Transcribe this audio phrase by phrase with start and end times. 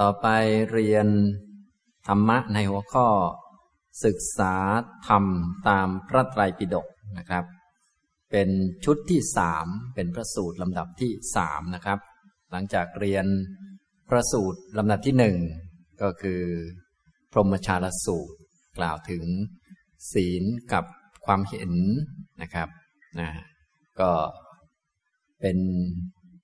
[0.00, 0.26] ต่อไป
[0.72, 1.06] เรียน
[2.08, 3.08] ธรรมะในหัวข้อ
[4.04, 4.54] ศึกษา
[5.08, 5.24] ธรรม
[5.68, 6.86] ตามพระไตรปิฎก
[7.18, 7.44] นะครับ
[8.30, 8.48] เป็น
[8.84, 11.98] ชุดที่สามเป็นพระสูตรลำดับที่สามนะครับ
[12.50, 13.26] หลังจากเรียน
[14.08, 15.36] พระสูตรลำดับที่หนึ่ง
[16.02, 16.42] ก็คือ
[17.32, 18.38] พรหมชาลสูตร
[18.78, 19.24] กล่าวถึง
[20.12, 20.84] ศีลกับ
[21.26, 21.72] ความเห็น
[22.42, 22.68] นะครับ
[23.20, 23.30] นะ
[24.00, 24.10] ก็
[25.40, 25.58] เป็น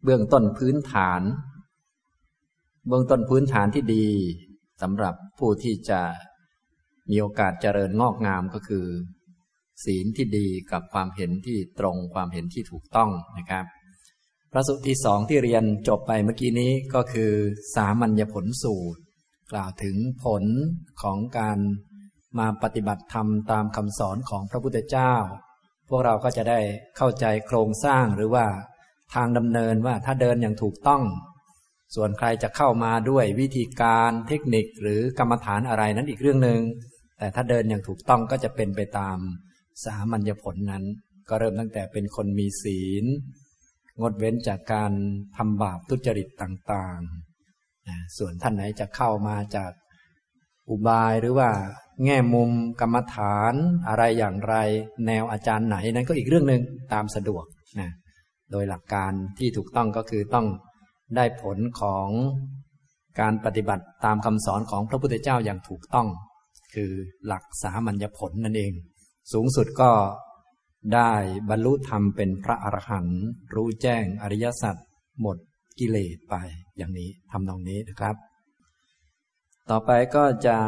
[0.05, 1.21] เบื้องต้นพื้นฐาน
[2.89, 4.07] เบื้องต้นพื้นฐานที่ดี
[4.83, 6.01] สำหรับผู้ที่จะ
[7.11, 8.87] มีโอกาสเจริญงอกงามก็คือ
[9.85, 13.65] ศีลที่ดีกับความเห็นที่ตรงความเห็นที่ถูกต้องนะครับ
[14.53, 17.33] พระสุตที่สองที่เรียนจบไปเมื่อกี้นี้ก็คือ
[17.75, 19.01] สามัญญผลสูตร
[19.53, 20.45] กล่าวถึงผล
[21.03, 21.59] ของการ
[22.39, 25.15] มาปฏิบัติธรรมตามคำสอนของพระพุทธเจ้า
[25.89, 26.61] พวกเราก็จะได้
[26.97, 28.47] เข้าใจโครงสร้างหรือว่า
[29.15, 31.03] ทางดำเนินว่าถ้าเดินอย่างถูกต้อง
[31.95, 36.61] ส่วนใครจะเข้ามาด้วยวิธีการเทคนิคหรือกรรมฐานอะไรนั้นอีกเรื่องหนึ่ง
[37.19, 39.19] แต่ถ้าเดินอย่างถูกต้องก็จะเป็นไปตาม
[39.85, 40.85] สามัญญผลนั้น
[41.29, 43.05] ก็เริ่มตั้งแต่เป็นคนมีศีล
[44.01, 44.93] งดเว้นจากการ
[45.37, 49.73] ทำบาปทุจริตต่างๆ ส่วนท่านไหนจะเข้ามาจาก
[50.71, 51.51] อุบายหรือว่า
[52.05, 53.55] แง่มุมกรรมฐาน
[53.89, 54.55] อะไรอย่างไร
[55.07, 57.45] แนวอาจารย์ไหนนั้นก็อีกเรื่องหนึ่งตามสะดวก
[57.81, 57.91] นะ
[58.53, 60.47] โดยหลักการที่ถูกต้องก็คือต้อง
[61.17, 62.09] ได้ผลของ
[63.21, 66.09] การปฏิบัติตามคำสอนของพระพุทธเจ้าอย่างถูกต้อง
[66.75, 66.91] คือ
[67.27, 68.73] หลักสามัญญผลนั่นเอง
[69.33, 69.91] สูงสุดก็
[70.95, 71.13] ได้
[71.49, 73.21] บรรลุธรรมเป็นพระอรหันต์
[73.55, 74.77] รู้แจ้งอริยสัจ
[75.21, 75.37] หมด
[75.79, 76.35] กิเลสไป
[76.77, 78.17] อย่างนี้ทำนองนี้นะครับ
[79.71, 80.59] ต่อไปก็จะ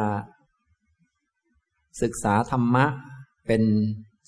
[2.01, 2.85] ศึกษาธรรมะ
[3.47, 3.63] เป็น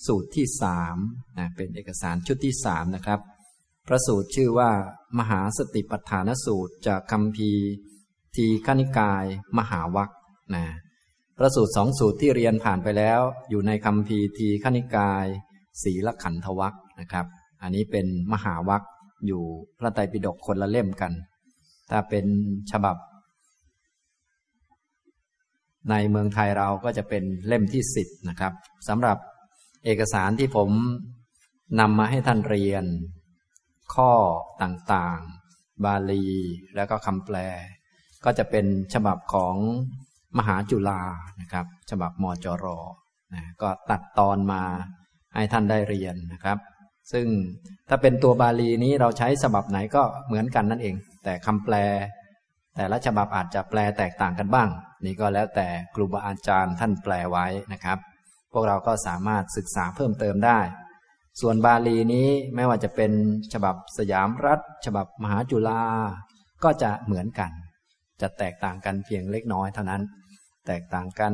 [0.06, 0.96] สูตรที่สาม
[1.38, 3.20] นะเป็นเอกสารชุดที่สามนะครับ
[3.88, 4.70] พระสูตรชื่อว่า
[5.18, 7.50] มหาสติปัฏฐานสูตรจากคำพี
[8.36, 9.24] ทีขณิกาย
[9.58, 10.10] มหาวัค
[10.54, 10.64] นะ
[11.36, 15.26] พระสูตรสองสูตรที่เรียนผ่านไปแล้ว อยู่ในคำพีทีขณิกาย
[15.82, 17.26] ศีลขันธวัคนะครับ
[17.62, 18.82] อันนี้เป็นมหาวัค
[19.26, 19.42] อยู่
[19.78, 21.12] พระไตรปิฎกคนละเล่มกัน
[21.90, 22.26] ถ้าเป็น
[22.70, 22.96] ฉบับ
[25.90, 28.52] ในเมืองไทยเราก็จะเป็นเล่มที่สิบนะครับ
[28.88, 29.18] สำหรับ
[29.84, 30.70] เอกสารที่ผม
[31.80, 32.84] นำมาให้ท่านเรียน
[33.96, 34.12] ข้อ
[34.62, 36.26] ต่างๆ บาลี
[36.74, 37.36] แล้วก็คำแปล
[38.24, 39.56] ก็จะเป็นฉบับของ
[40.38, 41.00] มหาจุฬา
[41.40, 42.66] นะครับ ฉบับมจร
[43.34, 44.62] นะก็ตัดตอนมา
[45.34, 46.58] ให้ท่านได้เรียนนะครับ
[47.12, 47.26] ซึ่ง
[47.88, 51.74] ถ้าเป็นตัวบาลีนี้เราใช้ฉบับไหนก็เหมือนกันนั่นเอง แต่คำแปล
[52.76, 54.68] แต่ละฉบับอาจจะแปลแตกต่างกันบ้าง
[55.04, 57.98] นี่ก็แล้วแต่ครูบาอาจารย์ท่านแปลไว้นะครับ
[58.52, 60.58] พวกเราก็สามารถศึกษาเพิ่มเติมได้
[61.40, 63.12] ส่วนบาลีนี้ไม่ว่าจะเป็น
[63.52, 65.82] ฉบับสยามรัฐ ฉบับมหาจุฬา
[66.64, 67.50] ก็จะเหมือนกัน
[68.20, 70.02] จะแตกต่างกันเพียงเล็กน้อยเท่านั้น
[70.66, 71.32] แตกต่างกัน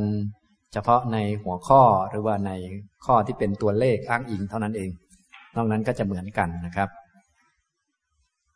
[0.72, 2.52] เฉพาะในหัวข้อหรือว่าใน
[3.04, 4.90] ข้อที่เป็นตัวเลขอ้างอิงเท่านั้นเอง
[5.56, 6.88] นอกนั้นก็จะเหมือนกันนะครับ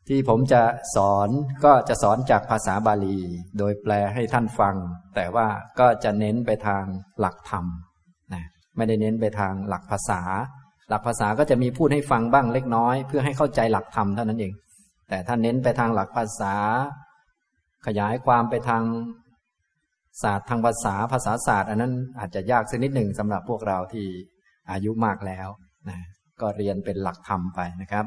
[0.09, 0.63] ที่ผมจะ
[0.97, 1.29] สอน
[1.65, 3.19] ก็จะสอนจากภาษาบาลี
[3.59, 4.75] โดยแปลให้ท่านฟัง
[5.15, 5.47] แต่ว่า
[5.81, 6.85] ก็จะเน้นไปทาง
[7.21, 7.65] หลักธรรม
[8.35, 8.45] นะ
[8.77, 10.21] ไม่ได้เน้นไปทางหลักภาษา
[10.89, 14.53] หลักภาษาก็จะมีพูดให้ฟังบ้างเล็กน้อย เพื่อให้เข้าใจหลักธรรมเท่านั้นเอง
[15.09, 16.55] แต่ถ้าเน้นไปทางหลักภาษา
[17.87, 18.83] ขยายความไปทาง
[20.23, 24.07] ศาสตร์ทางภาษาภาษาศาสตร์ อันนั้นอาจจะยากสักนิดหนึ่งสำหรับพวกเราที่
[24.71, 25.49] อายุมากแล้ว
[25.89, 25.99] นะ
[26.41, 28.05] ก็เรียนเป็นหลักธรรมไปนะครับ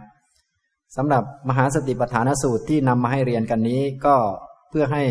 [0.95, 4.15] สำหรับมหาสติปัฏฐานสูตรที่นำมาให้เรียนกันนี้ก็
[4.69, 5.03] เพื่อให้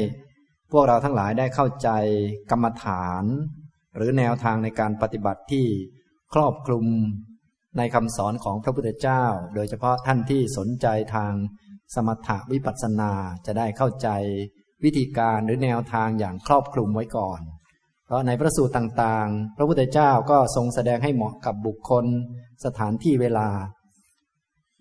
[0.72, 1.88] พวกเราทั้งหลายได้เข้าใจ
[2.50, 3.24] กรรมฐาน
[3.96, 5.66] หรือแนวทางในการปฏิบัติที่
[6.34, 6.86] ครอบคลุม
[7.78, 11.32] ในคำสอนของพระพุทธเจ้า โดยเฉพาะท่านที่สนใจทาง
[11.94, 13.12] สมถะวิปัสสนา
[13.46, 14.08] จะได้เข้าใจ
[14.84, 17.40] วิธีการหรือแนวทางอย่างครอบคลุมไว้ก่อน
[18.06, 22.04] เพราะในพระสูตรต่างๆ พระพุทธเจ้าก็ทรงแสดงให้เหมาะกับบุคคล
[22.64, 23.48] สถานที่เวลา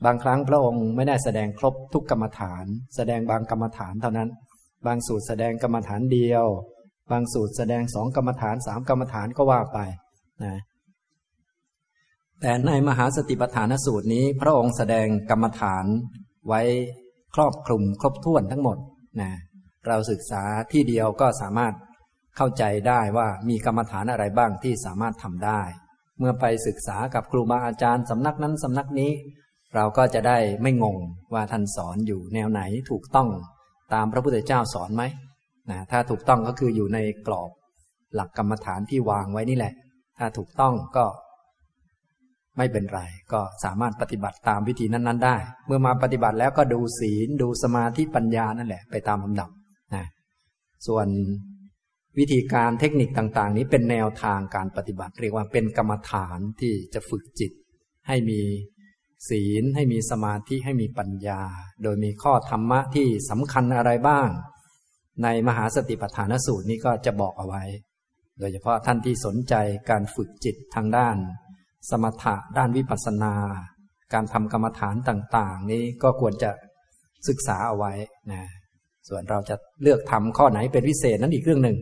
[0.05, 4.29] บางครั้งพระองค์ไม่ได้แสดงครบทุกกรรมฐาน แสดงบางกรรมฐานเท่านั้น
[4.85, 6.45] บางสูตรแสดงกรรมฐานเดียว
[7.11, 9.79] บางสูตรแสดงสองกรรมฐานสามกรรมฐานก็ว่าไป
[10.43, 10.59] นะ
[12.41, 15.85] แต่ในมหาสติปัฏฐานสูตรนี้ พระองค์แสดงกรรมฐาน
[16.47, 16.61] ไว้
[17.35, 18.77] ครอบคลุมครบถ้วนทั้งหมด
[19.21, 19.31] นะ
[19.87, 21.73] เราศึกษาที่เดียวก็สามารถ
[22.37, 25.61] เข้าใจได้ว่ามีกรรมฐานอะไรบ้างที่สามารถทำได้
[26.19, 29.11] เมื่อไปศึกษากับครูบาอาจารย์สำนักนั้นสำนักนี้
[29.75, 30.97] เราก็จะได้ไม่งง
[31.33, 32.61] ว่าท่านสอนอยู่แนวไหน
[32.91, 33.29] ถูกต้อง
[33.93, 35.03] ตามพระพุทธเจ้าสอนไหม
[35.69, 37.51] นะถ้าถูกต้องก็คืออยู่ในกรอบ
[38.15, 39.73] หลักกรรมฐานที่วางไว้นี่แหละ
[40.17, 41.05] ถ้าถูกต้องก็
[42.57, 43.01] ไม่เป็นไร
[43.33, 45.37] ก็สามารถปฏิบัติตามวิธีนั้น ๆ ได้
[45.67, 49.49] เมื่อมาปฏิบัติแล้วก็ดูศีลดูสมาธิปัญญานั่นแหละไปตามลำดับ
[49.95, 50.05] นะ
[50.87, 51.07] ส่วน
[52.19, 57.51] วิธีการเทคนิคต่าง ๆ นี้เป็นแนวทางการปฏิบัติ เรียกว่าเป็นกรรมฐานที่จะฝึกจิต
[58.07, 58.41] ให้มี
[59.29, 61.41] ศีลให้มีสมาธิให้มีปัญญา
[61.83, 64.29] โดยมีข้อธรรมะที่สำคัญอะไรบ้าง
[65.23, 67.63] ในมหาสติปัฏฐานสูตรนี้ก็จะบอกเอาไว้
[68.39, 69.55] โดยเฉพาะท่านที่สนใจ
[69.89, 71.17] การฝึกจิตทางด้าน
[71.89, 73.33] สมถะด้านวิปัสสนา
[74.13, 76.51] การทำกรรมฐานต่าง ๆ นี้ก็ควรจะ
[77.27, 77.93] ศึกษาเอาไว้
[78.31, 78.41] นะ
[79.07, 81.77] ส่วนเราจะเลือกทำข้อไหนเป็นพิเศษนั้นอีกเรื่องหนึ่ง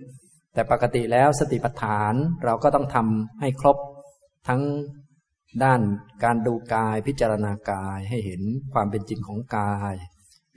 [0.53, 2.13] แต่ปกติแล้วสติปัฏฐาน
[2.45, 3.77] เราก็ต้องทำให้ครบ
[4.47, 4.61] ทั้ง
[5.63, 5.81] ด้าน
[6.23, 8.41] การดูกายพิจารณากายให้เห็น
[8.73, 9.95] ความเป็นจริงของกาย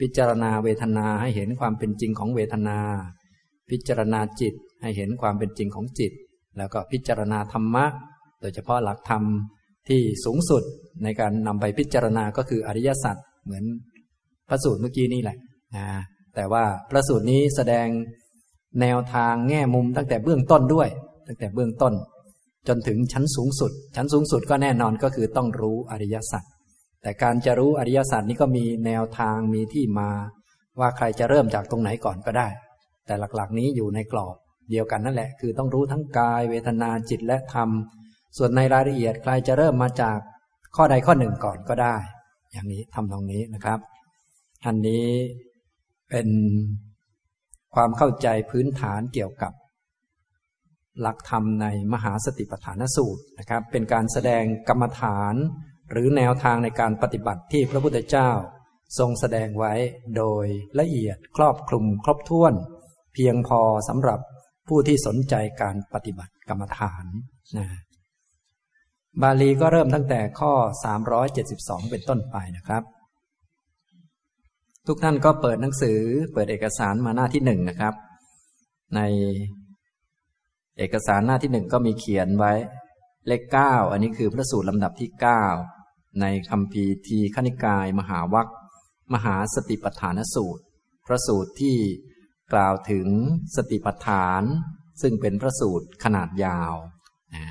[0.01, 2.79] พิจารณาเวทนาให้เห็นความเป็นจริงของเวทนา
[3.71, 6.13] พิจารณาจิตให้เห็นความเป็นจริงของจิต
[6.59, 7.87] แล้วก็พิจารณาธรรมะ
[8.49, 9.23] ยเฉพาะหลักธรรม
[9.89, 10.63] ที่สูงสุด
[11.05, 13.65] ในการนำไปพิจารณาก็คืออริยสัจเหมือน
[14.49, 15.37] พระสูตรเมื่อกี้นี่แหละ
[15.77, 15.87] นะ
[16.35, 17.89] แต่ว่าพระสูตรนี้แสดง
[18.81, 20.89] แนวทางแง่มุมตั้งแต่เบื้องต้นด้วย
[21.27, 21.95] ตั้งแต่เบื้องต้น
[22.69, 26.45] จนถึงชั้นสูงสุด ชั้นสูงสุดก็แน่นอนก็คือต้องรู้อริยสัจ
[27.03, 30.11] แต่การจะรู้อริยสัจนี้ก็มีแนวทางมีที่มา
[30.81, 32.49] ว่าใครจะเริ่มจากตรงไหนก่อนก็ได้
[33.07, 34.37] แต่หลักๆนี้อยู่ในกรอบ
[34.71, 37.69] เดียวกันนั่นแหละ คือต้องรู้ทั้งกายเวทนาจิตและธรรม
[38.37, 40.19] ส่วนในรายละเอียดใครจะเริ่มมาจาก
[40.77, 41.97] ข้อใดข้อหนึ่งก่อนก็ได้
[42.53, 43.79] อย่างนี้ทำตรงนี้นะครับ
[44.67, 45.07] อันนี้
[46.11, 46.29] เป็น
[47.75, 49.53] ความเข้าใจพื้นฐานเกี่ยวกับ
[51.01, 55.35] หลักธรรมในมหาสติปัฏฐานสูตรนะครับ เป็นการแสดงกรรมฐาน
[55.91, 58.31] หรือแนวทางในการปฏิบัติที่พระพุทธเจ้า
[58.99, 59.75] ทรงแสดงไว้
[60.17, 60.47] โดย
[60.81, 62.55] ละเอียดครอบคลุมครบถ้วน
[63.15, 64.21] เพียงพอสำหรับ
[64.69, 67.05] ผู้ที่สนใจการปฏิบัติกรรมฐาน
[67.57, 67.67] นะ
[69.23, 70.53] บาลีก็เริ่มตั้งแต่ข้อ
[71.21, 72.83] 372 เป็นต้นไปนะครับ
[74.87, 75.99] ทุกท่านก็เปิดหนังสือ
[76.33, 77.95] เปิดเอกสารมาหน้าที่หนึ่งนะครับ
[78.97, 79.01] ใน
[80.79, 82.53] เอกสารหน้าที่หนึ่งก็มีเขียนไว้
[83.27, 85.45] เลขเก้าอันนี้คือพระสูตรลำดับที่เก้า
[86.21, 88.49] ในคำพีทีขณิกายมหาวัค
[89.15, 90.63] มหาสติปัฏฐานสูตร
[91.07, 91.77] พระสูตรที่
[92.53, 93.07] กล่าวถึง
[93.57, 94.43] สติปัฏฐาน
[95.03, 96.75] ซึ่งเป็นพระสูตรขนาดยาว
[97.35, 97.45] นะ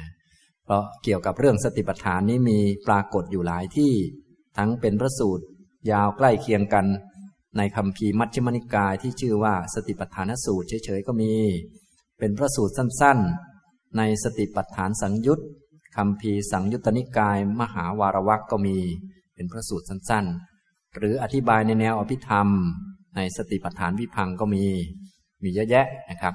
[0.65, 3.93] เพราะเกี่ยวกับเรื่องสติปัฏฐานนี้มีปรากฏอยู่หลายที่
[4.57, 5.45] ทั้งเป็นพระสูตร
[5.91, 6.85] ยาวใกล้เคียงกัน
[7.57, 11.33] ในคำพีมัชฌิมนิกายที่ชื่อว่าสติปัฏฐานสูตรเฉยๆก็มี
[12.19, 15.39] เป็นพระสูตรสั้นๆ ในสติปัฏฐานสังยุต
[15.95, 18.77] คำพีสังยุตตนิกาย มหาวารวักก็มี
[19.35, 22.47] เป็นพระสูตรสั้นๆ หรืออธิบายในแนวอภิธรรม
[23.15, 24.63] ในสติปัฏฐานวิพังก็มี
[25.43, 26.33] มีเยอะแยะนะครับ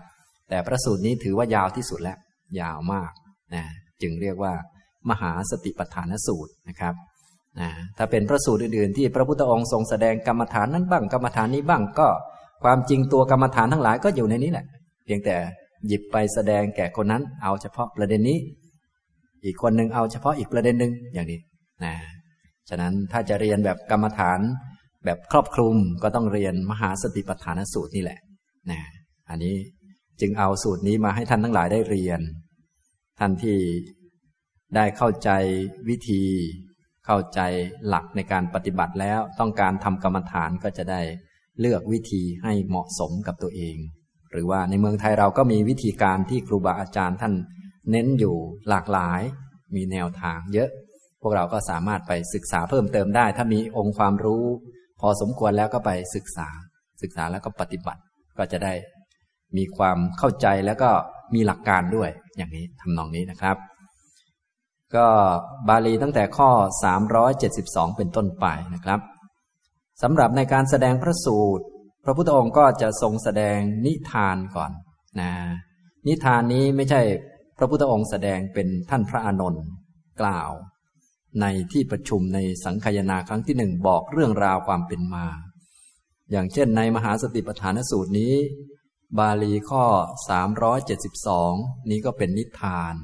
[0.49, 2.19] แต่พระสูตรนี้ถือว่ายาวที่สุดแล้ว
[2.61, 3.13] ยาวมาก
[3.55, 3.65] นะ
[4.03, 4.53] จึงเรียกว่า
[5.11, 6.95] มหาสติปัฏฐานสูตรนะครับ
[7.61, 12.09] นะถ้าเป็นพระสูตรอื่นๆ ที่พระพุทธองค์ทรงแสดงกรรมฐานนั้นบ้างกรรมฐานนี้บ้างก็
[12.63, 14.67] ความจริงตัวกรรมฐานทั้งหลายก็อยู่ในนี้แหละ
[15.05, 15.37] เพียงแต่
[15.87, 18.39] หยิบไปแสดงแก่คนนั้น เอาเฉพาะประเด็นนี้
[19.45, 21.41] อีกคนหนึ่งเอาเฉพาะอีกประเด็นหนึ่งอย่างนี้
[21.85, 21.95] นะ
[22.69, 24.41] ฉะนั้นถ้าจะเรียนแบบกรรมฐาน
[25.05, 28.19] แบบครอบคลุมก็ต้องเรียนมหาสติปัฏฐานสูตรนี่แหละ
[28.71, 28.81] นะ
[29.31, 29.55] อันนี้
[30.21, 32.21] จึงเอาสูตรนี้มาให้ท่านทั้งหลายได้เรียน
[33.21, 33.59] ท่านที่
[34.77, 35.31] ได้เข้าใจ
[35.89, 36.23] วิธี
[37.07, 37.41] เข้าใจ
[37.89, 41.01] หลักในการปฏิบัติแล้วต้องการทำกรรมฐานก็จะได้
[41.61, 43.77] เลือกวิธีให้เหมาะสมกับตัวเอง
[44.33, 47.35] หรือว่าในเมืองไทยเราก็มีวิธีการที่ครูบาอาจารย์ท่าน
[47.91, 48.37] เน้นอยู่
[48.69, 49.21] หลากหลาย
[49.75, 50.71] มีแนวทางเยอะ
[51.23, 54.45] พวกเราก็สามารถไปศึกษาเพิ่มเติมได้ ถ้ามีองค์ความรู้
[55.01, 56.49] พอสมควรแล้วก็ไปศึกษา
[57.03, 58.01] ศึกษาแล้วก็ปฏิบัติ
[58.39, 58.75] ก็จะได้
[59.57, 60.91] มีความเข้าใจแล้วก็
[61.35, 63.57] มีหลักการด้วย อย่างนี้ทำนองนี้นะครับ
[64.97, 65.07] ก็
[65.69, 66.51] บาลีตั้งแต่ข้อ
[67.25, 69.01] 372 เป็นต้นไปนะครับ
[70.03, 71.65] สำหรับในการแสดงพระสูตร
[72.05, 74.71] พระพุทธองค์ก็จะทรงแสดงนิทานก่อน
[75.21, 75.31] นะ
[76.07, 77.01] นิทานนี้ไม่ใช่
[77.59, 79.65] พระพุทธองค์แสดงเป็นท่านพระอานนท์
[80.21, 80.51] กล่าว
[81.41, 85.27] ในที่ประชุมในสังคายนาครั้งที่หนึ่งบอกเรื่องราวความเป็นมา
[86.31, 88.33] อย่างเช่นในมหาสติปัฏฐานสูตรนี้
[89.19, 89.85] บาลีข้อ
[91.07, 92.95] 372 นี้ก็เป็นนิทาน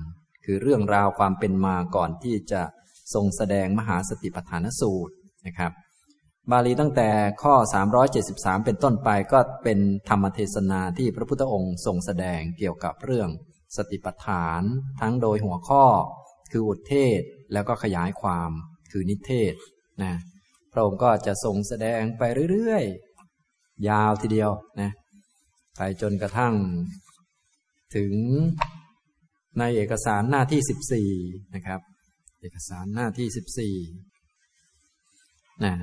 [0.44, 2.62] คือเรื่องราวความเป็นมาก่อนที่จะ
[3.14, 5.14] ทรงแสดงมหาสติปัฏฐานสูตร
[5.46, 5.72] นะครับ
[6.50, 7.10] บาลีตั้งแต่
[7.42, 7.54] ข้อ
[8.10, 13.28] 373 เป็นต้นไปก็เป็นธรรมเทศนาที่พระพุทธองค์ทรงแสดงเกี่ยวกับเรื่อง
[13.76, 14.62] สติปัฏฐาน
[15.00, 15.84] ทั้งโดยหัวข้อ
[16.50, 17.20] คืออุทเทศ
[17.52, 18.50] แล้วก็ขยายความ
[18.90, 19.54] คือนิเทศ
[20.02, 20.14] นะ
[20.72, 22.22] พระองค์ก็จะทรงแสดงไป
[22.52, 24.90] เรื่อยๆ ยาวทีเดียวนะ
[25.76, 26.54] ไปจนกระทั่ง
[27.96, 28.12] ถึง
[29.58, 31.80] ในเอกสารหน้าที่14นะครับ
[32.40, 35.74] เอกสารหน้าที่14นะ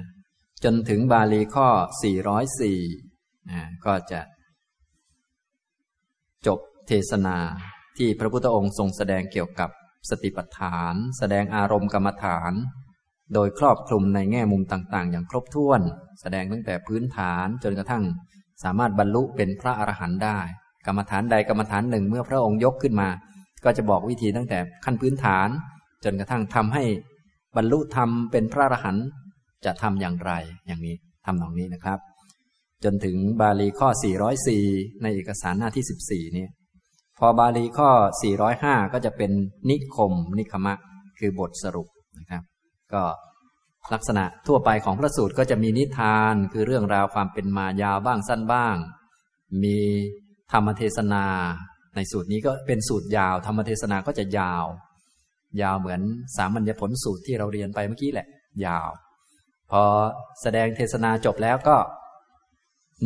[0.64, 1.68] จนถึงบาลีข้อ
[2.60, 4.22] 404นะก็จะ
[6.48, 7.38] จบเทศนา
[7.98, 9.70] ที่พระพุทธองค์ทรงแสดงเกี่ยวกับ
[10.10, 12.54] สติปัฏฐาน แสดงอารมณ์กรรมฐาน
[13.34, 15.82] โดยครอบคลุมในแง่มุมต่าง ๆ อย่างครบถ้วน
[16.22, 18.04] แสดงตั้งแต่พื้นฐานจนกระทั่ง
[18.64, 20.40] สามารถบรรลุเป็นพระอรหันต์ได้
[20.86, 23.10] กรรมฐานใดกรรมฐานหนึ่งเมื่อพระองค์ยกขึ้นมา
[23.64, 25.48] ก็จะบอกวิธีตั้งแต่ขั้นพื้นฐาน
[26.04, 26.84] จนกระทั่งทำให้
[27.56, 29.06] บรรลุธรรมเป็นพระอรหันต์
[29.66, 30.32] จะทำอย่างไร
[30.68, 30.96] อย่างนี้
[31.26, 32.00] ทำตรงนี้นะครับ
[32.84, 33.90] จนถึงบาลีข้อ
[34.46, 36.48] 404 ในเอกสารหน้าที่ 14 นี้
[37.18, 37.90] พอบาลีข้อ
[38.42, 39.32] 405 ก็จะเป็น
[39.70, 40.74] นิคมนิคมะ
[41.20, 41.88] คือบทสรุป
[42.20, 42.44] นะครับ
[42.94, 43.04] ก็
[43.94, 48.76] ลักษณะทั่วไปของพระสูตรก็จะมีนิทานคือเรื่องราวความเป็นมายาวบ้างสั้นบ้าง
[49.64, 49.78] มี
[50.52, 51.26] ธรรมเทศนา
[51.96, 54.66] ในสูตรนี้ก็เป็นสูตรยาว ธรรมเทศนาก็จะยาว
[55.62, 56.02] ยาวเหมือน
[56.36, 58.28] สามัญญผลสูตรที่เราเรียนไปเมื่อกี้แหละ
[58.66, 58.90] ยาว
[59.72, 59.84] พอ
[60.42, 61.78] แสดงเทศนาจบแล้วก็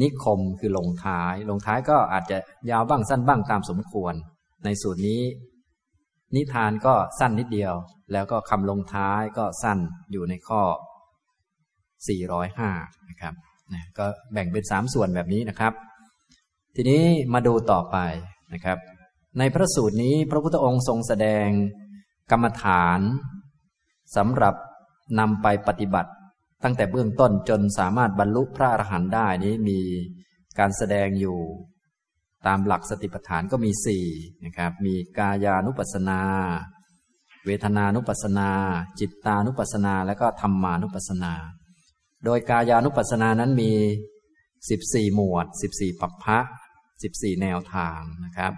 [0.01, 2.38] นิคมคือลงท้าย ลงท้ายก็อาจจะ
[2.72, 4.13] ยาวบ้างสั้นบ้างตามสมควร
[4.65, 5.22] ในสูตรนี้
[6.36, 7.74] นิทานก็สั้นนิดเดียว
[8.12, 9.79] แล้วก็คำลงท้ายก็สั้น
[10.12, 10.62] อยู่ในข้อ
[12.25, 13.34] 405 นะครับ
[13.74, 15.74] นะก็แบ่งเป็นสามส่วนแบบนี้นะครับ
[16.75, 17.03] ทีนี้
[17.34, 17.98] มาดูต่อไป
[18.53, 18.77] นะครับ
[19.39, 21.48] ในพระสูตรนี้พระพุทธองค์ทรงแสดง
[22.31, 23.00] กรรมฐาน
[24.15, 24.55] สำหรับ
[25.19, 26.12] นำไปปฏิบัติ
[26.63, 29.79] ตั้งแต่เบื้องต้นจนสามารถบรรลุพระอรหันต์ได้นี้มี
[30.60, 31.38] การแสดงอยู่
[32.46, 34.06] ตามหลักสติปัฏฐานก็มีสี่
[34.46, 36.20] นะครับ มีกายานุปัสนา
[37.46, 38.50] เวทนานุปัสนา
[39.00, 41.34] จิตตานุปัสนา และก็ธรรมานุปัสนา
[42.25, 43.72] โดยกายานุปัสนานั้นมี
[44.70, 46.39] สิบสี่หมวดสิบสี่ปัปพะ
[47.03, 48.53] สิบสี่แนวทางนะครับ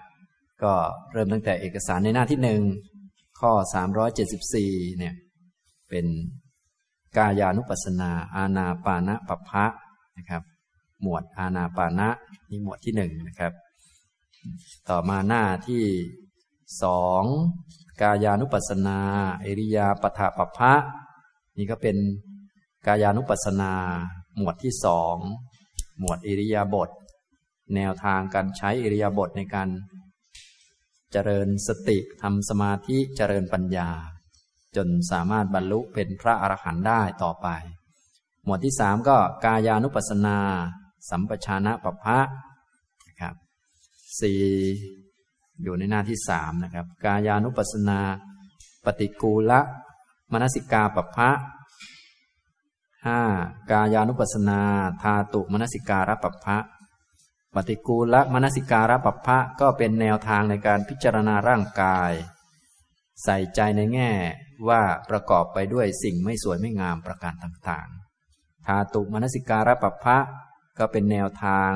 [0.64, 0.74] ก็
[1.12, 2.62] เริ่มตั้งแต่เอกสารในหน้าที่หนึ่ง
[3.40, 5.14] ข้อสามร้อยเจ็ดสิบสี่เนี่ย
[5.90, 6.06] เป็น
[7.18, 9.66] กายานุปัสนา อาณาปานะปภะ
[10.18, 10.44] นะครับ
[11.02, 12.10] หมวดอาณาปานะ
[12.50, 13.54] นี่หมวดที่หนึ่งนะครับ
[14.90, 15.86] ต่อมาหน้าที่
[16.84, 17.24] สอง
[18.02, 19.00] กายานุปัสสนา
[19.42, 20.74] เอริยาปถะปภะ
[21.58, 21.98] นี่ก็เป็น
[22.88, 23.74] กายานุปัสสนา
[24.38, 25.16] หมวดที่สอง
[26.00, 26.90] หมวดอิริยาบถ
[27.76, 29.70] แนวทางการใช้อิริยาบถในการ
[31.12, 33.90] เจริญสติทำสมาธิเจริญปัญญา
[34.76, 37.48] จนสามารถบรรลุเป็นพระอรหันต์ได้ต่อไป
[38.44, 40.38] หมวดที่สามก็กายานุปัสสนา
[41.10, 42.49] สัมปชานะปภะะ
[44.20, 44.44] สี่
[45.64, 48.00] อยู่ในหน้าที่สามนะครับ กายานุปัสนา
[48.86, 49.62] ปฏิกูละ
[50.32, 51.30] มนสิกาปภะ
[53.06, 53.22] ห้า
[53.72, 54.62] กายานุปัสนา
[55.02, 56.58] ธาตุมนสิการะปภะ
[57.56, 62.12] ปฏิกูละมนสิการะปภะก็เป็นแนวทางในการพิจารณาร่างกาย
[63.24, 64.12] ใส่ใจในแง่
[64.68, 70.18] ว่าประกอบไปด้วยสิ่งไม่สวยไม่งามประการต่างๆธาตุมนสิการะปัพะ
[70.78, 71.72] ก็เป็นแนวทาง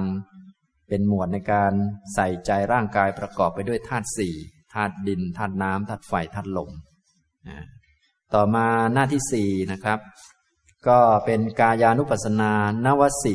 [0.96, 1.74] เป็นหมวดในการ
[2.14, 4.34] ใส่ใจร่างกายประกอบไปด้วยธาตุสี่
[4.74, 6.72] ธาตุดินธาตุน้ำธาตุไฟธาตุลม
[8.34, 10.00] ต่อมาหน้าที่สี่นะครับ
[10.88, 12.52] ก็เป็นกายานุปัสสนา
[12.86, 13.34] นวสิ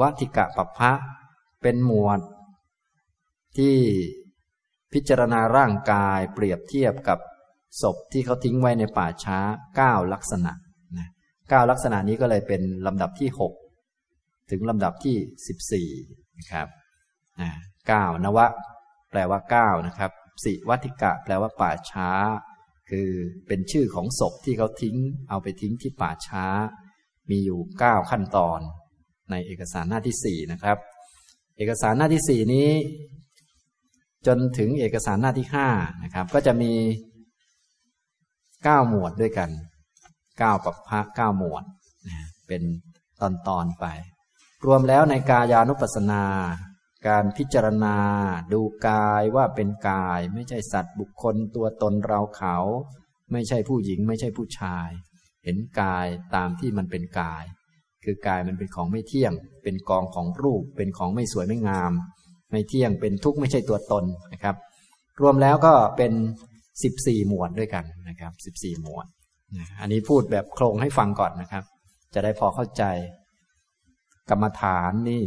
[0.00, 0.92] วัติกะปัพะ
[1.62, 2.20] เป็นหมวด
[3.56, 3.76] ที่
[4.92, 7.18] พิจารณาร่างกายเปรียบเทียบกับ
[7.82, 9.38] ศพที่เขาทิ้งไว้ในป่าช้า
[9.76, 10.52] เก้าลักษณะ
[10.98, 11.08] นะ
[11.48, 13.54] เก้าลักษณะนี้ก็เลยเป็นลำดับที่หก
[14.50, 15.16] ถึงลำดับที่
[15.46, 15.88] สิบสี่
[16.40, 16.68] นะครับ
[17.88, 18.46] เก้านวะ
[19.10, 20.10] แปลว่าเก้านะครับ
[20.44, 22.10] สิวัติกะ แปลว่าป่าช้า
[22.90, 23.10] คือ
[23.46, 24.96] เป็นชื่อของศพที่เขาทิ้ง
[25.28, 26.44] เอาไปทิ้งที่ป่าช้า
[27.30, 28.60] มีอยู่เก้าขั้นตอน
[29.30, 30.78] ในเอกสารหน้าที่สี่นะครับ
[31.58, 32.70] เอกสารหน้าที่สี่นี้
[34.26, 35.68] จนถึงเอกสารหน้าที่ห้า
[36.04, 36.72] นะครับ ก็จะมี
[38.64, 39.50] เก้าหมวดด้วยกัน
[40.38, 41.64] เก้าปัปพะเก้าหมวด
[42.48, 42.62] เป็น
[43.20, 43.86] ตอนตอนไป
[44.66, 46.24] รวมแล้วในกายานุปัสสนา
[47.08, 47.96] การพิจารณา
[48.52, 52.56] ดูกายว่าเป็นกาย ไม่ใช่สัตว์บุคคลตัวตนเราเขา
[53.32, 54.88] ไม่ใช่ผู้หญิง ไม่ใช่ผู้ชาย
[55.44, 57.44] เห็นกายตามที่มันเป็นกาย
[58.04, 61.92] คือกายมันเป็นของไม่เที่ยง เป็นกองของรูป เป็นของไม่สวยไม่งาม
[62.50, 64.56] ไม่เที่ยงเป็นทุกข์ไม่ใช่ตัวตนนะครับ
[65.20, 66.12] รวมแล้วก็เป็น
[66.82, 69.06] สิบสี่หมวดด้วยกันนะครับสิบสี่หมวด
[69.80, 71.64] อันนี้พูดแบบโครงให้ฟังก่อนนะครับ
[72.14, 72.84] จะได้พอเข้าใจ
[74.30, 75.22] กรรมฐานนี่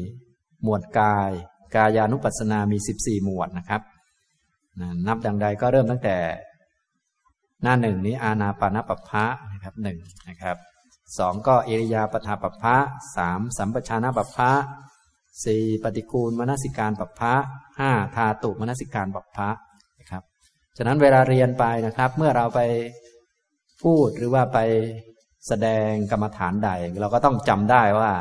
[0.63, 1.31] หมวดกาย
[1.75, 3.81] กายานุปัสสนามีสิบสี่หมวดนะครับ
[5.07, 6.17] นับดังใดก็เริ่มตั้งแต่
[7.63, 10.57] หน้าหนึ่งนี้อาณาปานปัพพะนะครับหนึ่งนะครับ
[11.17, 12.75] สองก็เอริยาปทาปัพพะ
[13.17, 14.51] สามสัมปชานาปัพพะ
[15.45, 17.33] สี่ปฏิกูลมนสิการปัพพะ
[17.79, 19.49] ห้าธาตุมนสิการปัพพะ
[20.11, 20.23] ครับ
[20.77, 22.59] ฉะนั้นเวลาเรียนไปนะครับ เมื่อเราไป
[23.83, 24.59] พูดหรือว่าไป
[25.47, 26.69] แสดงกรรมฐานใด
[27.01, 28.11] เราก็ต้องจำได้ว่า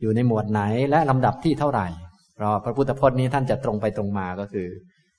[0.00, 1.86] อยู่ในหมวดไหนและลำดับที่เท่าไหร่
[2.34, 4.66] เพราะพระพุทธพจน์นี้ท่านจะตรงไปตรงมาก็คือ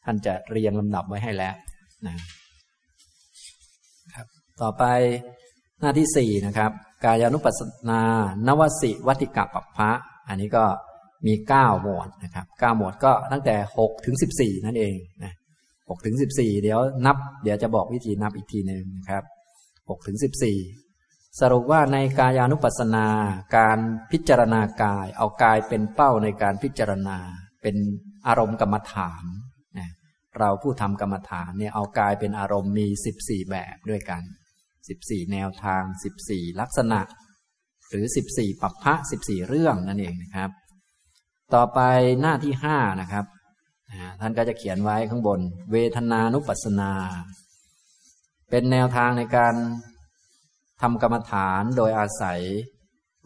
[0.05, 1.53] ท่านจะเรียงลำดับไว้ให้แล้ว
[2.07, 2.15] นะ
[4.13, 4.25] ครับ
[4.61, 4.83] ต่อไป
[5.79, 6.71] หน้าที่สี่นะครับ
[7.03, 8.01] กายานุปัสสนา
[8.47, 9.89] นวสิวัติกะปัปพะ
[10.29, 10.63] อันนี้ก็
[11.27, 15.33] มีเก้าหมวดนะครับเก้าหมวดก็ตั้งแต่หกถึงสิบสี่นั่นเองนะ
[15.89, 19.23] หกถึงสิบสี่เดี๋ยวนับ เดี๋ยวจะบอกวิธีนับอีกทีหนึ่งนะครับ
[19.89, 20.57] หกถึงสิบสี่
[21.39, 23.07] สรุปว่าในกายานุปัสสนา
[23.57, 23.79] การ
[24.11, 27.17] พิจารณากาย เอากายเป็นเป้าในการพิจารณา
[27.61, 27.75] เป็น
[28.27, 29.23] อารมณ์กรรมฐาน
[29.77, 29.89] นะ
[30.37, 34.23] เราผู้ทำกรรมฐานเนี่ยเอากายเป็นอารมณ์มีสิบสี่แบบด้วยกัน
[34.89, 37.01] สิบสี่แนวทางสิบสี่ลักษณะ
[37.89, 40.49] หรือสิบสี่ปัปพะสิบสี่เรื่องนั่นเองนะครับ
[41.53, 41.79] ต่อไป
[42.21, 43.25] หน้าที่ห้านะครับ
[44.21, 45.39] ท่านก็จะเขียนไว้ข้างบน
[45.71, 46.91] เวทนานุปัสสนา
[48.49, 49.55] เป็นแนวทางในการ
[50.81, 52.39] ทำกรรมฐานโดยอาศัย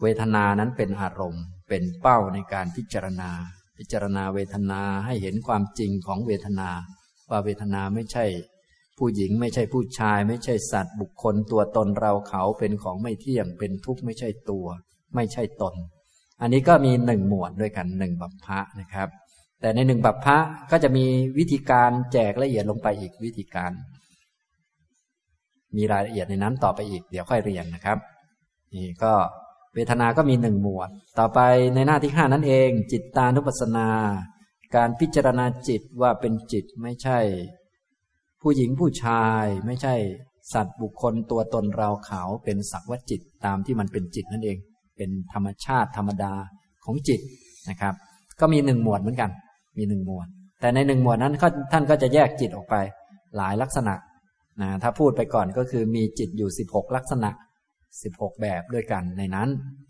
[0.02, 3.30] เวทนานั้นเป็นอารมณ์ เป็นเป้าในการพิจารณา
[3.78, 6.70] พิจารณาเวทนาให้เห็นความจริงของเวทนา
[7.30, 8.24] ว่าเวทนาไม่ใช่
[8.98, 14.66] ผู้หญิงไม่ใช่ผู้ชาย ไม่ใช่สัตว์บุคคลตัวตนเราเขาเป็นของไม่เที่ยง เป็นทุกข์ไม่ใช่ตัว
[15.14, 15.74] ไม่ใช่ตน
[16.40, 19.08] อันนี้ก็มีหนึ่งหมวดด้วยกันหนึ่งบัพพะนะครับ
[19.60, 20.38] แต่ในหนึ่งบัพพะ
[20.70, 21.04] ก็จะมี
[21.38, 23.72] วิธีการแจกละเอียดลงไปอีกวิธีการ
[25.76, 27.98] มีรายละเอียดในนั้นต่อไปอีก เดี๋ยวค่อยเรียนนะครับ
[28.74, 29.12] นี่ก็
[29.74, 31.40] เวทนา ก็มีหนึ่งหมวด ต่อไป
[31.74, 33.88] ในหน้าที่ห้านั้นเอง จิตตานุปัสสนา
[34.76, 37.18] การพิจารณาจิตว่าเป็นจิตไม่ใช่
[38.42, 39.94] ผู้หญิงผู้ชาย ไม่ใช่
[40.52, 44.58] สัตว์บุคคลตัวตนเราเขาเป็นสักว่าจิตตามที่มันเป็นจิตนั่นเอง
[44.96, 46.32] เป็นธรรมชาติธรรมดา
[46.84, 47.20] ของจิต
[47.70, 47.94] นะครับ
[48.40, 49.30] ก็มีหนึ่งหมวดเหมือนกัน
[49.78, 50.26] มีหนึ่งหมวด
[50.60, 51.34] แต่ในหนึ่งหมวดนั้น
[51.72, 52.74] ท่านก็จะแยกจิตออกไป
[53.36, 53.94] หลายลักษณะ
[54.60, 57.30] นะถ้าพูดไปก่อนก็คือมีจิตอยู่ 16 ลักษณะ
[57.86, 59.48] 16 แบบด้วยกันในนั้น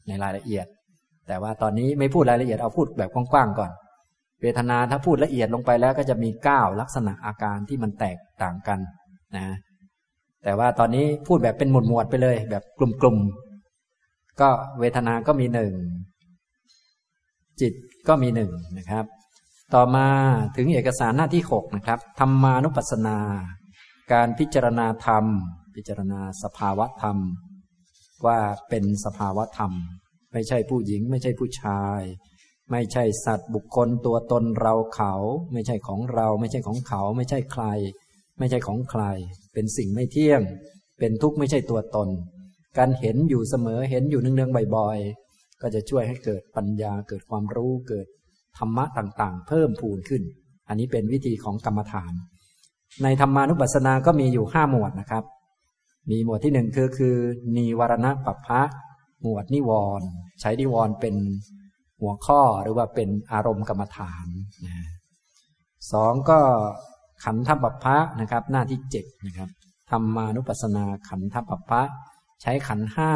[0.09, 0.67] ในรายละเอียด
[1.29, 3.71] แต่ว่าตอนนี้ไม่พูดรายละเอียดเอาพูดแบบกว้างๆก่อน
[4.43, 8.79] เวทนาถ้าพูดละเอียดลงไปแล้วก็จะมี 9 ลักษณะอาการที่มันแตกต่างกัน
[9.37, 9.47] นะ
[10.45, 14.49] แต่ว่าตอนนี้พูดแบบเป็นหมวดหมวดไปเลย แบบกลุ่มๆก็
[14.81, 15.73] เวทนาก็มีหนึ่ง
[17.61, 17.73] จิต
[18.09, 19.05] ก็มีหนึ่งนะครับ
[19.75, 20.07] ต่อมา
[20.57, 23.17] ถึงเอกสารหน้าที่6นะครับธรรมานุปัสสนา
[24.15, 25.25] การพิจารณาธรรม
[25.75, 27.19] พิจารณาสภาวะธรรม
[28.27, 28.39] ว่า
[28.69, 29.73] เป็นสภาวะธรรม
[30.33, 32.01] ไม่ใช่ผู้หญิง ไม่ใช่ผู้ชาย
[32.71, 35.15] ไม่ใช่สัตว์บุคคลตัวตนเราเขา
[35.53, 37.65] ไม่ใช่ของเรา ไม่ใช่ของเขา ไม่ใช่ใคร
[38.39, 39.03] ไม่ใช่ของใคร
[39.53, 40.43] เป็นสิ่งไม่เที่ยง
[40.99, 42.09] เป็นทุกข์ไม่ใช่ตัวตน
[42.79, 48.07] การเห็นอยู่เสมอเห็นอยู่เนืองๆบ่อยๆก็จะช่วยให้เกิดปัญญาเกิดความรู้เกิด
[48.59, 50.23] ธรรมะต่างๆ เพิ่มพูนขึ้น
[50.69, 52.15] อันนี้เป็นวิธีของกรรมฐาน
[53.03, 55.25] ในธรรมานุปัสสนาก็มีอยู่ห้าหมวดนะครับ
[56.11, 57.17] มีหมวดที่หนึ่งคือคือ
[57.57, 58.63] นิวรณะปัปพะ
[59.23, 60.07] หมวดนิวรณ์
[60.41, 61.15] ใช้นิวรณ์เป็น
[62.01, 64.27] หัวข้อหรือว่าเป็นอารมณ์กรรมฐาน
[64.65, 64.75] นะ
[65.93, 66.39] สองก็
[67.25, 69.49] ขันธปัปพะนะครับ หน้าที่เจ็ดนะครับ
[69.91, 71.83] ธรรมานุปัสสนาขันธปัปพะ
[72.43, 73.13] ใช้ขันห้า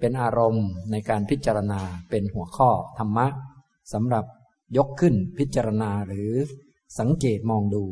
[0.00, 3.26] เป็นอารมณ์ในการพิจารณาเป็นหัวข้อธรรมะ
[3.92, 4.24] สำหรับ
[4.76, 6.30] ยกขึ้นพิจารณาหรือ
[6.98, 7.84] สังเกตมองดู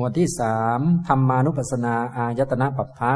[0.00, 3.12] มวดที่สามธรรมานุปัสสนาอายตนะปัปพะ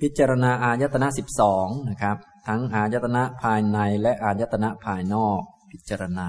[0.00, 6.28] พิจารณาอายตนะสิบสองนะครับ ทั้งอายตนะภายในและอายตนะภายนอก พิจารณา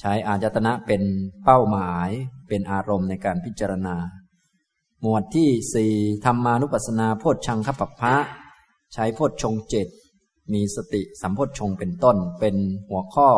[0.00, 1.02] ใช้อายตนะเป็น
[1.44, 2.08] เป้าหมาย
[2.48, 3.96] เป็นอารมณ์ในการพิจารณา
[5.02, 8.14] หมวดที่สี่ธรรมานุปัสสนาโพชฌังคปัปพะ
[8.94, 9.88] ใช้โพชฌงเจ็ด
[10.52, 12.56] มีสติสัมโพชฌงเป็นต้นเป็น
[12.88, 13.30] หัวข้อ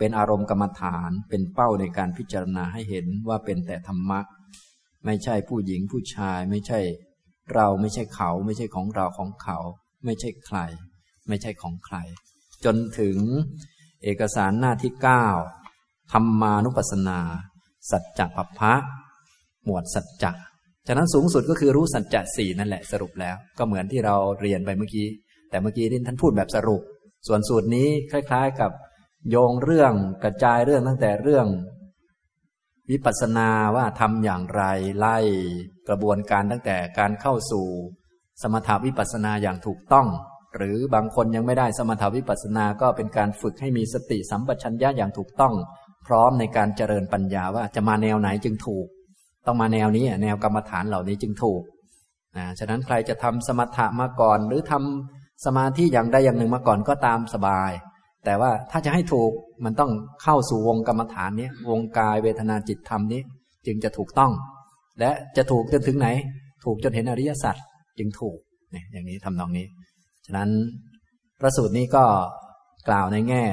[0.00, 4.20] เป็นอารมณ์กรรมฐาน เป็นเป้าในการพิจารณาให้เห็นว่าเป็นแต่ธรรมะ
[5.06, 6.80] ไม่ใช่ผู้หญิงผู้ชาย ไม่ใช่
[7.54, 9.58] เราไม่ใช่เขา ไม่ใช่ของเราของเขา
[10.04, 10.58] ไม่ใช่ใคร
[11.28, 11.96] ไม่ใช่ของใคร
[12.64, 13.18] จนถึง
[14.04, 15.26] เอกสารหน้าที่เก้า
[16.12, 17.20] ธรรมานุปัสสนา
[17.90, 18.74] สัจจะปัพพะ
[19.64, 20.32] หมวดสัจจะ
[20.86, 25.08] ฉะนั้นสูงสุดก็คือรู้สัจจะสี่นั่นแหละสรุปแล้ว ก็เหมือนที่เราเรียนไปเมื่อกี้
[25.50, 26.82] แต่เมื่อกี้ที่ท่านพูดแบบสรุป
[27.26, 28.70] ส่วนสูตรนี้คล้าย ๆ กับ
[29.28, 29.92] โยงเรื่อง
[30.24, 31.46] กระจายเรื่องตั้งแต่เรื่อง
[32.90, 34.62] วิปัสสนาว่าทำอย่างไร
[34.98, 35.18] ไล่
[35.88, 37.66] กระบวนการตั้งแต่การเข้าสู่
[38.42, 40.06] สมถาวิปัสสนาอย่างถูกต้อง
[40.56, 45.54] หรือบางคนยังไม่ได้สมถาวิปัสสนาก็เป็นการฝึกให้มีสติสัมปชัญญะอย่างถูกต้อง
[46.06, 48.86] พร้อมในการเจริญปัญญาว่าจะมาแนวไหนจึงถูก
[49.46, 51.62] ต้องมาแนวนี้แนวกรรมฐานเหล่านี้จึงถูก
[52.36, 57.70] นะฉะนั้นใครจะทำสมถะมาก่อน หรือทำสมาธิอย่างใดอย่างหนึ่งมาก่อนก็ตามสบาย
[58.24, 59.30] แต่ว่าถ้าจะให้ถูก
[59.64, 59.90] มันต้อง
[60.22, 63.20] เข้าสู่วงกรรมฐานนี้วงกายเวทนาจิตธรรมนี้
[63.66, 64.32] จึงจะถูกต้อง
[65.00, 66.08] และจะถูกจนถึงไหน
[66.64, 67.56] ถูกจนเห็นอริยสัจ
[67.98, 68.38] จึงถูก
[68.72, 69.66] เนี่ยอย่างนี้ทำนองนี้
[70.26, 70.50] ฉะนั้น
[71.40, 72.04] พระสูตรนี้ก็
[72.88, 73.44] กล่าวในแง่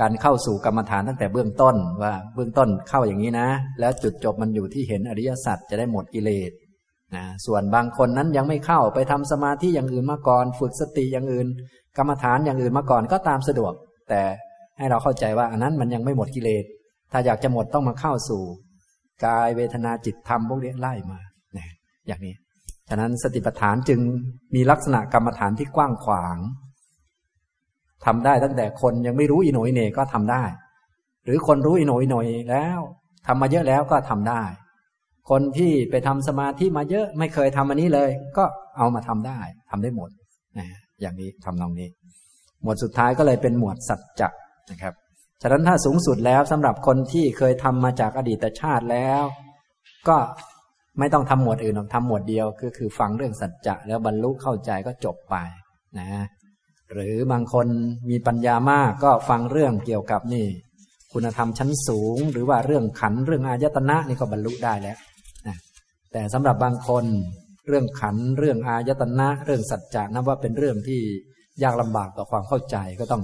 [0.00, 3.48] การเข้าสู่กรรมฐานตั้งแต่เบื้องต้นว่าเบื้องต้นเข้าอย่างนี้นะ
[3.80, 6.52] แล้วจุดจบมันอยู่ที่เห็นอริยสัจจะได้หมดกิเลส
[7.14, 11.46] นะส่วนบางคนนั้นยังไม่เข้าไปทำสมาธิอย่างอื่นมาก่อน ฝึกสติอย่างอื่น
[11.96, 13.72] กรรมฐานอย่างอื่นมาก่อนก็ตามสะดวก
[14.12, 14.24] แต่
[14.78, 16.64] ให้เราเข้าใจว่าอันนั้นมันยังไม่หมดกิเลส
[17.12, 18.42] ถ้าอยากจะหมดต้องมาเข้าสู่
[19.24, 21.20] กายเวทนาจิตธรรมพวกนี้ไล่มา
[21.54, 21.70] เนี่ย
[22.06, 22.34] อย่างนี้
[22.88, 24.00] ฉะนั้นสติปัฏฐานจึง
[24.54, 26.36] มีลักษณะกรรมฐานที่กว้างขวาง
[28.04, 30.44] ทำได้ตั้งแต่คนยังไม่รู้อิโหนยเนก็ทำได้
[31.24, 32.80] หรือคนรู้อิโหนยหน่อยแล้ว
[33.26, 34.42] ทำมาเยอะแล้วก็ทำได้
[35.30, 38.44] คนที่ไปทำสมาธิมาเยอะไม่เคยทำอันนี้เลย ก็
[38.76, 39.38] เอามาทำได้
[39.70, 40.10] ทำได้หมด
[40.58, 40.66] นะ
[41.00, 41.88] อย่างนี้ทำนองนี้
[42.62, 44.28] หมวดสุดท้ายก็เลยเป็นหมวดสัจจะ
[44.70, 44.94] นะครับ
[45.42, 49.22] ฉะนั้นถ้าสูงสุดแล้วสำหรับคนที่เคยทำมาจากอดีตชาติแล้ว
[50.08, 50.16] ก็
[50.98, 55.36] ไม่ต้องทำหมวดอื่นหรอกทำหมวดเดียวก็คือฟังเรื่องสัจจะแล้วบรรลุเข้าใจก็จบไป
[55.98, 56.08] นะ
[56.92, 57.66] หรือบางคน
[58.10, 60.46] มีปัญญามากก็ฟังเรื่องเกี่ยวกับนี่
[61.12, 64.98] คุณธรรมชั้นสูง หรือว่าเรื่องขันเรื่องอายตนะนี่ก็บรรลุได้แล้ว
[65.46, 65.56] นะ
[66.12, 67.04] แต่สำหรับบางคน
[67.68, 71.00] เรื่องขันเรื่องอายตนะ เรื่องสัจจะนับว่าเป็นเรื่องที่
[71.62, 73.22] ยากลำบากต่อความเข้าใจก็ต้อง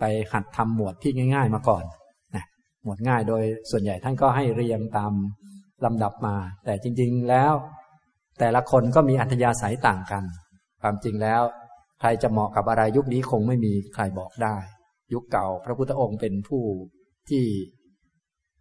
[0.00, 1.84] ไปหัดทำหมวดที่ง่าย ๆ มาก่อน
[2.36, 2.44] นะ
[2.82, 5.12] หมวดง่ายโดยส่วนใหญ่ท่านก็ให้เรียงตาม
[5.84, 7.52] ลำดับมา แต่จริง ๆแล้ว
[8.40, 10.24] แต่ละคนก็มีอัธยาศัยต่างกัน
[10.82, 11.42] ความจริงแล้ว
[12.00, 14.56] ใครจะเหมาะกับอะไรยุคนี้คงไม่มีใครบอกได้
[15.12, 16.62] ยุคเก่าพระพุทธองค์เป็นผู้
[17.28, 17.44] ที่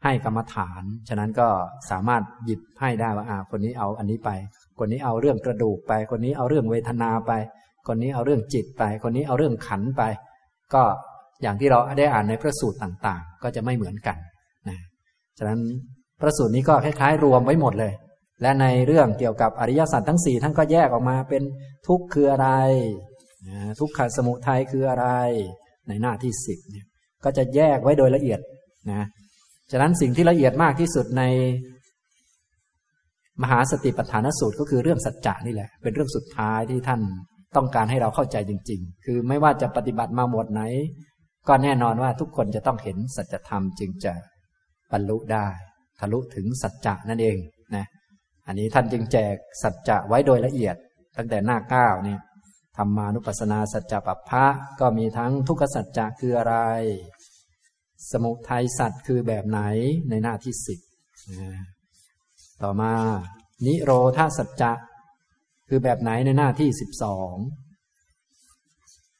[0.04, 1.48] ให้กรรมฐาน ฉะนั้นก็
[1.92, 4.30] สามารถหยิบให้ได้ว่าอ่าคนนี้เอาอันนี้ไป
[4.80, 7.32] คนนี้เอาเรื่องกระดูกไป คนนี้เอาเรื่องเวทนาไป
[7.88, 10.04] คนนี้เอาเรื่องจิตไป คนนี้เอาเรื่องขันไป
[10.74, 10.84] ก็
[11.42, 14.18] อย่างที่เราได้อ่านในพระสูตรต่างๆ ก็จะไม่เหมือนกัน
[14.70, 14.78] นะ
[15.38, 15.60] ฉะนั้น
[16.20, 17.94] พระสูตรนี้ก็คล้ายๆ รวมไว้หมดเลย
[18.42, 21.44] และในเรื่องเกี่ยวกับอริยสัจทั้งสี่ท่านก็แยกออกมาเป็น
[21.88, 22.50] ทุกข์คืออะไร
[23.80, 25.08] ทุกขสมุทัยคืออะไร
[25.88, 26.86] ในหน้าที่สิบเนี่ย
[27.24, 28.40] ก็จะแยกไว้โดยละเอียด
[28.92, 29.04] นะ
[29.72, 31.24] ฉะนั้นสิ่งที่ละเอียดมากที่สุดใน
[33.44, 37.02] มหาสติปัฏฐานสูตรก็คือเรื่องสัจจะนี่แหละ เป็นเรื่องสุดท้ายที่ท่าน
[37.56, 40.62] ต้องการให้เราเข้าใจจริง ๆ คือไม่ว่าจะปฏิบัติมาหมดไหน
[41.48, 44.14] ก็แน่นอนว่าทุกคนจะต้องเห็นสัจธรรมจึงจะ
[44.92, 45.48] บรรลุได้
[46.00, 47.38] ทะลุถึงสัจจะนั่นเอง
[47.76, 47.86] นะ
[48.48, 50.76] อันนี้ท่านจึงแจกสัจจะไว้โดยละเอียด
[51.18, 52.20] ตั้งแต่หน้าเก้าเนี่ย
[52.78, 54.46] ธรรมานุปัสสนาสัจจะปัปพะ
[54.80, 56.56] ก็มีทั้งทุกขสัจจะคืออะไร
[58.12, 59.60] สมุทัยสัจคือแบบไหน
[60.10, 60.80] ในหน้าที่สิบ
[62.62, 62.94] ต่อมา
[63.66, 64.72] นิโรธาสัจจะ
[65.70, 67.34] คือแบบไหนในหน้าที่สิบสอง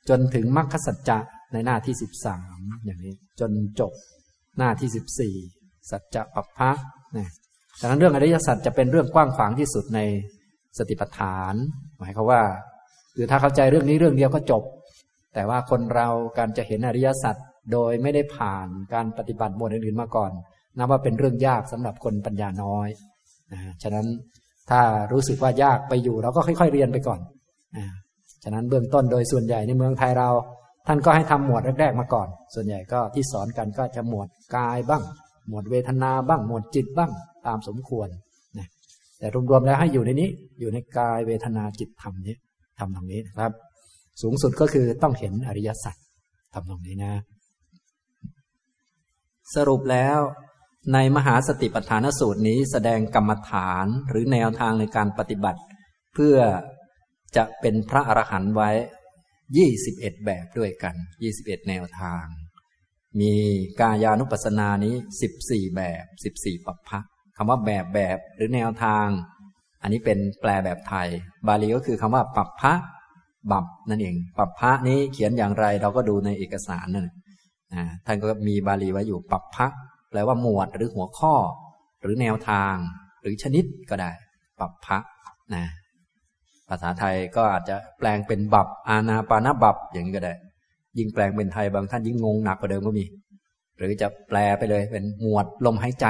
[0.10, 1.20] จนถึงมรรคสัจจะ
[1.54, 3.94] ในหน้าที่สิบสามอย่างนี้ จนจบ
[4.58, 5.36] หน้าที่สิบสี่
[5.92, 6.72] สัจจะปัปพะ
[7.18, 7.30] นะ
[7.82, 10.00] ดังนั้นเรื่องอริยสัจจะเป็นเรื่องกว้างขวางที่สุดใน
[10.78, 11.54] สติปัฏฐาน
[12.00, 12.42] หมายความว่า
[13.16, 14.64] คือถ้าเข้าใจเรื่องนี้เรื่องเดียวก็จบ
[15.34, 17.36] แต่ว่าคนเราการจะเห็นอริยสัจ
[17.72, 20.32] โดยไม่ได้ผ่านการปฏิบัติหมวดอื่นๆมาก่อน
[20.78, 22.90] นับว่าเป็นเรื่องยากสำหรับคนปัญญาน้อย
[23.52, 24.06] นะฉะนั้น
[24.70, 27.20] ถ้ารู้สึกว่ายากไปอยู่ เราก็ค่อย ๆ เรียนไปก่อน
[27.78, 27.86] นะ
[28.44, 30.30] ฉะนั้นเบื้องต้นโดยส่วนใหญ่ในเมืองไทยเรา
[30.88, 35.04] ท่านก็ให้ทำหมวดแรก ๆ มาก่อน ส่วนใหญ่ก็ที่สอนกันก็จะหมวดกายบ้าง
[35.50, 37.12] หมวดเวทนาบ้าง หมวดจิตบ้าง
[37.48, 38.08] ตามสมควร
[38.58, 38.68] นะ
[39.20, 42.36] แต่รวมๆแล้วให้อยู่ในนี้ อยู่ในกายเวทนาจิตธรรมนี้
[42.80, 43.52] ทำตรงนี้นะครับ
[44.22, 45.96] สูงสุดก็คือต้องเห็นอริยสัจ
[46.54, 47.14] ทำตรงนี้นะ
[49.56, 50.20] สรุปแล้ว
[50.94, 55.62] ในมหาสติปัฏฐานสูตรนี้แสดงกรรมฐานหรือแนวทางในการปฏิบัติ
[56.14, 56.38] เพื่อ
[57.36, 58.70] จะเป็นพระอรหันต์ไว้
[59.58, 62.26] ยี่สิบเอ็ดแบบด้วยกันยี่สิบเอ็ดแนวทาง
[63.22, 63.34] มี
[63.80, 67.00] กายานุปัสสนานี้สิบสี่แบบสิบสี่ปัปพะ
[67.38, 69.08] คำว่าแบบแบบหรือแนวทาง
[69.82, 71.08] อันนี้เป็นแปลแบบไทย
[71.48, 72.74] บาลีก็คือคำว่าปัปพะ
[73.52, 77.08] บับนั่นเอง ปัปพะนี้เขียนอย่างไรเราก็ดูในเอกสารนั่น
[78.06, 79.68] ท่านก็มีบาลีไว้อยู่ปัปพะ
[80.16, 81.34] แปลว่าหมวดหรือหัวข้อ
[82.02, 82.76] หรือแนวทาง
[83.22, 84.12] หรือชนิดก็ได้
[84.60, 84.98] ปัปพะ
[85.56, 85.66] นะ
[86.70, 90.34] ภาษาไทยก็อาจจะแปลงเป็นบับ อาณาปานาบับอย่างนี้ก็ได้
[90.98, 93.06] ยิ่งแปลงเป็นไทยบางท่านยิ่งงงหนักกว่าเดิมก็มี
[93.78, 96.06] หรือจะแปลไปเลยเป็นหมวดลมหายใจ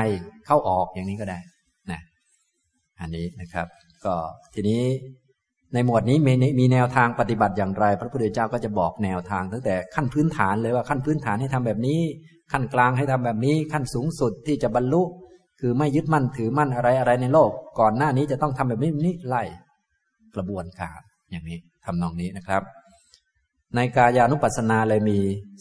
[0.45, 1.39] เข้าออกอย่างนี้ก็ได้
[1.91, 2.01] นะ
[2.99, 3.67] อันนี้นะครับ
[4.05, 4.15] ก็
[4.53, 4.81] ทีนี้
[5.75, 11.99] ในหมวดนี้มีมีแนวทางปฏิบัติอย่างไร พระพุทธเจ้าก็จะบอกแนวทาง ตั้งแต่ขั้นพื้นฐานเลยว่าขั้นพื้นฐานให้ทำแบบนี้
[12.51, 15.01] ขั้นกลางให้ทำแบบนี้ ขั้นสูงสุดที่จะบรรลุ
[15.59, 19.43] คือไม่ยึดมั่นถือมั่นอะไรอะไรในโลก ก่อนหน้านี้จะต้องทำแบบนี้นี่ไล่
[20.35, 20.99] กระบวนการ
[21.31, 22.61] อย่างนี้ทำนองนี้นะครับ
[23.75, 25.17] ในกายานุปัสสนาเลยมี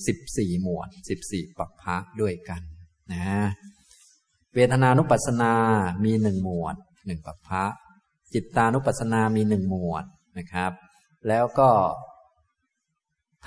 [0.07, 2.61] สิบสี่หมวดสิบสี่ปัปพะด้วยกัน
[3.13, 3.27] นะ
[4.55, 5.53] เวทนานุปัสสนา
[6.05, 7.65] มีหนึ่งหมวดหนึ่งปัปพะ
[8.35, 10.05] จิตตานุปัสสนามีหนึ่งหมวด
[10.39, 10.73] นะครับ
[11.29, 11.71] แล้วก็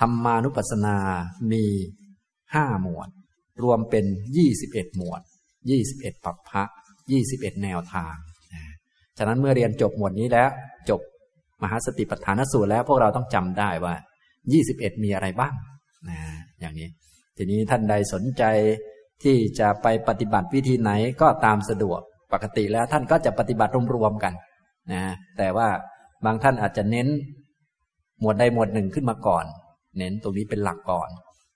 [0.00, 0.96] ธรรมานุปัสสนา
[1.52, 1.64] มี
[2.54, 3.08] ห้าหมวด
[3.62, 4.04] รวมเป็น
[4.36, 5.20] ยี่สิบเอ็ดหมวด
[5.70, 6.62] ยี่สิบเอ็ดปัปพะ
[7.12, 8.14] ยี่สิบเอ็ดแนวทาง
[9.18, 10.50] ฉะนั้นเมื่อเรียนจบหมวดนี้แล้ว
[10.88, 11.00] จบ
[11.62, 13.94] มหาสติปัฏฐานสูตรแล้วพวกเราต้องจำได้ว่า
[14.52, 15.54] ยี่สิบเอ็ดมีอะไรบ้าง
[16.08, 16.18] นะ
[16.60, 16.88] อย่างนี้
[17.36, 18.44] ทีนี้ท่านใดสนใจ
[19.22, 22.00] ที่จะไปปฏิบัติวิธีไหนก็ตามสะดวก
[22.32, 24.32] ปกติแล้วท่านก็จะปฏิบัติรวมๆกัน
[24.92, 25.02] นะ
[25.38, 25.68] แต่ว่า
[26.24, 27.08] บางท่านอาจจะเน้น
[28.20, 29.44] หมวดใดหมวดหนึ่งขึ้นมาก่อน
[29.98, 31.10] เน้นตรงนี้เป็นหลักก่อน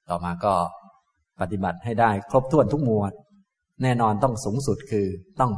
[0.08, 0.54] ต่อมาก็
[1.40, 3.12] ปฏิบัติให้ได้ครบถ้วนทุกหมวด
[3.82, 5.06] แน่นอนต้องสูงสุดคือ
[5.40, 5.52] ต้อง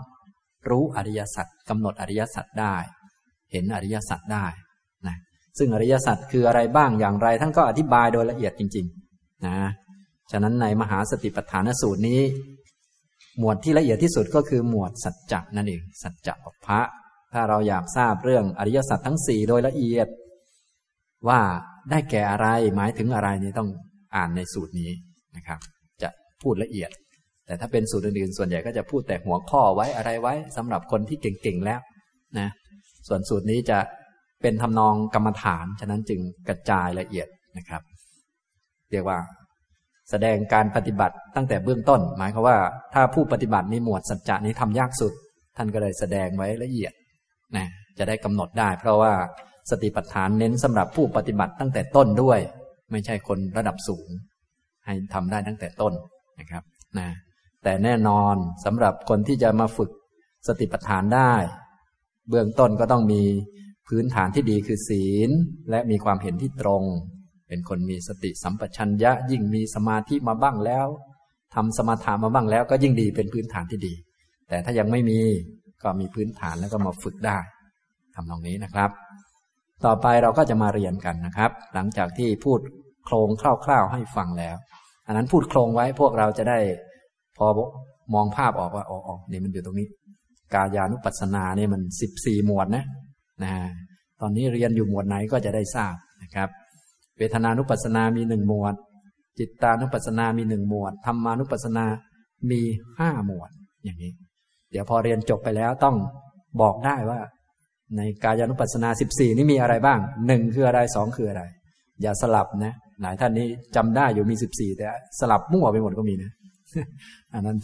[0.71, 2.77] รู้อริยสัจกำหนดอริยสัจได้
[3.53, 4.47] เห็นอริยสัจได้
[5.07, 5.17] นะ
[5.59, 9.57] ซึ่งอริยสัจคืออะไรบ้างอย่างไร ท่านก็อธิบายโดยละเอียดจริงๆนะ
[10.31, 12.21] ฉะนั้นในมหาสติปัฏฐานสูตรนี้
[13.39, 16.81] หมวดที่ละเอียดที่สุดก็คือหมวดสัจจะนั่นเองสัจจะปพระ
[17.35, 20.09] ถ้าเราอยากทราบเรื่องอริยสัจทั้งสี่โดยละเอียด
[21.29, 21.41] ว่า
[21.91, 23.69] ได้แก่อะไรหมายถึงอะไรนี่ต้อง
[24.17, 24.91] อ่านในสูตรนี้
[25.37, 25.59] นะครับ
[26.03, 26.09] จะ
[26.43, 26.91] พูดละเอียด
[27.47, 31.81] แต่ถ้าเป็นสูตรอื่นๆส่วนใหญ่ก็จะพูดแต่หัวข้อไว้อะไรไว้สำหรับคนที่เก่งๆแล้ว
[32.39, 32.49] นะ
[33.09, 33.79] ส่วนสูตรนี้จะ
[34.43, 37.83] เป็นทำนองกรรมฐานฉะนั้นจึงกระจายละเอียดนะครับ
[38.91, 39.19] เรียกว่า
[40.11, 42.57] แสดงการปฏิบัติตั้งแต่เบื้องต้น หมายความว่า
[42.95, 45.13] ถ้าผู้ปฏิบัติในหมวดสัจจะนี้ทำยากสุด
[45.57, 46.93] ท่านก็เลยแสดงไว้ละเอียด
[47.57, 47.67] นะ
[47.99, 49.13] จะได้กำหนดได้ เพราะว่า
[49.71, 52.41] สติปัฏฐานเน้นสำหรับผู้ปฏิบัติตั้งแต่ต้นด้วย
[52.91, 54.09] ไม่ใช่คนระดับสูง
[54.85, 55.93] ให้ทำได้ตั้งแต่ต้น
[56.41, 56.63] นะครับ
[56.99, 57.09] นะ
[57.65, 59.91] แต่แน่นอนสำหรับคนที่จะมาฝึก
[60.49, 61.33] สติปัฏฐานได้
[62.29, 63.23] เบื้องต้นก็ต้องมี
[63.89, 65.31] พื้นฐานที่ดีคือศีล
[65.71, 66.83] และมีความเห็นที่ตรง
[67.49, 70.87] เป็นคนมีสติสัมปชัญญะ ยิ่งมีสมาธิมาบ้างแล้ว
[71.55, 73.95] ทำสมาธิมาบ้างแล้ว ก็ยิ่งดีเป็นพื้นฐานที่ดี
[74.49, 75.21] แต่ถ้ายังไม่มี
[75.85, 77.39] ก็มีพื้นฐานแล้วก็มาฝึกได้
[78.15, 78.91] ทำตรงนี้นะครับ
[79.85, 82.61] ต่อไปเราก็จะมาเรียนกันนะครับ หลังจากที่พูด
[83.05, 84.57] โครงคร่าวๆให้ฟังแล้ว
[85.07, 86.59] อันนั้นพูดโครงไว้พวกเราจะได้
[87.39, 87.47] พอ
[88.15, 88.99] มองภาพออกว่าอ๋อ
[89.31, 89.87] นี่มันอยู่ตรงนี้
[90.55, 92.85] กายานุปัสสนาเนี่ยมันสิบสี่หมวดนะ
[93.45, 93.53] นะ
[94.21, 96.49] ตอนนี้เรียนอยู่หมวดไหนก็จะได้ทราบนะครับ
[97.19, 98.75] เวทนานุปัสสนามีหนึ่งหมวด
[99.39, 101.85] จิตตานุปัสสนามีหนึ่งหมวดธรรมานุปัสสนา
[102.51, 102.61] มี
[102.99, 103.51] ห้าหมวด
[103.85, 104.13] อย่างนี้
[104.75, 105.97] เดี๋ยวพอเรียนจบไปแล้วต้อง
[106.61, 107.21] บอกได้ว่า
[107.97, 111.43] ในกายานุปัสสนาสิบสี่นี่มีอะไรบ้างหนึ่งคืออะไรสองคืออะไร
[112.03, 114.87] อย่าสลับนะหลายท่านนี้จำได้อยู่มีสิบสี่แต่
[115.21, 116.31] สลับมั่วไปหมดก็มีนะ
[117.35, 117.59] อันนั้น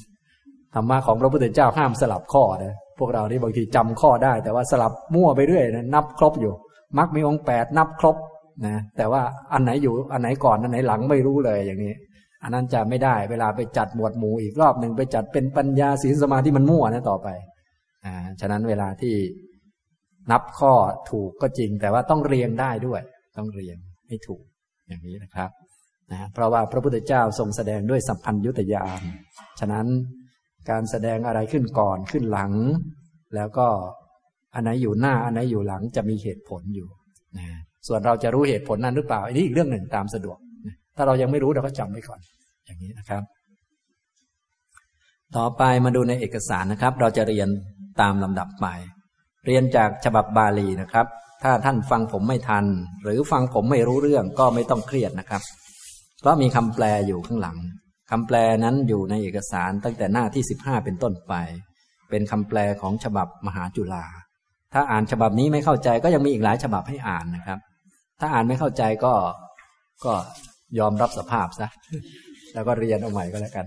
[0.74, 6.52] ธรรมะของพระพุทธเจ้าห้ามสลับข้อนะพวกเรานี่บางทีจำข้อได้ แต่ว่าสลับมั่วไปเรื่อยนะนับครบอยู่
[6.98, 8.16] มักมีองค์แปดนับครบ
[8.66, 11.94] นะแต่ว่าอันไหนอยู่อันไหนก่อนอันไหนหลังไม่รู้เลยอย่างนี้
[12.42, 17.29] อันนั้นจะไม่ได้เวลาไปจัดหมวดหมู่อีกรอบหนึ่งไปจัดเป็นปัญญาศีลสมาธิมันมั่วนะต่อไป
[18.05, 19.14] อ่าฉะนั้นเวลาที่
[20.31, 20.72] นับข้อ
[21.11, 23.00] ถูกก็จริง แต่ว่าต้องเรียงได้ด้วย
[23.37, 23.76] ต้องเรียง
[24.09, 24.42] ให้ถูก
[24.88, 25.50] อย่างนี้นะครับ
[26.12, 29.00] นะเพราะว่าพระพุทธเจ้าทรงแสดงด้วยสัพพัญยุตยาน
[29.61, 29.87] ฉะนั้น
[30.70, 32.53] การแสดงอะไรขึ้นก่อนขึ้นหลัง
[33.35, 33.66] แล้วก็
[34.55, 36.88] อันไหนอยู่หน้าอันไหนอยู่หลังจะมีเหตุผลอยู่
[37.38, 37.46] นะ
[37.87, 40.38] ส่วนเราจะรู้เหตุผลนั้นหรือเปล่าอันนี้อีกเรื่องหนึ่งตามสะดวก
[41.00, 42.20] ถ้าเรายังไม่รู้เราก็จำไว้ก่อน
[42.66, 43.22] อย่างนี้นะครับ
[45.36, 47.48] ต่อไปมาดูในเอกสารนะครับ เราจะเรียน
[48.00, 48.66] ตามลำดับไป
[49.46, 51.06] เรียนจากฉบับบาลีนะครับ
[51.42, 52.64] ถ้าท่านฟังผมไม่ทัน
[53.02, 55.42] หรือฟังผมไม่รู้เรื่องก็ไม่ต้องเครียดนะครับ
[56.20, 57.56] เพราะมีคำแปลอยู่ข้างหลัง
[58.10, 61.34] คำแปลนั้นอยู่ในเอกสารตั้งแต่หน้าที่สิบห้าเป็นต้นไป
[62.10, 64.04] เป็นคำแปลของฉบับมหาจุฬา
[64.72, 67.58] ถ้าอ่านฉบับนี้ไม่เข้าใจก็ยังมีอีกหลายฉบับให้อ่านนะครับ
[68.20, 69.14] ถ้าอ่านไม่เข้าใจก็
[70.04, 70.12] ก็
[70.78, 71.68] ยอมรับสภาพซะ
[72.54, 73.66] แล้วก็เรียนเอาใหม่ก็แล้วกัน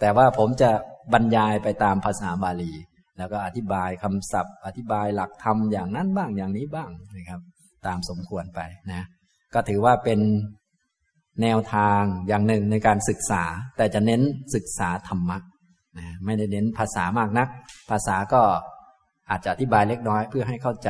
[0.00, 0.70] แต่ว่าผมจะ
[1.12, 2.72] บรรยายไปตามภาษาบาลี
[3.18, 7.40] แล้วก็อธิบายคำศัพท์ อธิบายหลักธรรมอย่างนั้นบ้างอย่างนี้บ้างนะครับ
[7.86, 8.60] ตามสมควรไป
[8.92, 9.02] นะ
[9.54, 10.20] ก็ถือว่าเป็น
[11.42, 13.42] แนวทางอย่างหนึ่งในการศึกษา
[13.76, 14.22] แต่จะเน้น
[14.54, 15.38] ศึกษาธรรมะ
[15.98, 17.48] นะไม่ได้เน้นภาษามากนัก
[17.90, 18.42] ภาษาก็
[19.30, 20.88] อาจจะอธิบายเล็กน้อยเพื่อให้เข้าใจ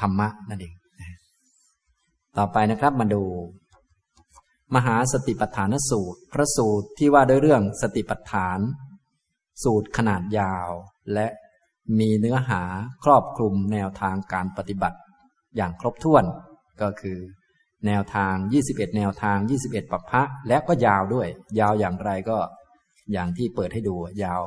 [0.00, 0.74] ธรรมะนั่นเอง
[2.38, 3.22] ต่อไปนะครับมาดู
[4.74, 8.58] มหาสติปัฏฐานสูตร พระสูตรที่ว่าด้วยเรื่องสติปัฏฐาน
[9.64, 10.70] สูตรขนาดยาว
[11.14, 11.26] และ
[11.98, 12.62] มีเนื้อหา
[13.04, 14.98] ครอบคลุมแนวทางการปฏิบัติ
[15.56, 16.24] อย่างครบถ้วน
[16.82, 17.18] ก็คือ
[17.86, 18.34] แนวทาง
[18.66, 21.28] 21 แนวทาง 21ปัปพะและก็ยาวด้วย
[21.60, 22.38] ยาวอย่างไรก็
[23.12, 24.42] อย่างที่เปิดให้ดูยาว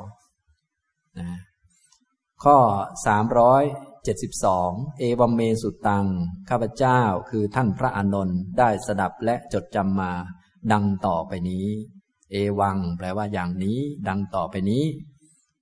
[1.19, 1.29] นะ
[2.43, 2.57] ข้อ
[4.07, 6.05] 72 เอวัมเมสุตัง
[6.49, 10.11] ข้าพเจ้าคือท่านพระอานนท์ได้สดับและจดจำมา
[10.71, 11.65] ดังต่อไปนี้
[12.31, 14.83] เอวัง แปลว่าอย่างนี้ ดังต่อไปนี้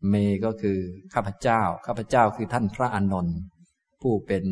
[0.10, 0.14] เม
[0.46, 0.78] ก็คือ
[1.14, 3.38] ข้าพเจ้า ข้าพเจ้าคือท่านพระอานนท์
[4.02, 4.46] ผู้เป็น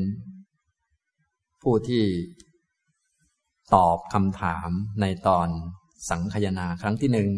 [1.61, 2.03] ผู้ที่
[3.75, 4.69] ตอบคำถาม
[5.01, 5.47] ในตอน
[6.09, 7.29] สังคยนาครั้งที่หนึ่ง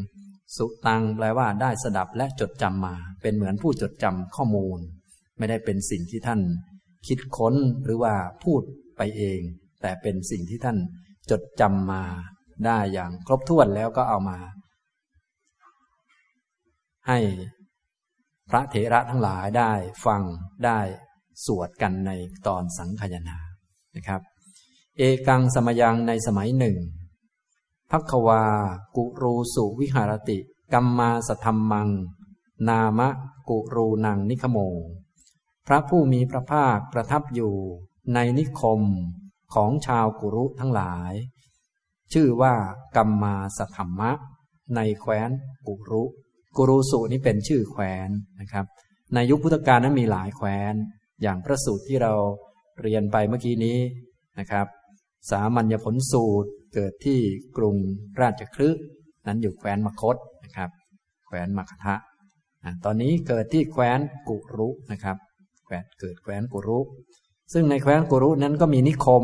[0.57, 4.79] สุตังแปลว่าได้สดับและจดจำมา เป็นเหมือนผู้จดจำข้อมูล
[5.37, 6.41] ไม่ได้เป็นสิ่งที่ท่าน
[7.07, 8.61] คิดค้นหรือว่าพูด
[8.97, 9.39] ไปเอง
[9.81, 10.77] แต่เป็นสิ่งที่ท่าน
[11.29, 12.03] จดจำมา
[12.65, 14.37] ได้อย่างครบถ้วนแล้วก็เอามา
[17.07, 17.19] ให้
[18.49, 19.71] พระเถระทั้งหลายได้
[20.05, 20.21] ฟัง
[20.65, 20.79] ได้
[21.45, 22.11] สวดกันใน
[22.47, 23.37] ตอนสังคยนา
[23.95, 24.21] นะครับ
[24.97, 26.77] เอกังสมยังในสมัยหนึ่ง
[27.91, 28.43] พักวา
[28.95, 30.37] กุรูสุวิหารติ
[30.73, 31.89] กัมมาสธรรมัง
[32.67, 33.09] นามะ
[33.49, 34.57] กุรูนังนิคโม
[35.67, 37.53] พระผู้มีพระภาคประทับอยู่
[38.13, 38.81] ในนิคม
[39.53, 41.13] ของชาวกุรุทั้งหลาย
[42.13, 42.53] ชื่อว่า
[42.95, 44.11] กัมมาสธรรมะ
[44.75, 45.29] ในแคว้น
[45.67, 46.03] กุรุ
[46.57, 48.09] กุรุสุนี้เป็นชื่อแคว้น
[48.41, 48.65] นะครับ
[49.13, 50.73] ในยุคพุทธกาลนั้นมีหลายแคว้น
[51.21, 52.13] อย่างพระสูตรที่เรา
[52.81, 53.77] เรียนไปเมื่อกี้นี้
[54.39, 54.67] นะครับ
[55.31, 57.19] สามัญญผลสูตรเกิดที่
[57.57, 57.75] กรุง
[58.21, 58.69] ราชคลึ
[59.27, 60.69] นั้นอยู่แคว้นมคตนะครับ
[61.27, 61.95] แคว้นมคทะ
[62.85, 63.99] ตอนนี้เกิดที่แคว้น
[64.29, 65.17] กุรุนะครับ
[65.99, 66.79] เกิดแคว้นกุรุ
[67.53, 69.23] ซึ่งในแคว้นกุรุนั้นก็มีนิคม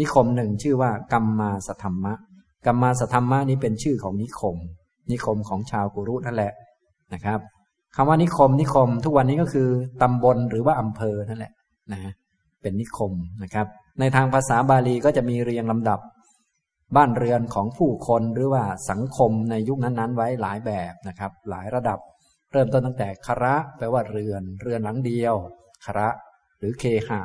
[0.00, 2.14] นิคมหนึ่งชื่อว่า กัมมาสธรรมะ
[2.66, 4.56] กัมมาสธรรมะนี้เป็นชื่อของนิคม
[5.10, 6.52] นิคมของชาวกุรุนั่นแหละ
[7.14, 7.40] นะครับ
[7.96, 9.68] คำว่านิคมนิคม ทุกวันนี้ก็คือ
[10.02, 11.52] ตำบลหรือว่าอำเภอนั่นแหละ
[11.92, 12.00] นะ
[12.62, 13.66] เป็นนิคมนะครับ
[14.00, 16.00] ในทางภาษาบาลีก็จะมีเรียงลำดับ
[16.96, 21.98] บ้านเรือนของผู้คนหรือว่าสังคมในยุคนั้นๆ ไว้หลายแบบนะครับ หลายระดับ
[22.52, 25.34] เริ่มต้นตั้งแต่คระแปลว่าเรือน เรือนหลังเดียว
[25.84, 26.08] คระ
[26.58, 27.20] หรือเคหะ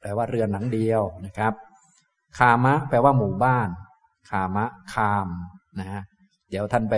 [0.00, 1.52] แปลว่าเรือนหลังเดียวนะครับ
[2.38, 3.68] คามะ แปลว่าหมู่บ้าน
[4.30, 5.28] คามะ คาม
[5.78, 6.02] นะฮะ
[6.50, 6.96] เดี๋ยวท่านไป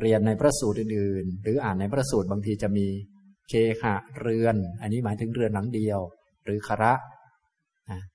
[0.00, 2.86] เรียนในพระสูตรอื่นๆ หรืออ่านในพระสูตรบางทีจะมี
[3.48, 3.52] เค
[3.82, 6.00] หะเรือน อันนี้หมายถึงเรือนหลังเดียว
[6.44, 6.92] หรือคระ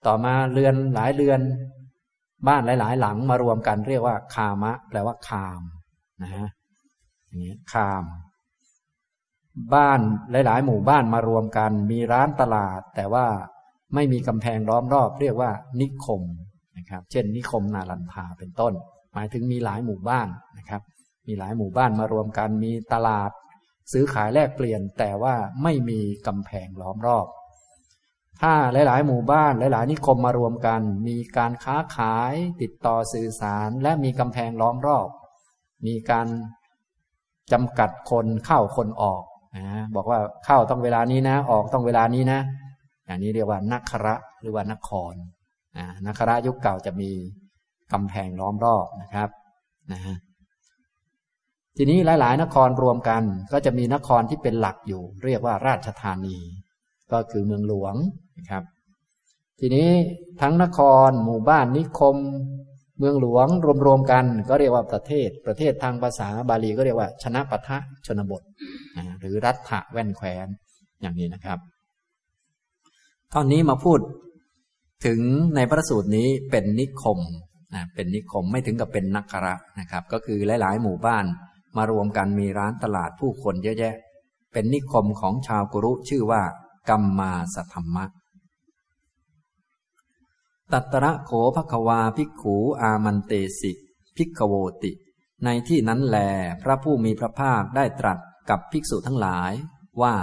[0.05, 1.39] ต่อมาเรือนหลายเรือน
[2.47, 5.61] บ้านหลาย ๆ หลังมารวมกันเรียกว่า คามะ แปลว่าคาม
[6.23, 6.47] นะฮะ
[7.25, 8.03] อย่างนี้คาม
[9.75, 9.99] บ้าน
[10.31, 13.25] หลาย ๆ หมู่บ้านมารวมกัน มีร้านตลาด แต่ว่า
[13.95, 16.21] ไม่มีกำแพงล้อมรอบ เรียกว่านิคม
[16.77, 18.73] นะครับ เช่น นิคมนาลันทาเป็นต้น
[19.13, 20.81] หมายถึงมีหลายหมู่บ้านนะครับ
[21.27, 23.31] มีหลายหมู่บ้านมารวมกัน มีตลาด
[23.91, 27.27] ซื้อขายแลกเปลี่ยน แต่ว่าไม่มีกำแพงล้อมรอบ
[28.41, 35.09] ถ้าหลาย ๆ หมู่บ้านหลาย ๆ นิคมมารวมกัน มีการค้าขายติดต่อสื่อสาร และมีกำแพงล้อมรอบ
[35.85, 36.27] มีการ
[37.51, 39.23] จำกัดคนเข้าคนออก
[39.95, 42.39] บอกว่าเข้าต้องเวลานี้นะ ออกต้องเวลานี้นะ
[43.05, 45.13] อย่างนี้เรียกว่านักคระหรือว่านคร
[45.77, 47.11] นะนักคระยุคเก่าจะมี
[47.93, 49.29] กำแพงล้อมรอบนะครับ
[49.91, 50.15] นะฮะ
[51.77, 56.37] ทีนี้หลาย ๆ นครรวมกัน ก็จะมีนครที่เป็นหลักอยู่ เรียกว่าราชธานี
[57.11, 57.95] ก็คือเมืองหลวง
[58.37, 58.63] นะครับ
[59.59, 59.89] ทีนี้
[60.41, 62.17] ทั้งนครหมู่บ้านนิคม
[62.99, 63.47] เมืองหลวง
[63.85, 68.41] รวม ๆ กัน ก็เรียกว่าประเทศ ประเทศทางภาษาบาลีก็เรียกว่า ชนะปะทะชนบท
[69.19, 70.47] หรือรัฐะแว่นแควน
[71.01, 71.59] อย่างนี้นะครับ
[73.33, 73.99] ตอนนี้มาพูด
[75.05, 75.19] ถึง
[75.55, 77.19] ในพระสูตรนี้เป็นนิคม
[77.73, 81.25] นะเป็นนิคมไม่ถึงกับเป็นนักกระนะครับ ก็คือหลายๆ หมู่บ้าน
[81.77, 83.95] มารวมกันมีร้านตลาดผู้คนเยอะแยะ
[84.53, 86.43] เป็นนิคมของชาวกุรุชื่อว่า
[86.89, 88.05] กัมมาสธรรมะ
[90.71, 93.71] ตัตระโขภควาภิกขูอามันเตสิ
[94.17, 94.53] ภิกขโว
[94.83, 94.91] ติ
[95.45, 96.17] ในที่นั้นแล
[96.61, 99.51] พระผู้มีพระภาคได้ตรัส กับภิกษุทั้งหลาย
[100.01, 100.13] ว่า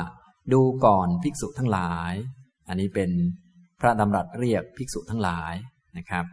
[0.53, 2.13] ดูก่อนภิกษุทั้งหลาย
[2.69, 3.11] อันนี้เป็น
[3.81, 5.55] พระดำรัสเรียกภิกษุทั้งหลาย
[5.97, 6.25] นะครับ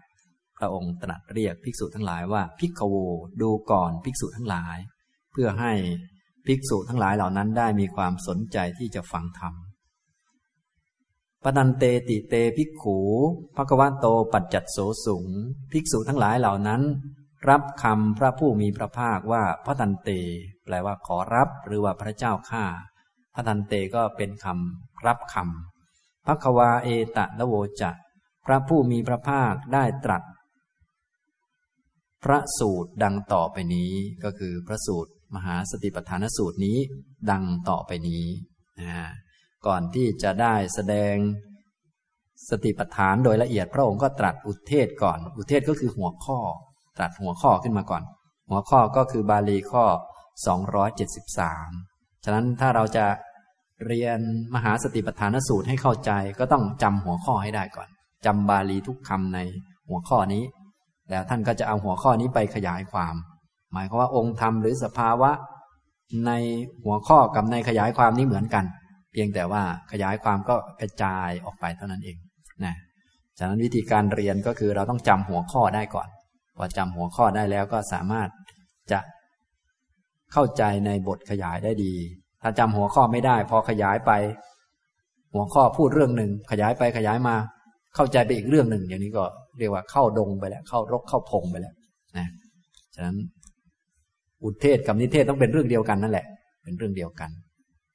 [0.57, 2.95] พระองค์ตรัสเรียกภิกษุทั้งหลายว่าภิกขโว
[3.41, 4.77] ดูก่อนภิกษุทั้งหลาย
[5.31, 5.73] เพื่อให้
[6.47, 9.53] ภิกษุทั้งหลายเหล่านั้นได้มีความสนใจที่จะฟังธรรม
[11.43, 12.99] ปนันเตติเตภิกขู
[13.55, 15.25] ภควะโตปัจจัดโสสุง
[15.71, 16.81] ภิกษุทั้งหลายเหล่านั้น
[17.49, 20.09] รับคำพระผู้มีพระภาคว่าพระตันเต
[20.65, 22.65] แปลว่าขอรับหรือว่าพระเจ้าข้า
[23.35, 27.91] พระตันเตก็เป็นคำรับคำภควาเอตะละโวจะ
[28.45, 30.23] พระผู้มีพระภาคได้ตรัส
[32.23, 33.91] พระสูตรดังต่อไปนี้
[34.23, 36.77] ก็คือพระสูตรมหาสติปัฏฐานสูตรนี้
[37.31, 38.25] ดังต่อไปนี้
[38.81, 38.91] นะ
[39.67, 41.15] ก่อนที่จะได้แสดง
[42.49, 46.39] สติปัฏฐานโดยละเอียดพระองค์ก็ตรัสอุเทศก่อน อุเทศก็คือหัวข้อ
[46.97, 48.03] ตรัสหัวข้อขึ้นมาก่อน
[48.49, 49.85] หัวข้อก็คือบาลีข้อ
[51.05, 53.05] 273 ฉะนั้นถ้าเราจะ
[53.87, 54.19] เรียน
[54.55, 57.87] มหาสติปัฏฐานสูตรให้เข้าใจ ก็ต้องจำหัวข้อให้ได้ก่อน
[58.25, 59.39] จำบาลีทุกคำใน
[59.89, 60.43] หัวข้อนี้
[61.09, 63.15] แล้วท่านก็จะเอาหัวข้อนี้ไปขยายความ
[63.73, 65.31] หมายความว่าองค์ธรรมหรือสภาวะ
[66.25, 66.31] ใน
[66.83, 68.65] หัวข้อกับในขยายความนี้เหมือนกัน
[69.11, 72.17] เพียงแต่ว่าขยายความก็กระจายออกไปเท่านั้นเอง
[72.65, 72.75] นะ
[73.37, 76.07] ฉะนั้นวิธีการเรียนก็คือเราต้องจำหัวข้อได้ก่อน
[76.57, 78.29] พอจำหัวข้อได้แล้วก็สามารถ
[78.91, 78.99] จะ
[80.33, 81.93] เข้าใจในบทขยายได้ดี
[82.41, 84.11] ถ้าจำหัวข้อไม่ได้ พอขยายไป
[85.33, 87.35] หัวข้อพูดเรื่องหนึ่ง ขยายไปขยายมา
[87.95, 89.23] เข้าใจไปอีกเรื่องหนึ่ง อย่างนี้ก็
[89.59, 91.73] เรียกว่าเข้าดงไปแล้ว เข้ารกเข้าพงไปแล้ว
[92.17, 92.27] นะ
[92.95, 93.17] ฉะนั้น
[94.43, 96.25] อุเทศกับนิเทศต้องเป็นเรื่องเดียวกันนั่นแหละ
[96.63, 97.29] เป็นเรื่องเดียวกัน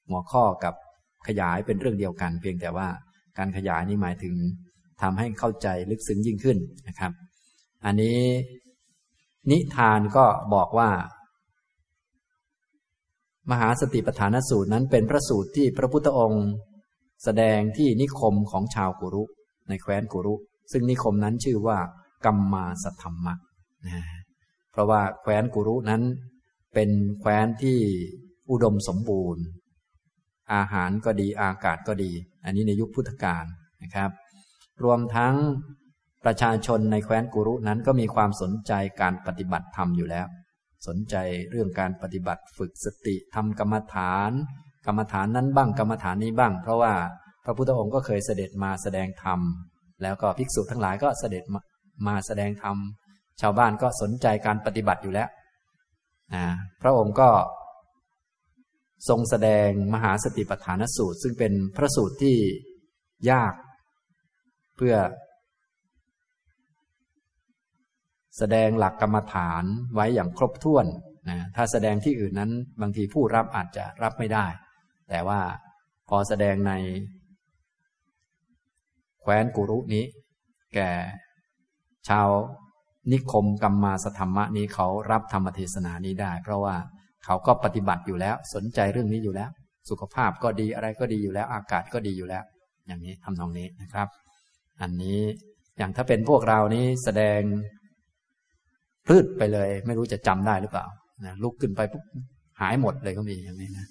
[0.08, 0.74] หัวข้อกับ
[1.28, 2.86] ขยายเป็นเรื่องเดียวกัน เพียงแต่ว่า
[3.38, 4.34] การขยายนี้หมายถึง
[5.02, 6.58] ทำให้เข้าใจลึกซึ้งยิ่งขึ้น
[6.88, 7.12] นะครับ
[7.84, 8.20] อันนี้
[9.50, 10.24] นิทานก็
[10.54, 10.90] บอกว่า
[13.50, 16.46] มหาสติปัฏฐานสูตรนั้นเป็นพระสูตรที่พระพุทธองค์
[17.24, 19.24] แสดงที่นิคมของชาวกุรุ
[19.68, 20.34] ในแคว้นกุรุ
[20.72, 21.78] ซึ่งนิคมนั้นชื่อว่า
[22.24, 23.34] กัมมาสธรรมะ
[23.86, 24.02] นะ
[24.70, 26.02] เพราะว่าแคว้นกุรุนั้น
[26.74, 27.78] เป็นแคว้นที่
[28.50, 29.44] อุดมสมบูรณ์
[30.54, 32.10] อาหารก็ดีอากาศก็ดี
[32.44, 33.44] อันนี้ในยุคพุทธกาล
[33.82, 34.10] นะครับ
[34.84, 35.34] รวมทั้ง
[36.24, 40.26] ประชาชนในแคว้นกุรุนั้นก็มีความสนใจการปฏิบัติธรรมอยู่แล้ว
[40.86, 41.16] สนใจ
[41.50, 44.30] เรื่องการปฏิบัติฝึกสติทำกรรมฐาน
[44.86, 46.92] กรรมฐานนั้นบ้างกรรมฐานนี้บ้าง เพราะว่า
[47.44, 49.40] พระพุทธองค์ก็เคยเสด็จมาแสดงธรรม
[50.02, 51.44] แล้วก็ภิกษุทั้งหลายก็เสด็จ
[52.06, 52.76] มาแสดงธรรม
[53.40, 55.28] ชาวบ้านก็สนใจการปฏิบัติอยู่แล้ว
[56.82, 57.30] พระองค์ก็
[59.08, 62.36] ทรงแสดงมหาสติปัฏฐานสูตร ซึ่งเป็นพระสูตรที่
[63.30, 63.54] ยาก
[64.76, 64.94] เพื่อ
[68.38, 69.64] แสดงหลักกรรมฐาน
[69.94, 70.86] ไว้อย่างครบถ้วน
[71.30, 74.46] นะถ้าแสดงที่อื่นนั้นบางทีผู้รับอาจจะรับไม่ได้
[75.08, 75.40] แต่ว่า
[76.08, 76.72] พอแสดงใน
[79.20, 80.04] แคว้นกุรุนี้
[80.74, 80.90] แก่
[82.08, 82.28] ชาว
[83.12, 86.76] นิคมกรรมมาสธรรมะนี้เขารับธรรมเทศนานี้ได้ เพราะว่า
[87.24, 89.50] เขาก็ปฏิบัติอยู่แล้ว สนใจเรื่องนี้อยู่แล้ว
[89.90, 92.44] สุขภาพก็ดีอะไรก็ดีอยู่แล้ว อากาศก็ดีอยู่แล้ว
[92.86, 94.08] อย่างนี้ทำนองนี้นะครับ
[94.80, 95.20] อันนี้
[95.78, 97.40] อย่างถ้าเป็นพวกเรานี้แสดง
[99.08, 100.86] พืดไปเลย ไม่รู้จะจำได้หรือเปล่า
[101.24, 102.02] นะลุกขึ้นไปปุ๊บ
[102.60, 103.86] หายหมดเลยก็มีอย่างนี้นะ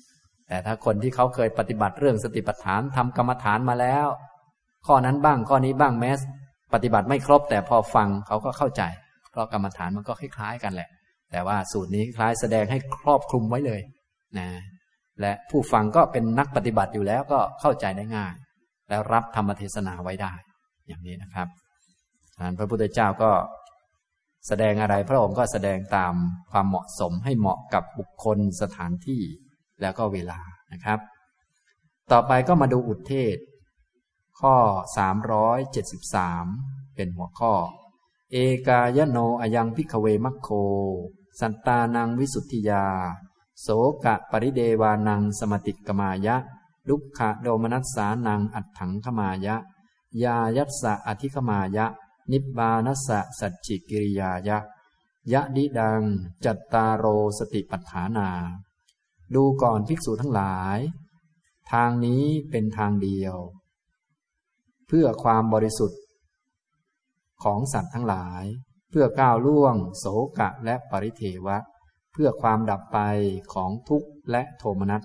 [0.47, 4.07] แต่ถ้าคนที่เขาเคยปฏิบัติเรื่องสติปัฏฐานทำกรรมฐานมาแล้ว
[4.87, 6.11] ข้อนั้นบ้างข้อนี้บ้างแม้
[6.73, 8.83] ปฏิบัติไม่ครบ แต่พอฟังเขาก็เข้าใจ
[9.31, 10.89] เพราะกรรมฐานมันก็คล้ายๆกันแหละ
[11.31, 13.81] แต่ว่าสูตรนี้คล้ายแสดงให้ครอบคลุมไว้เลย
[14.39, 14.47] นะ
[15.21, 18.33] และผู้ฟังก็เป็นนักปฏิบัติอยู่แล้วก็เข้าใจได้ง่าย
[18.89, 20.33] แล้วรับธรรมเทศนาไว้ได้
[20.87, 21.47] อย่างนี้นะครับ
[22.57, 23.31] พระพุทธเจ้าก็
[24.47, 26.13] แสดงอะไรพระองค์ก็แสดงตาม
[26.51, 29.21] ความเหมาะสมให้เหมาะกับบุคคลสถานที่
[29.81, 30.39] แล้วก็เวลา
[30.71, 30.99] นะครับ
[32.11, 33.37] ต่อไปก็มาดูอุทเทศ
[34.39, 34.55] ข้อ
[35.75, 37.53] 373 เป็นหัวข้อ
[38.31, 38.37] เอ
[38.67, 40.49] กายโนอยังพิกเวมัคโค
[41.39, 42.85] สันตานังวิสุทธิยา
[43.61, 43.67] โส
[44.05, 46.35] กะปริเดวานังสมติกมายะ
[46.89, 49.55] ลุกขะโดมนัสสานังอัตถังขมายะ
[50.23, 51.85] ยายัสสะอธิขมายะ
[52.31, 54.59] นิบานัสสะสัจจิกิริยายะ
[55.33, 56.01] ยะดิดัง
[56.45, 57.05] จัตตาโร
[57.37, 58.29] สติปัฏฐานา
[59.35, 60.79] ดูก่อนภิกษุทั้งหลาย
[61.71, 63.35] ทางนี้เป็นทางเดียว
[64.87, 66.01] เพื่อความบริสุทธิ์
[67.43, 68.43] ของสัตว์ทั้งหลาย
[68.89, 70.05] เพื่อก้าวล่วง โส
[70.39, 71.57] กะและปริเทวะ
[72.13, 72.99] เพื่อความดับไป
[73.53, 75.03] ของทุกข์และโทมนัส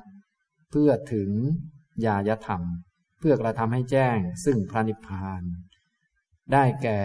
[0.71, 1.31] เพื่อถึง
[2.05, 2.63] ญาญธรรม
[3.19, 5.43] เพื่อกระทำให้แจ้งซึ่งพระนิพพาน
[6.53, 7.01] ได้แก่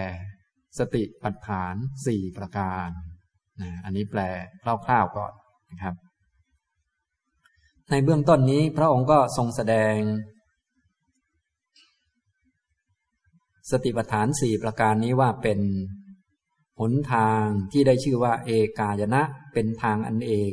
[0.78, 1.74] สติปัฏฐาน
[2.06, 2.88] สี่ประการ
[3.60, 4.20] นะอันนี้แปล
[4.62, 5.32] คร่าวๆก่อน
[5.70, 5.94] นะครับ
[7.90, 9.96] ในเบื้องต้นนี้พระองค์ก็ทรงแสดง
[13.70, 15.60] สติปัฏฐานสี่ประการนี้ว่าเป็น
[16.80, 19.22] หนทางที่ได้ชื่อว่าเอกายนะ
[19.52, 20.52] เป็นทางอันเอก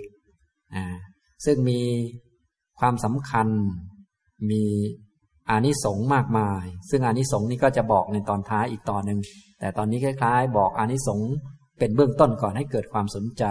[0.74, 0.84] อ่า
[1.46, 1.82] ซึ่งมี
[2.80, 3.48] ความสำคัญ
[4.52, 4.64] มี
[5.50, 9.20] อานิสงส์มากมาย ซึ่งอานิสงส์นี้ก็จะบอกในตอนท้ายอีกตอนหนึ่ง
[9.60, 11.32] แต่ตอนนี้คล้ายๆ บอกอานิสงส์
[11.80, 13.44] เป็นเบื้องต้นก่อนให้เกิดความสนใจ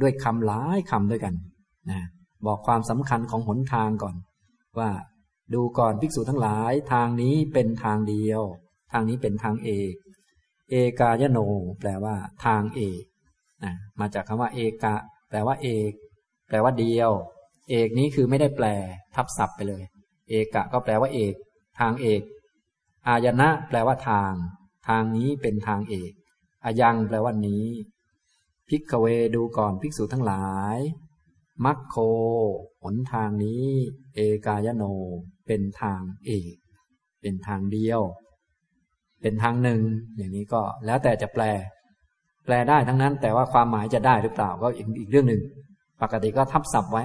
[0.00, 1.34] ด้วยคำหลายคำด้วยกัน
[1.90, 2.00] นะ
[2.46, 4.14] บอกความสำคัญของหนทางก่อน
[4.78, 4.90] ว่า
[5.54, 8.42] ดูก่อนภิกษุทั้งหลายทางนี้เป็นทางเดียว
[8.92, 9.94] ทางนี้เป็นทางเอก
[10.70, 11.38] เอกายโน
[11.80, 12.14] แปลว่า
[12.44, 13.02] ทางเอก
[13.64, 14.96] นะมาจากคำว่าเอกะ
[15.28, 15.92] แปลว่าเอก
[16.48, 17.10] แปลว่าเดียว
[17.70, 18.66] เอกนี้คือไม่ได้แปล
[19.14, 19.82] ทับศัพท์ไปเลย
[20.30, 21.34] เอกะก็แปลว่าเอก
[21.78, 22.22] ทางเอก
[23.08, 24.32] อายนะแปลว่าทาง
[24.88, 26.12] ทางนี้เป็นทางเอก
[26.64, 27.66] อายังแปลว่านี้
[28.68, 30.78] พิกเวดูก่อนภิกษุทั้งหลาย
[31.64, 31.96] มัคโค
[32.82, 33.64] หนทางนี้
[34.14, 34.84] เอกายโน
[35.46, 36.54] เป็นทางเอก
[37.20, 38.00] เป็นทางเดียว
[39.22, 39.80] เป็นทางหนึ่ง
[40.16, 41.44] อย่างนี้ก็แล้วแต่จะแปล
[42.44, 45.42] แปลได้ทั้งนั้น แต่ว่าความหมายจะได้หรือเปล่าก็อีกอีกเรื่องหนึ่ง
[46.02, 47.04] ปกติก็ทับศัพท์ไว้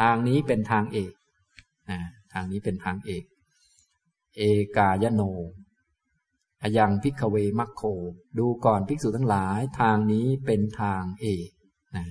[0.00, 1.12] ทางนี้เป็นทางเอก
[1.88, 1.98] อ่า
[2.32, 3.24] ทางนี้เป็นทางเอก
[4.36, 4.42] เอ
[4.76, 5.22] กายโน
[6.62, 7.82] อายังพิกเวมัคโค
[8.38, 11.48] ดูก่อนภิกษุทั้งหลาย ทางนี้เป็นทางเอก
[11.96, 12.06] นะ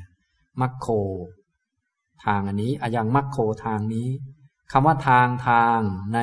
[0.62, 0.88] มัคโค
[2.26, 4.10] ทางอันนี้อายังมัคโคทางนี้
[4.72, 5.80] คำว่าทางทาง
[6.14, 6.20] ใน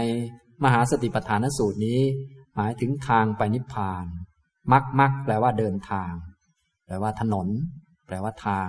[0.64, 2.00] มหาสติปัฏฐานสูตรนี้
[2.54, 4.04] หมายถึงทางไปนิพพาน
[4.72, 6.12] มักมักแปลว่าเดินทาง
[6.84, 7.48] แปลว่าถนน
[8.06, 8.68] แปลว่าทาง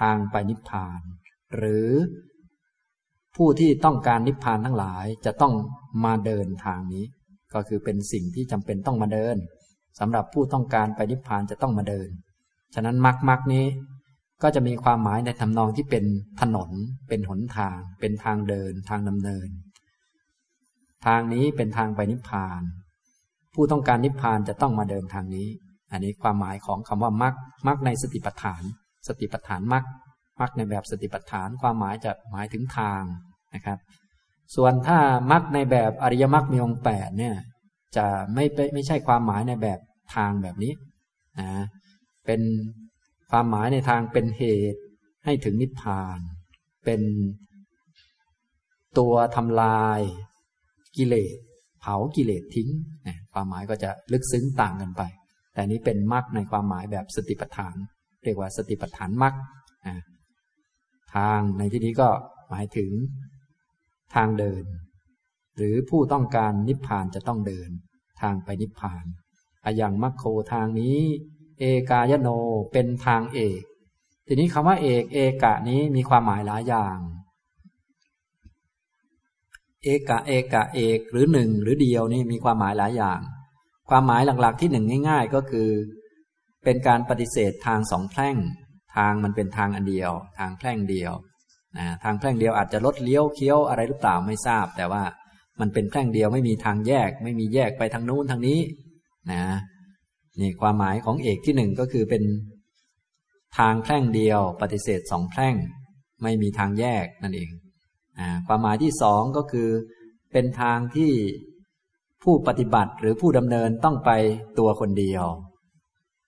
[0.00, 1.00] ทางไปนิพพาน
[1.54, 1.88] หรือ
[3.36, 5.54] ผู้ที่ต้องการนิพพานทั้งหลายจะต้อง
[6.04, 7.04] มาเดินทางนี้
[7.54, 9.36] ก็คือเป็นสิ่งที่จำเป็นต้องมาเดิน
[9.98, 12.08] สำหรับผู้ต้องการไปนิพพานจะต้องมาเดิน
[12.74, 13.66] ฉะนั้นมักมักนี้
[14.42, 16.04] ก็จะมีความหมายในทำนองที่เป็น
[16.40, 16.70] ถนน
[17.08, 19.48] เป็นหนทาง เป็นทางเดิน ทางดำเนิน
[21.06, 22.62] ทางนี้เป็นทางไปนิพพาน
[23.54, 25.48] ผู้ต้องการนิพพานจะต้องมาเดินทางนี้
[25.92, 27.34] อันนี้ความหมายของคำว่ามัก
[27.66, 28.62] มักในสติปัฏฐาน
[29.08, 29.84] สติปัฏฐานมัก
[30.40, 33.02] มักในแบบสติปัฏฐานความหมายจะหมายถึงทาง
[33.54, 33.78] นะครับ
[34.54, 34.98] ส่วนถ้า
[35.32, 37.36] มักในแบบอริยมรรคมีองค์แปดเนี่ย
[37.96, 39.80] จะไม่ไม่ใช่ความหมายในแบบ
[40.14, 40.72] ทางแบบนี้
[41.40, 41.50] นะ
[42.26, 42.40] เป็น
[43.30, 44.80] ความหมายในทางเป็นเหตุ
[45.24, 46.18] ให้ถึงนิพพาน
[46.84, 47.00] เป็น
[48.98, 50.00] ตัวทำลาย
[50.96, 51.36] กิเลส
[51.80, 52.68] เผากิเลสทิ้ง
[53.06, 55.02] นะความหมายก็จะลึกซึ้งต่างกันไป
[55.54, 57.76] แต่นี้เป็นมรรคในความหมายแบบสติปัฏฐาน
[58.24, 59.34] เรียกว่าสติปัฏฐานมรรค
[61.14, 62.08] ทางในที่นี้ก็
[62.50, 62.90] หมายถึง
[64.14, 64.64] ทางเดิน
[65.56, 67.70] หรือผู้ต้องการนิพพานจะต้องเดิน
[68.20, 69.04] ทางไปนิพพาน
[69.76, 70.98] อย่างมรรคโคทางนี้
[71.60, 72.28] เอกายโน
[72.72, 73.62] เป็นทางเอก
[74.26, 76.98] ทีนี้คำว่าเอกเอกะนี้มีความหมายหลายอย่าง
[79.82, 83.20] เอกะเอกะเอกหรือหนึ่งหรือเดียวนี่มีความหมายหลายอย่าง
[83.90, 85.68] ความหมายหลักๆที่หนึ่งง่าย ๆ ก็คือ
[86.64, 88.36] เป็นการปฏิเสธทางสองแพร่ง
[88.96, 91.12] ทางมันเป็นทางอันเดียว ทางแพร่งเดียว
[91.78, 95.02] นะทางแพร่งเดียวอาจจะลดเลี้ยวเคี้ยวอะไรหรือเปล่าไม่ทราบ แต่ว่า
[95.60, 98.60] มันเป็นแพร่งเดียวไม่มีทางแยก ไม่มีแยกไปทางนู้นทางนี้
[99.32, 99.42] นะ
[100.40, 102.22] นี่ความหมายของเอกที่หนึ่งก็คือเป็น
[103.58, 105.54] ทางแพร่งเดียว ปฏิเสธสองแพร่ง
[106.22, 107.50] ไม่มีทางแยกนั่นเอง
[108.18, 109.68] อความหมายที่สองก็คือ
[110.32, 111.12] เป็นทางที่
[112.22, 114.10] ผู้ปฏิบัติหรือผู้ดำเนินต้องไป
[114.58, 115.24] ตัวคนเดียว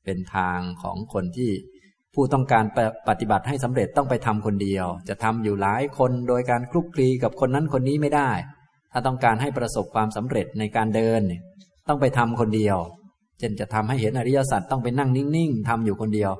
[0.05, 1.51] เป็นทางของคนที่
[2.15, 2.65] ผู้ต้องการ
[3.09, 8.31] ปฏิบัติให้สำเร็จต้องไปทำคนเดียว จะทำอยู่หลายคนโดยการคลุกคลีกับคนนั้นคนนี้ไม่ได้
[8.93, 11.21] ถ้าต้องการให้ประสบความสำเร็จในการเดิน
[11.89, 12.77] ต้องไปทำคนเดียว
[13.39, 16.31] เช่นจะทำให้เห็นอริยสัจต้องไปนั่งนิ่งๆทำอยู่คนเดียว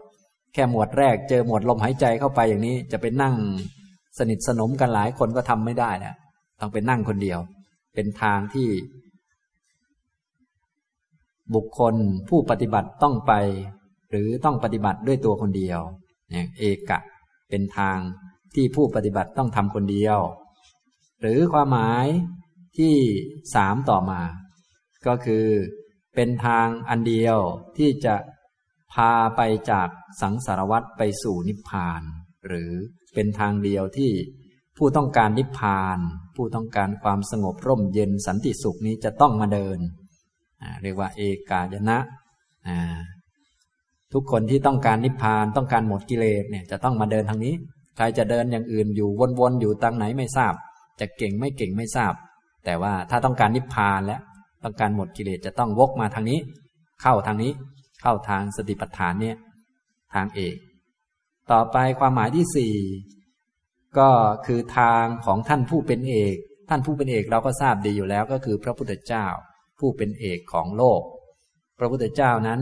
[0.55, 3.35] แค่หมวดแรกเจอหมวดลมหายใจเข้าไปอย่างนี้จะไปนั่ง
[4.19, 6.15] สนิทสนมกันหลายคนก็ทำไม่ได้นะ
[6.61, 7.39] ต้องไปนั่งคนเดียว
[7.95, 8.69] เป็นทางที่
[11.55, 11.95] บุคคล
[12.29, 13.33] ผู้ปฏิบัติต้องไป
[14.15, 15.81] หรือต้องปฏิบัติด้วยตัวคนเดียว
[16.31, 17.01] เนี่ยเอกะ
[17.51, 17.99] เป็นทาง
[18.55, 20.19] ที่ผู้ปฏิบัติต้องทำคนเดียว
[21.21, 22.07] หรือความหมาย
[22.79, 22.95] ที่
[23.55, 24.21] สามต่อมา
[25.07, 25.47] ก็คือ
[26.15, 27.37] เป็นทางอันเดียว
[27.79, 28.15] ที่จะ
[28.93, 29.41] พาไป
[29.71, 29.89] จาก
[30.21, 32.03] สังสารวัฏไปสู่นิพพาน
[32.47, 32.71] หรือ
[33.15, 34.11] เป็นทางเดียวที่
[34.77, 35.99] ผู้ต้องการนิพพาน
[36.37, 39.79] ผู้ต้องการความสงบร่มเย็นสันติสุขนี้จะต้องมาเดิน
[40.83, 41.99] เรียกว่าเอกายนะ
[44.15, 47.55] ทุกคนที่ต้องการนิพพานต้องการหมดกิเลสเนี่ยจะต้องมาเดินทางนี้
[47.97, 49.09] ใครจะเดินอย่างอื่นอยู่
[49.41, 50.55] วนๆอยู่ตังไหนไม่ทราบ
[51.01, 52.13] จะเก่งไม่เก่งไม่ทราบ
[52.65, 54.21] แต่ว่าถ้าต้องการนิพพานแล้ว
[54.65, 56.39] ต้องการหมดกิเลสจะต้องวกมาทางนี้
[57.03, 57.53] เข้าทางนี้
[58.03, 59.37] เข้าทางสติปัฏฐานเนี่ย
[60.15, 60.57] ทางเอก
[61.53, 62.75] ต่อไปความหมายที่สี่
[63.99, 64.11] ก็
[64.47, 66.37] คือทางของท่านผู้เป็นเอก
[66.69, 69.27] ท่านผู้เป็นเอกเราก็ทราบดีอยู่แล้วก็คือพระพุทธเจ้า
[69.79, 71.03] ผู้เป็นเอกของโลก
[71.79, 72.61] พระพุทธเจ้านั้น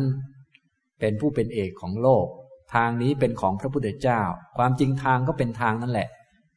[1.02, 2.26] เป็นผู้เป็นเอกของโลก
[2.74, 4.20] ทางนี้เป็นของพระพุทธเจ้า
[4.56, 6.08] ความจริงทางก็เป็นทางนั่นแหละ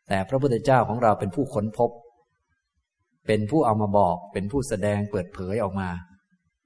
[0.08, 1.90] แต่พระพุทธเจ้าของเราเป็นผู้ค้นพบ
[3.28, 5.90] เป็นผู้เอามาบอก เป็นผู้แสดงเปิดเผยออกมา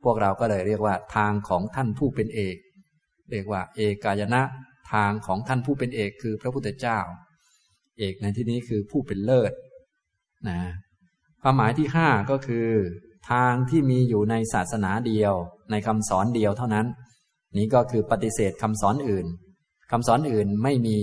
[0.04, 2.56] พวกเราก็เลยเรียกว่า ทางของท่านผู้เป็นเอก
[3.32, 4.42] เรียกว่า เอกายนะ
[4.94, 7.00] ทางของท่านผู้เป็นเอกคือพระพุทธเจ้า
[8.00, 9.52] เอกในที่นี้คือผู้เป็นเลิศ
[10.50, 10.60] นะ
[11.42, 12.68] ความหมายที่ห้าก็คือ
[13.32, 15.34] ทางที่มีอยู่ในศาสนาเดียว
[15.72, 16.88] ในคำสอนเดียวเท่านั้น
[17.58, 19.26] นี้ก็คือปฏิเสธคำสอนอื่น
[19.92, 20.98] คำสอนอื่นไม่มี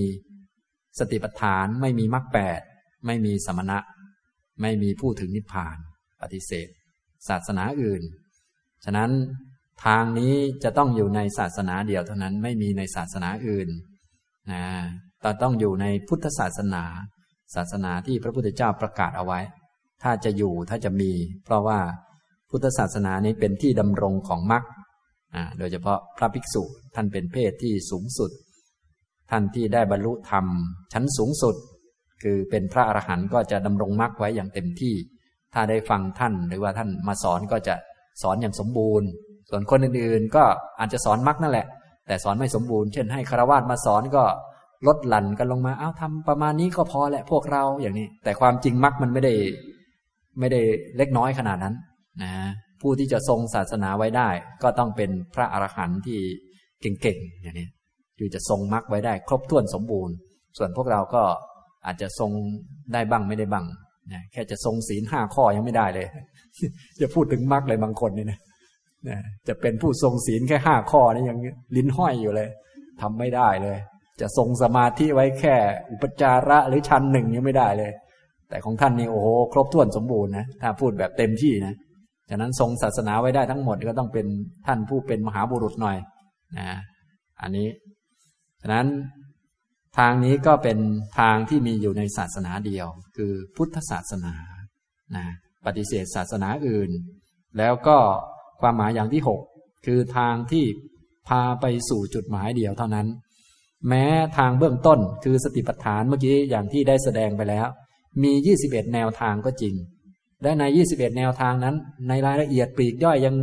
[0.99, 2.61] สติปัฏฐาน ไม่มีมรรคแปด
[3.07, 3.79] ไม่มีสมณะ
[4.61, 5.77] ไม่มีผู้ถึงนิพพาน
[6.21, 6.69] ปฏิเสธ
[7.29, 8.03] ศาสนาอื่น
[8.85, 9.11] ฉะนั้น
[9.85, 10.35] ทางนี้
[10.65, 13.69] จะต้องอยู่ในศาสนาเดียวเท่านั้นไม่มีในศาสนาอื่น
[14.53, 14.65] นะ
[15.21, 16.85] แต่ต้องอยู่ในพุทธศาสนา
[17.55, 19.41] ศาสนาที่พระพุทธเจ้าประกาศเอาไว้
[20.03, 21.13] ถ้าจะอยู่ถ้าจะมี
[21.45, 21.79] เพราะว่า
[22.51, 24.65] พุทธศาสนานี้เป็นที่ดำรงของมรรค
[25.59, 26.63] โดยเฉพาะพระภิกษุ
[26.95, 28.31] ท่านเป็นเพศที่สูงสุด
[29.31, 30.47] ท่านที่ได้บรรลุธรรม
[30.93, 31.57] ชั้นสูงสุด
[32.23, 34.95] คือเป็นพระอรหันต์ก็จะดำรงมรรคไว้อย่างเต็มที่
[35.55, 37.75] ถ้าได้ฟังท่านหรือว่าท่านมาสอนก็จะ
[38.23, 39.09] สอนอย่างสมบูรณ์
[39.51, 40.45] ส่วนคนอื่นๆ ก็
[40.79, 41.67] อาจจะสอนมรรคนั่นแหละ
[42.07, 44.25] แต่สอนไม่สมบูรณ์ เช่นให้คารวะมาสอนก็
[44.87, 49.35] ลดหลั่นกันลงมา เอ้าทำประมาณนี้ก็พอแหละพวกเราอย่างนี้ แต่ความจริงมรรคมันไม่ได้
[50.39, 50.61] ไม่ได้
[50.97, 51.75] เล็กน้อยขนาดนั้น
[52.23, 52.33] นะ
[52.81, 54.29] ผู้ที่จะทรงศาสนาไว้ได้
[54.63, 56.19] ก็ต้องเป็นพระอรหันต์ที่
[56.81, 57.69] เก่งๆอย่างนี้
[58.19, 60.15] คือจะทรงมรรคไว้ได้ ครบถ้วนสมบูรณ์
[60.59, 61.23] ส่วนพวกเราก็
[61.87, 62.31] อาจจะทรง
[62.93, 63.65] ได้บ้างไม่ได้บ้าง
[64.13, 66.07] นะแค่จะทรงศีลห้าข้อยังไม่ได้เลย
[67.03, 68.39] จะพูดถึงมรรคเลยบางคนนี่นะ
[69.09, 69.19] นะ
[69.49, 71.39] จะเป็นผู้ทรงศีลแค่ห้าข้อนี่ยัง
[71.77, 72.49] ลิ้นห้อยอยู่เลย
[73.01, 73.79] ทำไม่ได้เลย
[74.21, 75.57] จะทรงสมาธิไว้แค่
[75.91, 77.93] อุปจาระหรือชั้นหนึ่งยังไม่ได้เลย
[78.49, 81.75] แต่ของท่านนี่โอ้โหครบถ้วนสมบูรณ์นะถ้าพูดแบบเต็มที่นะ
[82.31, 84.27] ฉะนั้นทรงศาสนาไว้ได้ทั้งหมดก็ต้องเป็น
[84.67, 85.99] ท่านผู้เป็นมหาบุรุษหน่อย
[86.59, 86.71] นะ
[87.43, 87.69] อันนี้
[88.63, 88.87] ฉะนั้น
[89.99, 90.79] ทางนี้ก็เป็น
[91.19, 94.35] ทางที่มีอยู่ในศาสนาเดียว คือพุทธศาสนา
[95.17, 95.25] นะ
[95.67, 96.91] ปฏิเสธศาสนาอื่น
[97.59, 97.97] แล้วก็
[98.61, 99.41] ความหมายอย่างที่หก
[99.87, 100.65] คือทางที่
[101.29, 103.07] พาไปสู่จุดหมายเดียวเท่านั้น
[103.89, 104.05] แม้
[104.39, 107.67] ทางเบื้องต้นคือสติปัฏฐานเมื่อกี้อย่างที่ได้แสดงไปแล้ว
[108.23, 109.75] มี 21 แนวทางก็จริง
[110.43, 111.77] และใน 21 แนวทางนั้น
[112.09, 113.35] ในรายละเอียดปลีกย่อยยัง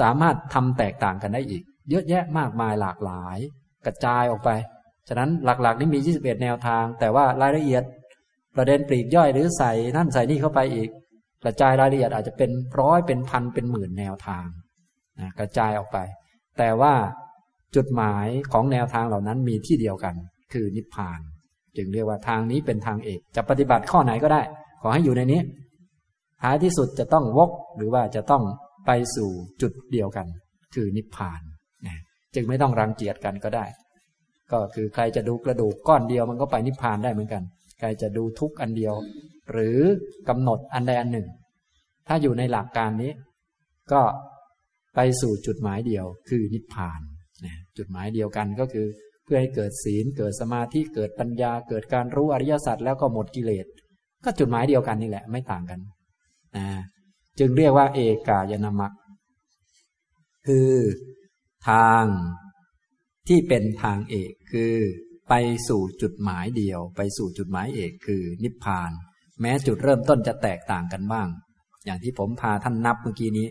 [0.00, 3.38] สามารถทำแตกต่างกันได้อีก เยอะแยะมากมายหลากหลาย
[3.86, 4.50] กระจายออกไป
[5.08, 7.82] ฉะนั้นหลักๆ นี่มี 21 แนวทาง แต่ว่ารายละเอียด
[8.56, 10.90] ประเด็นปลีกย่อยหรือใส่นั่นใส่นี่เข้าไปอีก
[11.44, 12.50] กระจายรายละเอียดอาจจะเป็น
[12.80, 14.44] ร้อยเป็นพันเป็นหมื่นแนวทาง
[15.20, 15.98] นะกระจายออกไป
[16.58, 16.94] แต่ว่า
[17.76, 20.14] จุดหมายของแนวทางเหล่านั้นมีที่เดียวกัน
[20.52, 21.20] คือนิพพาน
[21.76, 24.42] จึงเรียกว่าทางนี้เป็นทางเอก จะปฏิบัติข้อไหนก็ได้
[24.82, 25.40] ขอให้อยู่ในนี้
[26.42, 28.42] ท้ายที่สุดจะต้องวกหรือว่าจะต้อง
[28.86, 29.30] ไปสู่
[29.62, 30.26] จุดเดียวกัน
[30.74, 31.40] คือนิพพาน
[31.86, 31.96] นะ
[32.34, 33.64] จึงไม่ต้องรังเกียจกันก็ได้
[34.52, 37.42] ก็คือใครจะดูกระดูกก้อนเดียวมันก็ไปนิพพานได้เหมือนกัน
[37.80, 38.94] ใครจะดูทุกอันเดียว
[39.52, 39.78] หรือ
[40.28, 41.28] กำหนดอันใดอันหนึ่ง
[42.08, 43.12] ถ้าอยู่ในหลักการนี้
[43.92, 44.02] ก็
[44.96, 47.00] ไปสู่จุดหมายเดียว คือนิพพาน
[47.44, 48.86] นะจุดหมายเดียวกันก็คือ
[49.24, 53.66] เพื่อให้เกิดศีล เกิดสมาธิเกิดปัญญา เกิดการรู้อริยสัจแล้วก็หมดกิเลส
[54.24, 55.80] ก็จุดหมายเดียวกันนี่แหละ ไม่ต่างกัน
[56.56, 56.66] นะ
[57.38, 58.92] จึงเรียกว่า เอกายนามัค
[60.46, 60.72] คือ
[61.68, 62.04] ทาง
[63.28, 64.74] ที่เป็นทางเอกคือ
[65.28, 65.34] ไป
[65.68, 68.90] สู่จุดหมายเดียว ไปสู่จุดหมายเอกคือนิพพาน
[69.40, 71.28] แม้จุดเริ่มต้นจะแตกต่างกันบ้าง
[71.84, 73.48] อย่างที่ผมพาท่านนับเมื่อกี้นี้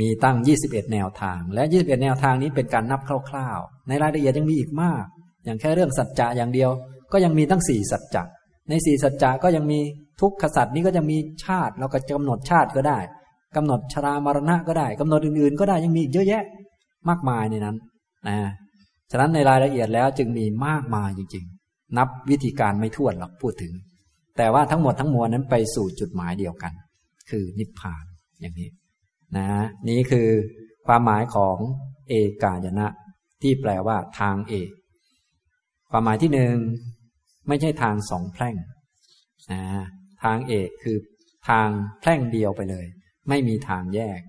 [0.00, 5.04] มีตั้ง 21 แนวทาง และ 21 แนวทางนี้เป็นการนับคร่าวๆ ในรายละเอียดยังมีอีกมาก
[5.44, 6.70] อย่างแค่เรื่องสัจจะอย่างเดียว
[7.12, 8.22] ก็ยังมีตั้งสี่สัจจะ
[8.68, 9.80] ในสี่สัจจะก็ยังมี
[10.20, 12.98] ทุกขสัตว์นี้ก็จะมีชาติ เราก็กำหนดชาติก็ได้
[13.56, 16.44] กำหนดชรามรณะก็ได้กำหนดอื่น ๆ ก็ได้ยังมีเยอะแยะ
[17.08, 17.76] มากมายในนั้น
[18.28, 18.38] นะ
[19.10, 23.72] ฉะนั้นในรายละเอียดแล้วจึงมีมากมายจริง ๆ นับวิธีการไม่ถ้วนหรอกพูดถึง
[24.36, 26.72] แต่ว่าทั้งหมดทั้งมวลนั้นไปสู่จุดหมายเดียวกัน
[27.30, 28.04] คือนิพพาน
[28.40, 28.68] อย่างนี้
[29.36, 29.46] นะ
[29.88, 30.28] นี้คือ
[30.86, 31.56] ความหมายของ
[32.08, 32.88] เอกายนะ
[33.42, 34.70] ที่แปลว่าทางเอก
[35.90, 36.54] ความหมายที่หนึ่ง
[37.48, 38.56] ไม่ใช่ทางสองแพร่ง
[39.52, 39.62] นะ
[40.24, 40.96] ทางเอกคือ
[41.48, 41.68] ทาง
[42.00, 42.86] แพร่งเดียวไปเลย
[43.28, 44.20] ไม่มีทางแยก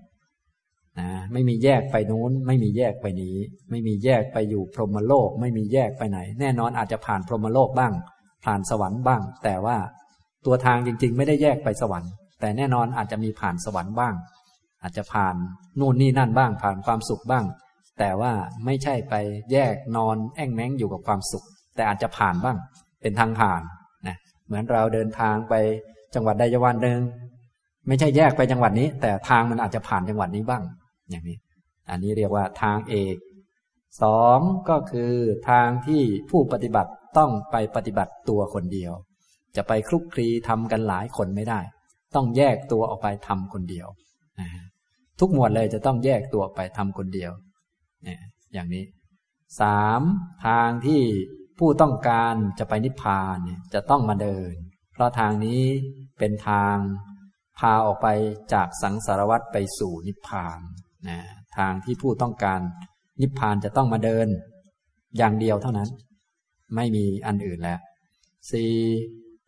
[1.00, 3.36] นะไม่มีแยกไปนู้น ไม่มีแยกไปนี้
[3.70, 7.92] ไม่มีแยกไปอยู่พรหมโลก ไม่มีแยกไปไหน แน่นอนอาจจะผ่านพรหมโลกบ้าง
[8.44, 9.76] ผ่านสวรรค์บ้าง แต่ว่า
[10.46, 14.14] ตัวทางจริง ๆ ไม่ได้แยกไปสวรรค์ แต่แน่นอนอาจจะมีผ่านสวรรค์บ้าง
[14.82, 15.36] อาจจะผ่าน
[15.80, 17.44] นู่นนี่นั่นบ้าง ผ่านความสุขบ้าง
[17.98, 18.32] แต่ว่า
[18.64, 19.14] ไม่ใช่ไป
[19.52, 22.58] แยกนอนแอ่งแม้งอยู่กับความสุข แต่อาจจะผ่านบ้าง
[23.00, 23.62] เป็นทางผ่าน
[24.52, 25.54] เหมือนเราเดินทางไป
[26.14, 27.00] จังหวัดใดจังหวัดหนึ่ง
[27.86, 30.62] ไม่ใช่แยกไปจังหวัดนี้ แต่ทางมันอาจจะผ่านจังหวัดนี้บ้าง
[31.10, 31.36] อย่างนี้
[31.90, 33.16] อันนี้เรียกว่าทางเอก
[34.02, 34.38] สอง
[34.68, 35.12] ก็คือ
[35.50, 38.92] ทางที่ผู้ปฏิบัติต้องไปปฏิบัติตัวคนเดียว
[39.56, 41.60] จะไปคลุกคลีทำกันหลายคนไม่ได้
[42.14, 43.86] ต้องแยกตัวออกไปทำคนเดียว
[45.20, 47.32] ทุกหมวดเลยจะต้องแยกตัวไปทำคนเดียว
[48.52, 48.84] อย่างนี้
[49.60, 50.02] สาม
[50.46, 51.02] ทางที่
[51.58, 54.52] ผู้ต้องการจะไปนิพพานเนี่ยจะต้องมาเดิน
[54.92, 55.62] เพราะทางนี้
[56.18, 56.76] เป็นทาง
[57.58, 58.08] พาออกไป
[58.52, 60.58] จากสังสารวัฏไปสู่นิพพาน
[61.08, 61.18] นะ
[61.58, 62.60] ทางที่ผู้ต้องการ
[63.20, 64.26] นิพพานจะต้องมาเดิน
[65.16, 65.90] อย่างเดียวเท่านั้น
[66.76, 67.80] ไม่มีอันอื่นแล้ว
[68.50, 68.72] สี่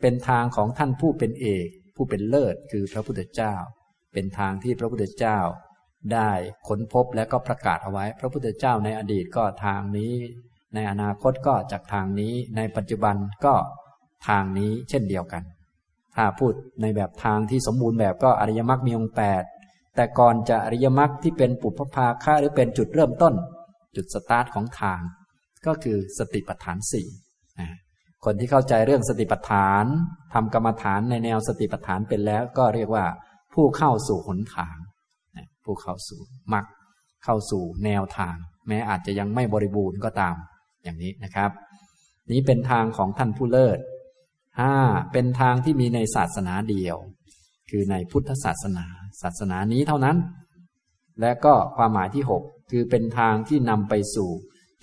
[0.00, 3.54] เป็นทางของท่านผู้เป็นเอก ผู้เป็นเลิศคือพระพุทธเจ้า
[4.12, 5.38] เป็นทางที่พระพุทธเจ้า
[6.14, 6.30] ได้
[6.68, 10.14] ค้นพบและก็ประกาศเอาไว้ พระพุทธเจ้าในอดีตก็ทางนี้
[10.74, 13.54] ในอนาคตก็จากทางนี้ ในปัจจุบันก็
[14.28, 15.42] ทางนี้เช่นเดียวกัน
[16.16, 16.52] ถ้าพูด
[16.82, 19.42] ในแบบทางที่สมบูรณ์แบบก็อริยมรรคมีองค์แปด
[19.96, 23.34] แต่ก่อนจะอริยมรรคที่เป็นปุพพาค่าหรือเป็นจุดเริ่มต้น
[23.96, 25.00] จุดสตาร์ทของทาง
[25.66, 27.06] ก็คือสติปัฏฐานสี่
[28.24, 29.84] คนที่เข้าใจเรื่องสติปัฏฐาน
[30.34, 33.04] ทำกรรมฐานในแนวสติปัฏฐานเป็นแล้ว ก็เรียกว่า
[33.54, 34.76] ผู้เข้าสู่หนทาง
[35.64, 36.20] ผู้เข้าสู่
[36.52, 36.64] มรรค
[37.24, 38.36] เข้าสู่แนวทาง
[38.68, 40.36] แม้อาจจะยังไม่บริบูรณ์ก็ตาม
[40.84, 41.50] อย่างนี้นะครับ
[42.32, 43.78] นี้เป็นทางของท่านผู้เลิศ
[44.60, 44.74] ห้า
[45.12, 46.96] เป็นทางที่มีในศาสนาเดียว
[47.70, 48.86] คือในพุทธศาสนา
[49.22, 50.16] ศาสนานี้เท่านั้น
[51.20, 54.30] และก็ความหมายที่หกคือเป็นทางที่นำไปสู่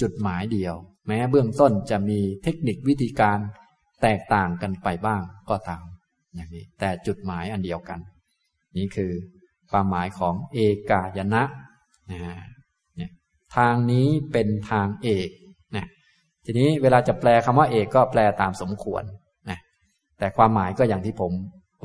[0.01, 0.75] จุดหมายเดียว
[1.07, 3.39] แม้เบื้องต้นจะมีเทคนิควิธีการ
[4.01, 5.83] แตกต่างกันไปบ้างก็ตาม
[6.35, 7.99] อย่างนี้ แต่จุดหมายอันเดียวกัน
[8.77, 9.11] นี่คือ
[9.71, 10.59] ความหมายของเอ
[10.91, 11.43] กายนะ
[12.11, 12.21] นะ
[13.55, 15.29] ทางนี้เป็นทางเอก
[16.45, 19.03] ทีนี้เวลาจะแปลคำว่าเอกก็แปลตามสมควร
[19.49, 19.59] นะ
[20.19, 21.31] แต่ความหมายก็อย่างที่ผม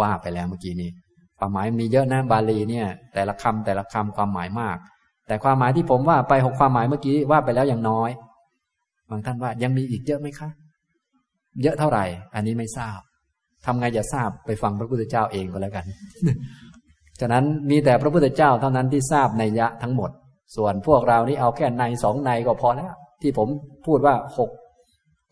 [0.01, 0.91] ว่าไปแล้วเมื่อกี้นี้
[1.39, 4.77] ความหมายมีเยอะนะบาลีเนี่ย แต่ละคำแต่ละคำความหมายมาก
[5.27, 8.11] แต่ความหมายที่ผมว่าไปหกความหมายเมื่อกี้ว่าไปแล้วอย่างน้อย
[9.11, 10.49] บางท่านว่ายังมีอีกเยอะไหมคะ
[11.63, 12.05] เยอะเท่าไหร่
[12.35, 12.99] อันนี้ไม่ทราบ
[13.65, 15.85] ทำไงจะทราบไปฟังพระพุทธเจ้าเองก็แล้วกัน
[17.21, 20.11] ฉะนั้นมีแต่พระพุทธเจ้าเท่านั้นที่ทราบในยะทั้งหมด
[20.57, 23.49] ส่วนพวกเรานี่เอาแค่ในสองในก็พอแล้ว ที่ผม
[23.87, 24.51] พูดว่าหก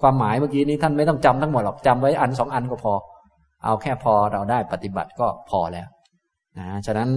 [0.03, 2.93] ความหมายเมื่อกี้นี้ท่านไม่ต้องจำทั้งหมดหรอกจำไว้อันสองอันก็พอ
[3.64, 5.89] เอาแค่พอเราได้ปฏิบัติก็พอแล้ว
[6.59, 7.11] นะฉะนั้น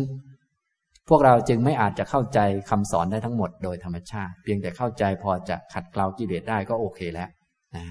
[1.09, 2.39] พวกเราจึงไม่อาจจะเข้าใจ
[2.69, 7.29] คำสอนได้ทั้งหมดโดยธรรมชาติ เพียงแต่เข้าใจพอจะขัดเกลากิเลสได้ก็โอเคแล้ว
[7.75, 7.85] นะ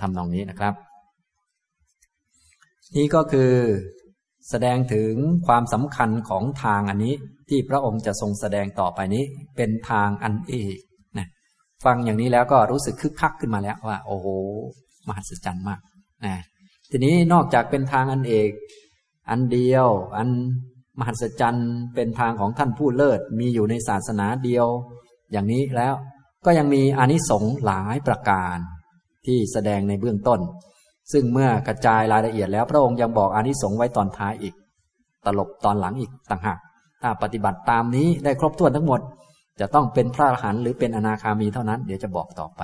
[0.00, 0.74] ทำนองนี้นะครับ
[2.96, 3.52] นี่ก็คือ
[4.50, 5.12] แสดงถึง
[5.46, 7.14] ความสำคัญของทางอันนี้
[7.48, 9.24] ที่พระองค์จะทรงแสดงต่อไปนี้
[9.56, 10.78] เป็นทางอันเอก
[11.84, 14.26] ฟังอย่างนี้แล้วก็รู้สึกคึกคักขึ้นมาแล้วว่า โอ้โห
[15.08, 15.80] มหัศจรรย์มาก
[16.24, 16.34] นะ
[16.90, 18.50] ทีนี้นอกจากเป็นทางอันเอก
[19.30, 20.28] อันเดียว อัน
[20.98, 24.66] มหัศจรรย์เป็นทางของท่านผู้เลิศ มีอยู่ในศาสนาเดียว
[25.32, 25.94] อย่างนี้แล้ว
[26.44, 28.56] ก็ยังมีอานิสงส์หลายประการ
[29.26, 30.40] ที่แสดงในเบื้องต้น
[31.12, 34.54] ซึ่งเมื่อกระจายรายละเอียดแล้วพระองค์ยังบอกอานิสงส์ไว้ตอนท้ายอีก
[35.26, 36.58] ตลบตอนหลังอีกต่างหาก
[37.02, 39.00] ถ้าปฏิบัติตามนี้ได้ครบถ้วนทั้งหมด
[39.60, 42.62] จะต้องเป็นพระอรหันต์หรือเป็นอนาคามีเท่านั้น เดี๋ยวจะบอกต่อไป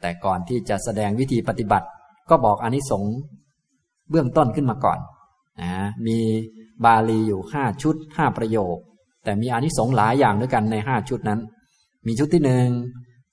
[0.00, 1.86] แต่ก่อนที่จะแสดงวิธีปฏิบัติ
[2.30, 3.14] ก็บอกอานิสงส์
[4.10, 4.98] เบื้องต้นขึ้นมาก่อน
[5.62, 5.70] นะ
[6.06, 6.18] มี
[6.84, 8.76] บาลีอยู่ห้าชุดห้าประโยค
[9.24, 11.40] แต่มีอานิสงส์หลายอย่างด้วยกันในห้าชุดนั้น
[12.06, 12.68] มีชุดที่หนึ่ง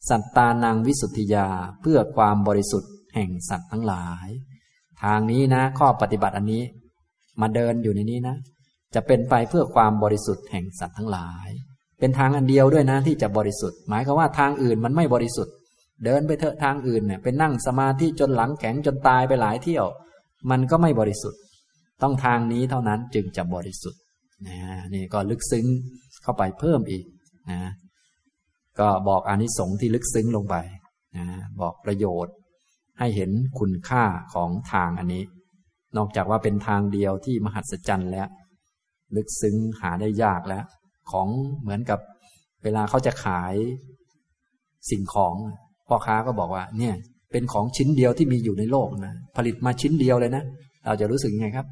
[0.10, 1.48] สัตตานังวิสุทธิยา
[1.82, 4.28] เพื่อความบริสุทธิ์แห่งสัตว์ทั้งหลาย
[5.04, 6.64] ทางนี้นะ ข้อปฏิบัติอันนี้
[7.42, 8.36] มาเดินอยู่ในนี้นะ
[8.96, 11.50] จะเป็นไปเพื่อความบริสุทธิ์แห่งสัตว์ทั้งหลาย
[12.02, 15.54] เป็นทางอันเดียวด้วยนะที่จะบริสุทธิ์ หมายความว่าทางอื่นมันไม่บริสุทธิ์
[16.06, 19.86] เดินไปเถอะทางอื่นเนี่ยเป็นนั่งสมาธิจนหลังแข็งจนตายไปหลายเที่ยว
[20.52, 21.40] มันก็ไม่บริสุทธิ์
[22.02, 24.00] ต้องทางนี้เท่านั้นจึงจะบริสุทธิ์
[24.48, 24.58] นะ
[24.94, 25.66] นี่ก็ลึกซึ้ง
[26.24, 27.06] เข้าไปเพิ่มอีก
[27.52, 27.62] นะ
[28.80, 30.56] ก็บอกอานิสงส์ที่ลึกซึ้งลงไป
[31.18, 31.26] นะ
[31.62, 32.36] บอกประโยชน์
[33.00, 35.24] ให้เห็นคุณค่าของทางอันนี้
[35.98, 38.28] นอกจากว่าเป็นทางเดียวที่มหัศจรรย์แล้ว
[39.16, 40.66] ลึกซึ้งหาได้ยากแล้ว
[41.12, 41.28] ของ
[41.62, 42.00] เหมือนกับ
[42.64, 43.54] เวลาเขาจะขาย
[44.90, 45.34] สิ่งของ
[45.88, 46.96] พ่อค้าก็บอกว่า เนี่ย
[47.32, 50.44] เป็นของชิ้นเดียวที่มีอยู่ในโลกนะผลิตมาชิ้นเดียวเลยนะ
[50.86, 51.68] เราจะรู้สึกยังไงครับ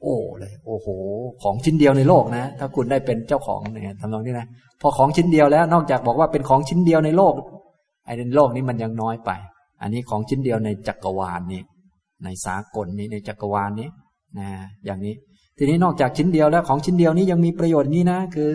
[0.00, 0.86] โอ้เลย โอ้โห
[1.42, 4.46] ของชิ้นเดียวในโลกนะ ถ้าคุณได้เป็นเจ้าของเนี่ยทำนองนี้นะ
[4.80, 7.34] พอของชิ้นเดียวแล้ว นอกจากบอกว่าเป็นของชิ้นเดียวในโลก
[8.06, 9.30] ไอ้ในโลกนี้มันยังน้อยไป
[9.82, 11.62] อันนี้ของชิ้นเดียวในจักรวาลนี้
[12.24, 13.88] ในสากลนี้ในจักรวาลนี้
[14.38, 14.48] นะ
[14.84, 15.14] อย่างนี้
[15.58, 18.54] ทีนี้นอกจากชิ้นเดียวแล้วของชิ้นเดียวนี้ยังมีประโยชน์นี้นะคือ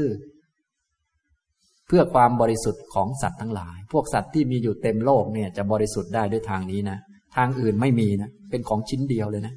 [1.88, 6.98] เพื่อความบริสุทธิ์ของสัตว์ทั้งหลาย พวกสัตว์ที่มีอยู่เต็มโลกเนี่ยจะบริสุทธิ์ได้ด้วยทางนี้นะ
[7.36, 9.54] ทางอื่นไม่มีนะเป็นของชิ้นเดียวเลยนะ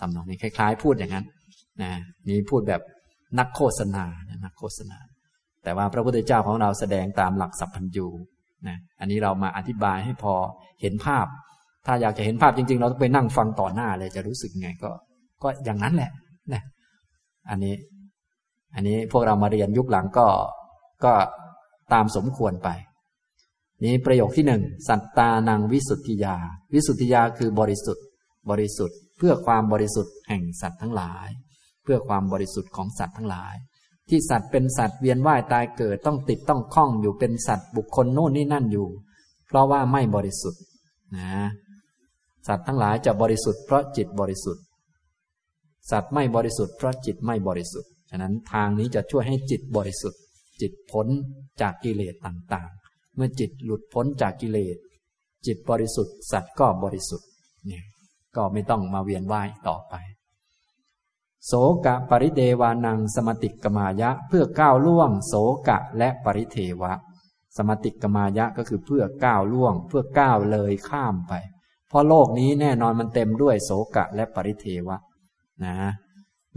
[0.00, 1.24] ตำนองนี้คล้าย ๆ พูดอย่างนั้น
[1.82, 1.92] นะ
[2.28, 2.82] นี่พูดแบบ
[3.38, 4.04] นักโฆษณา
[4.44, 4.98] นักโฆษณา
[5.64, 8.06] แต่ว่าพระพุทธเจ้าของเราแสดงตามหลักสัพพัญญู
[8.68, 10.34] นะอันนี้เรามาอธิบายให้พอ
[10.80, 11.26] เห็นภาพ
[11.86, 14.90] ถ้าอยากจะเห็นภาพจริง ๆ เราต้องไปนั่งฟังต่อหน้าเลยจะรู้สึกไงก็
[15.42, 16.20] ก็อย่างนั้นแหละนะ
[17.50, 17.74] อันนี้
[18.74, 20.26] อันนี้พวกเรามาเรียนยุคหลังก็
[21.04, 21.12] ก็
[21.92, 22.68] ตามสมควรไป
[23.84, 26.36] นี้ประโยคที่หนึ่งสัตตานังวิสุทธิยา
[26.74, 28.04] วิสุทธิยาคือบริสุทธิ์
[28.50, 31.28] บริสุทธิ์ เพื่อความบริสุทธิ์แห่งสัตว์ทั้งหลาย
[31.82, 33.54] เพื่อความบริสุทธิ์ของสัตว์ทั้งหลาย
[34.08, 38.88] ที่สัตว์เป็นสัตว์เวียนว่ายตายเกิดต้องติดต้องคล้องอยู่เป็นสัตว์บุคคลโน่นนี่นั่นอยู่
[39.46, 40.60] เพราะว่าไม่บริสุทธิ์
[41.16, 41.32] นะ
[42.48, 44.62] สัตว์ทั้งหลายจะบริสุทธิ์เพราะจิตบริสุทธิ์
[45.90, 50.20] สัตว์ไม่บริสุทธิ์เพราะจิตไม่บริสุทธิ์ ฉะนั้นทางนี้จะช่วยให้จิตบริสุทธิ์
[50.60, 51.06] จิตพ้น
[51.60, 54.76] จากกิเลสต่างๆ เมื่อจิตหลุดพ้นจากกิเลส
[55.46, 57.28] จิตบริสุทธิ์ สัตว์ก็บริสุทธิ์
[57.66, 57.84] เนี่ย
[58.36, 59.94] ก็ไม่ต้องมาเวียนว่ายต่อไป
[61.46, 61.52] โส
[61.86, 65.34] กะปริเดวานังสมติกมายะเพื่อก้าวล่วง โส
[65.68, 66.92] กะและปริเทวะ
[67.56, 71.32] สมติกมายะก็คือเพื่อก้าวล่วง เพื่อก้าวเลยข้ามไป
[71.88, 74.96] เพราะโลกนี้แน่นอนมันเต็มด้วยโสกะและปริเทวะ
[75.66, 75.76] นะ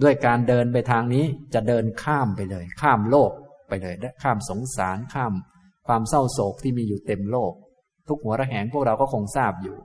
[0.04, 3.32] ด้วยการเดินไปทางนี้จะเดินข้ามไปเลย ข้ามโลก
[3.70, 5.34] ไปเลยข้ามสงสารข้าม
[5.88, 7.54] ความเศร้าโศกที่มีอยู่เต็มโลก
[8.08, 9.78] ทุกหัวระแหงพวกเราก็คงทราบอยู่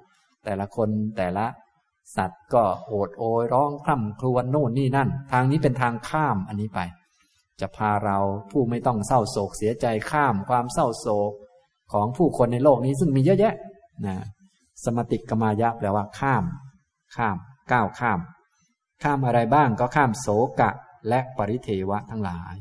[0.44, 1.46] แต่ละคนแต่ละ
[2.16, 6.80] สัตว์ก็โอดโอยร้องคร่ำครวญโน่นนี่นั่น ทางนี้เป็นทางข้ามอันนี้ไป
[7.60, 8.18] จะพาเรา
[8.50, 11.32] ผู้ไม่ต้องเศร้าโศกเสียใจข้ามความเศร้าโศก
[11.92, 13.54] ของผู้คนในโลกนี้ซึ่งมีเยอะแยะ
[14.06, 14.16] นะ
[14.84, 16.44] สมติกมายะแปลว่าข้าม
[17.16, 17.36] ข้าม
[17.72, 18.18] ก้าวข้าม
[19.02, 20.28] ข้ามอะไรบ้างก็ข้ามโศ
[20.60, 20.70] กะ
[21.08, 22.54] และปริเทวะทั้งหลาย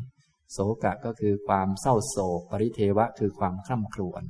[0.54, 4.24] โศกะก็คือความเศร้าโศก ปริเทวะคือความคร่ำครวญ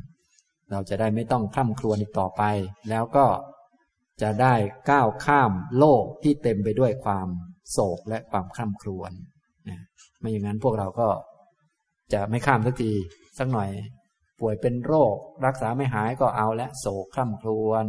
[0.71, 2.43] เราจะได้ไม่ต้องคร่ำครวญอีกต่อไป
[2.89, 3.25] แล้วก็
[4.21, 4.53] จะได้
[4.89, 7.27] ก้าวข้ามโลกที่เต็มไปด้วยความ
[7.71, 9.11] โศกและความคร่ำครวญ
[9.69, 9.79] นะ
[10.19, 11.07] ไม่อย่างนั้นพวกเราก็
[12.13, 12.91] จะไม่ข้ามสักที
[13.37, 13.69] สักหน่อย
[14.39, 17.85] ป่วยเป็นโรค รักษาไม่หายก็เอาและโศกคร่ำครวญ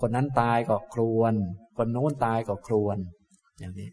[0.00, 1.34] คนนั้นตายก็ครวญ
[1.76, 2.96] คนโน้นตายก็ครวญ
[3.58, 3.88] อย่างนี้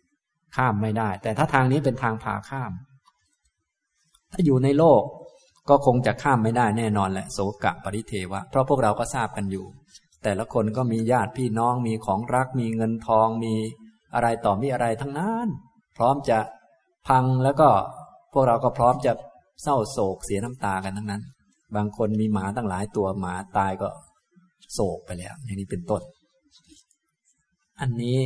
[0.55, 2.71] ข้ามไม่ได้ แต่ถ้าทางนี้เป็นทางผ่าข้าม
[4.31, 5.01] ถ้าอยู่ในโลก
[5.69, 9.65] ก็คงจะข้ามไม่ได้แน่นอนแหละโศกะปริเทวะ เพราะพวกเราก็ทราบกันอยู่
[10.23, 13.53] แต่ละคนก็มีญาติพี่น้องมีของรัก มีเงินทองมี
[14.13, 15.47] อะไรต่อมีอะไรทั้งนั้น
[15.97, 16.39] พร้อมจะ
[17.07, 17.69] พังแล้วก็
[18.33, 19.13] พวกเราก็พร้อมจะ
[19.63, 21.21] เศร้าโศกเสียน้ำตากันทั้งนั้น
[21.75, 23.89] บางคนมีหมาตั้งหลายตัวหมาตายก็
[24.73, 26.01] โศกไปแล้ว อย่างนี้เป็นต้น
[27.79, 28.19] อันนี้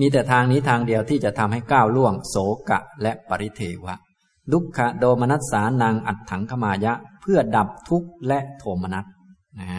[0.00, 2.36] มีแต่ทางนี้ทางเดียวที่จะทำให้ก้าวล่วงโศ
[2.70, 3.94] กะและปริเทวะ
[4.52, 9.04] ลุกขะโดมนัสสานังอัดถังขมายะ เพื่อดับทุกข์และโทมนัส
[9.60, 9.70] นะ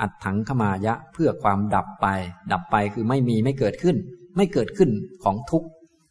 [0.00, 2.06] อัดถังขมายะเพื่อความดับไป
[2.52, 3.96] ดับไปคือไม่มีไม่เกิดขึ้น
[4.36, 4.90] ไม่เกิดขึ้น
[5.24, 5.68] ของทุกข์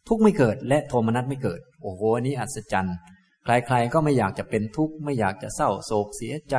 [0.08, 2.96] ทุกข์ไม่เกิดและโทมนัสไม่เกิด โอ้โหนี้อัศจรรย์
[3.44, 6.56] ใครๆก็ไม่อยากจะเป็นทุกข์ไม่อยากจะเศร้าโศกเสียใจ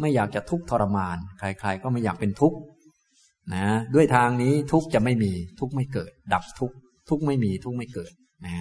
[0.00, 2.56] ไม่อยากจะทุกข์ทรมาน ใครๆก็ไม่อยากเป็นทุกข์
[3.54, 6.72] นะด้วยทางนี้ทุกจะไม่มีทุกไม่เกิด ดับทุก
[7.08, 8.12] ทุกไม่มีทุกไม่เกิด
[8.46, 8.54] นะ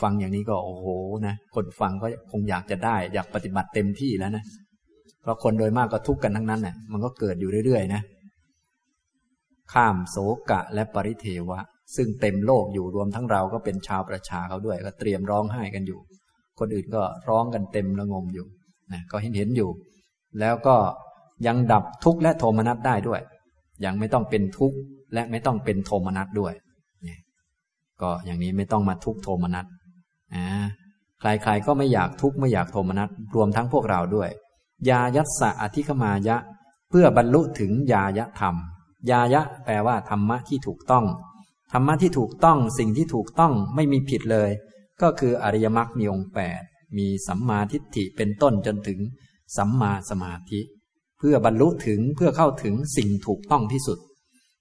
[0.00, 0.86] ฟังอย่างนี้ก็โอ้โห
[1.26, 4.44] นะคนฟังก็คงอยากจะได้ อยากปฏิบัติเต็มที่แล้วนะ
[5.22, 8.02] เพราะคนโดยมากก็ทุกข์กันทั้งนั้นนี่ยมันก็เกิดอยู่เรื่อยๆนะ
[9.72, 10.16] ข้ามโศ
[10.50, 11.60] กะและปริเทวะ
[11.96, 16.00] ซึ่งเต็มโลกอยู่รวมทั้งเราก็เป็นชาวประชาเขาด้วย ก็เตรียมร้องไห้กันอยู่
[16.58, 18.46] คนอื่นก็ร้องกันเต็มระงมอยู่
[18.92, 19.70] นะก็เห็นเห็นอยู่
[20.40, 20.76] แล้วก็
[21.46, 23.20] ยังดับทุกข์และโทมนัสได้ด้วย
[23.84, 24.76] ยังไม่ต้องเป็นทุกข์
[25.14, 26.52] และไม่ต้องเป็นโทมนัสด้วย
[28.02, 29.66] ก็อย่างนี้ไม่ต้องมาทุกข์โทมนัส
[31.20, 34.30] ใครๆก็ไม่อยากทุกข์ไม่อยากโทมนัสรวมทั้งพวกเราด้วย
[34.88, 36.36] ยายัสสะอธิคมายะ
[36.90, 38.54] เพื่อบรรลุถึงยายะธรรม
[39.10, 41.04] ยายะแปลว่าธรรมะที่ถูกต้อง
[41.72, 44.50] ธรรมะที่ถูกต้องสิ่งที่ถูกต้องไม่มีผิดเลย
[45.02, 46.60] ก็คืออริยมรรคมีองค์แปด
[46.98, 48.98] มีสัมมาทิฏฐิเป็นต้นจนถึง
[49.56, 50.60] สัมมาสมาธิ
[51.22, 53.98] พื่อบรรลุถึงเพื่อเข้าถึงสิ่งถูกต้องที่สุด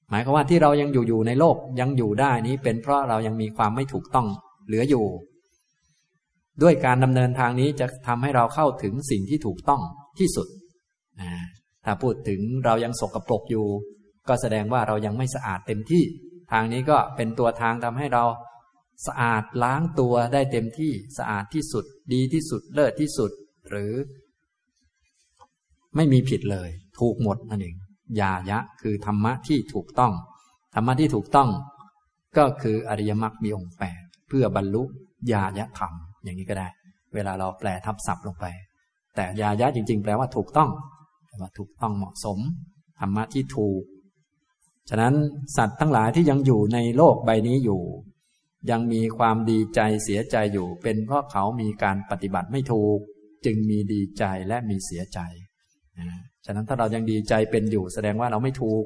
[0.09, 4.28] หมายความว่าที่เรายังอยู่อยู่ในโลกยังอยู่ได้นี้เป็นเพราะเรายังมีความไม่ถูกต้อง
[4.68, 5.05] เหลืออยู่
[6.62, 9.82] ด้วยการดำเนินทางนี้จะทำให้เราเข้าถึงสิ่งที่ถูกต้อง
[10.20, 10.47] ที่สุด
[11.86, 13.66] ถ้าพูดถึงเรายังสกรปรกอยู่
[14.28, 16.03] ก็แสดงว่าเรายังไม่สะอาดเต็มที่
[16.51, 18.24] ทางนี้ก็เป็นตัวทางทำให้เรา
[19.07, 23.32] สะอาดล้างตัวได้เต็มที่สะอาดที่สุด ดีที่สุดเลิศที่สุด
[23.70, 23.93] หรือ
[25.96, 26.70] ไม่มีผิดเลย
[27.00, 27.76] ถูกหมดนั่นเอง
[28.22, 30.14] ยายะ คือธรรมะที่ถูกต้อง
[30.76, 31.50] ธรรมะที่ถูกต้อง
[32.38, 34.84] ก็คืออริยมรรคมีองค์แปดเพื่อบรรลุ
[35.32, 36.68] ญาญะธรรม อย่างนี้ก็ได้
[37.14, 38.46] เวลาเราแปลทับศัพท์ลงไป
[39.16, 40.70] แต่ยายะจริง ๆ แปลว่าถูกต้อง
[41.26, 42.39] แปลว่าถูกต้องเหมาะสม
[43.00, 43.84] ธรรมะที่ถูก
[44.89, 45.14] ฉะนั้น
[45.58, 47.82] สัตว์ทั้งหลายที่ยังอยู่ในโลกใบนี้อยู่
[48.70, 53.00] ยังมีความดีใจเสียใจอยู่ เป็นเพราะเขามีการปฏิบัติไม่ถูก
[53.46, 55.20] จึงมีดีใจและมีเสียใจ
[56.45, 58.84] ฉะนั้นถ้าเรายังดีใจเป็นอยู่ แสดงว่าเราไม่ถูก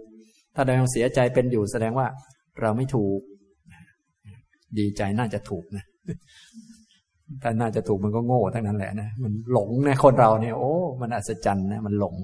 [0.56, 2.08] ถ้าเรายังเสียใจเป็นอยู่ แสดงว่า
[2.62, 3.20] เราไม่ถูก
[4.80, 5.86] ดีใจน่าจะถูกนะ
[7.44, 12.16] ถ้าน่าจะถูกมันก็โง่ทั้งนั้นแหละนะมันหลงนะคนเราเนี่ยโอ้มันอัศจรรย์นะมันหลง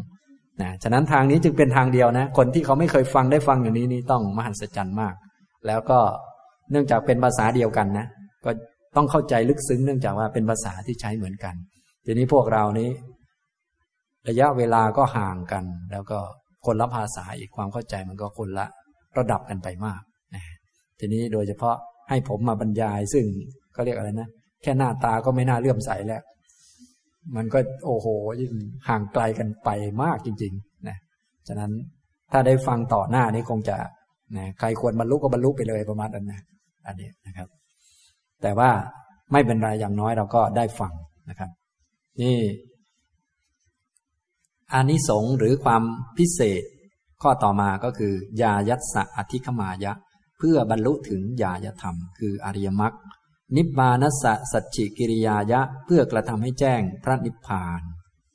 [0.61, 5.13] นะฉะนั้นทางนี้จึงเป็นทางเดียวนะ คนที่เขาไม่เคยฟังได้ฟังอย่างนี้นี่ต้องมหัศจรรย์มาก
[5.67, 5.99] แล้วก็
[6.71, 8.07] เนื่องจากเป็นภาษาเดียวกันนะ
[8.45, 8.51] ก็
[8.95, 11.55] ต้องเข้าใจลึกซึ้งเนื่องจากว่าเป็นภาษาที่ใช้เหมือนกัน
[12.05, 12.89] ทีนี้พวกเรานี้
[14.29, 16.19] ระยะเวลาก็ห่างกัน แล้วก็
[16.65, 18.65] คนละภาษาอีกความเข้าใจมันก็คนละ
[19.17, 20.01] ระดับกันไปมาก
[20.35, 20.43] นะ
[20.99, 21.75] ทีนี้โดยเฉพาะ
[22.09, 23.25] ให้ผมมาบรรยาย ซึ่ง
[23.73, 24.29] เขาเรียกอะไรนะ
[24.61, 26.21] แค่หน้าตาก็ไม่น่าเลื่อมใสแล้ว
[27.35, 28.07] มันก็โอ้โห
[28.41, 28.53] ยิ่ง
[28.87, 29.69] ห่างไกลกันไป
[30.03, 30.97] มากจริงๆนะ
[31.47, 31.71] ฉะนั้น
[32.31, 33.77] ถ้าได้ฟังต่อหน้านี้คงจะ
[34.37, 36.41] นะใครควรบรรลุก็บรรลุไปเลยประมาณนั้นนะ
[36.87, 37.47] อันนี้นะครับ
[38.41, 38.69] แต่ว่า
[39.31, 40.93] ไม่เป็นไรอย่างน้อยเราก็ได้ฟัง
[41.29, 41.49] นะครับ
[42.21, 42.37] นี่
[44.73, 45.83] อานิสงส์หรือความ
[46.17, 46.63] พิเศษ
[47.21, 49.93] ข้อต่อมาก็คือยายัตสะอธิคมายะ
[50.37, 52.93] เพื่อบรรลุถึงญาณธรรม คืออริยมรรค
[53.55, 57.81] นิบานัสสะสัจฉิกิริยายะ เพื่อกระทำให้แจ้งพระนิพพาน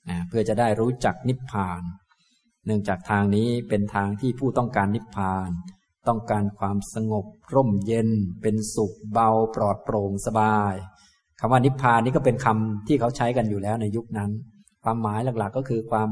[0.09, 1.83] นะเพื่อจะได้รู้จักนิพพาน
[2.67, 5.51] เนื่องจากทางนี้เป็นทางที่ผู้ต้องการนิพพาน
[6.09, 8.09] ต้องการความสงบ ร่มเย็น
[8.43, 10.75] เป็นสุขเบา ปลอดโปร่งสบาย
[11.41, 14.31] คำว่านิพพานนี้ก็เป็นคำที่เขาใช้กันอยู่แล้วในยุคนั้น
[14.87, 16.09] ความหมายหลักๆ ก็คือความ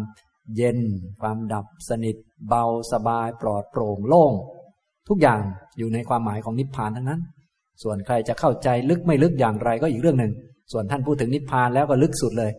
[0.57, 0.79] เย็น
[1.22, 2.16] ความดับสนิท
[2.49, 4.33] เบาสบายปลอดโปร่งโล่ง
[5.09, 5.41] ทุกอย่าง
[5.79, 7.20] อยู่ในความหมายของนิพพานทั้งนั้น
[7.83, 10.33] ส่วนใครจะเข้าใจลึกไม่ลึกอย่างไรก็อีกเรื่องหนึ่ง
[10.72, 12.53] ส่วนท่านพูดถึงนิพพานแล้วก็ลึกสุดเลย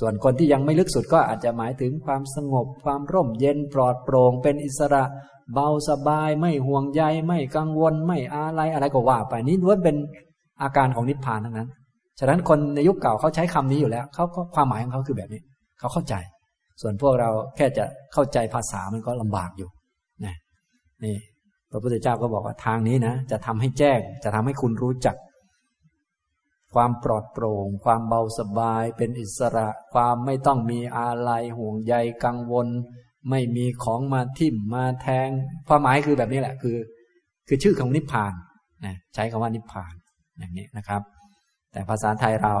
[0.00, 5.04] ส่วนคนที่ยังไม่ลึกสุดก็อาจจะหมายถึงความสงบ ความร่มเย็นปลอดโปร่งเป็นอิสระ
[5.52, 9.96] เบาสบาย ไม่ห่วงใยไม่กังวล ไม่อะไรอะไรก็ว่า ไปนี้ล้วนเป็น
[10.62, 11.68] อาการของนิพพานทั้งนั้น
[12.20, 15.40] ฉะนั้นคนในยุคเก่าเขาใช้คำนี้อยู่แล้วเขาก็ความหมายของเขาคือแบบนี้
[15.78, 16.14] เขาเข้าใจ
[16.80, 19.68] ส่วนพวกเราแค่จะเข้าใจภาษามันก็ลำบากอยู่
[20.24, 20.36] นะ
[21.04, 21.16] นี่
[21.70, 25.16] พระพุทธเจ้าก็บอกว่าทางนี้นะ จะทำให้แจ้ง จะทำให้คุณรู้จัก
[26.74, 31.94] ความปลอดโปร่ง ความเบาสบาย เป็นอิสระ ความไม่ต้องมีอะไรห่วงใย
[32.24, 32.68] กังวล
[33.30, 35.28] ไม่มีของมาทิ่มมาแทง
[35.68, 36.76] ความหมายคือแบบนี้แหละคือ
[37.48, 38.32] คือชื่อของนิพพาน
[38.84, 39.94] นะใช้คำว่านิพพาน
[40.38, 41.02] อย่างนี้นะครับ
[41.72, 42.54] แต่ภาษาไทยเรา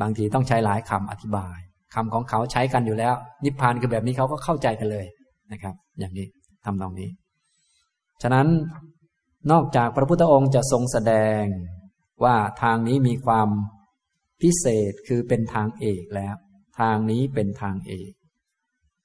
[0.00, 1.58] บางทีต้องใช้หลายคำอธิบาย
[1.94, 3.14] คำของเขาใช้กันอยู่แล้ว
[3.44, 5.06] นิพพานคือแบบนี้เขาก็เข้าใจกันเลย
[5.52, 6.26] นะครับ อย่างนี้
[6.64, 7.10] ทำตรงนี้
[8.22, 8.46] ฉะนั้น
[9.52, 11.42] นอกจากพระพุทธองค์จะทรงแสดง
[12.24, 13.48] ว่าทางนี้มีความ
[14.42, 16.34] พิเศษคือเป็นทางเอกแล้ว
[16.80, 18.12] ทางนี้เป็นทางเอก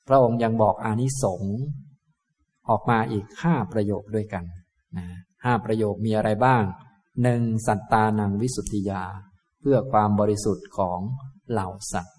[0.07, 1.57] พระองค์ยังบอกอานิสงส์
[2.69, 4.45] ออกมาอีกห้าประโยคด้วยกัน
[4.97, 5.07] นะ
[5.45, 6.63] ห้าประโยคมีอะไรบ้าง
[7.23, 9.03] หนึ่งสัตตานังวิสุทธิยา
[9.61, 10.99] เพื่อความบริสุทธิ์ของ
[11.51, 12.17] เหล่าสัตว์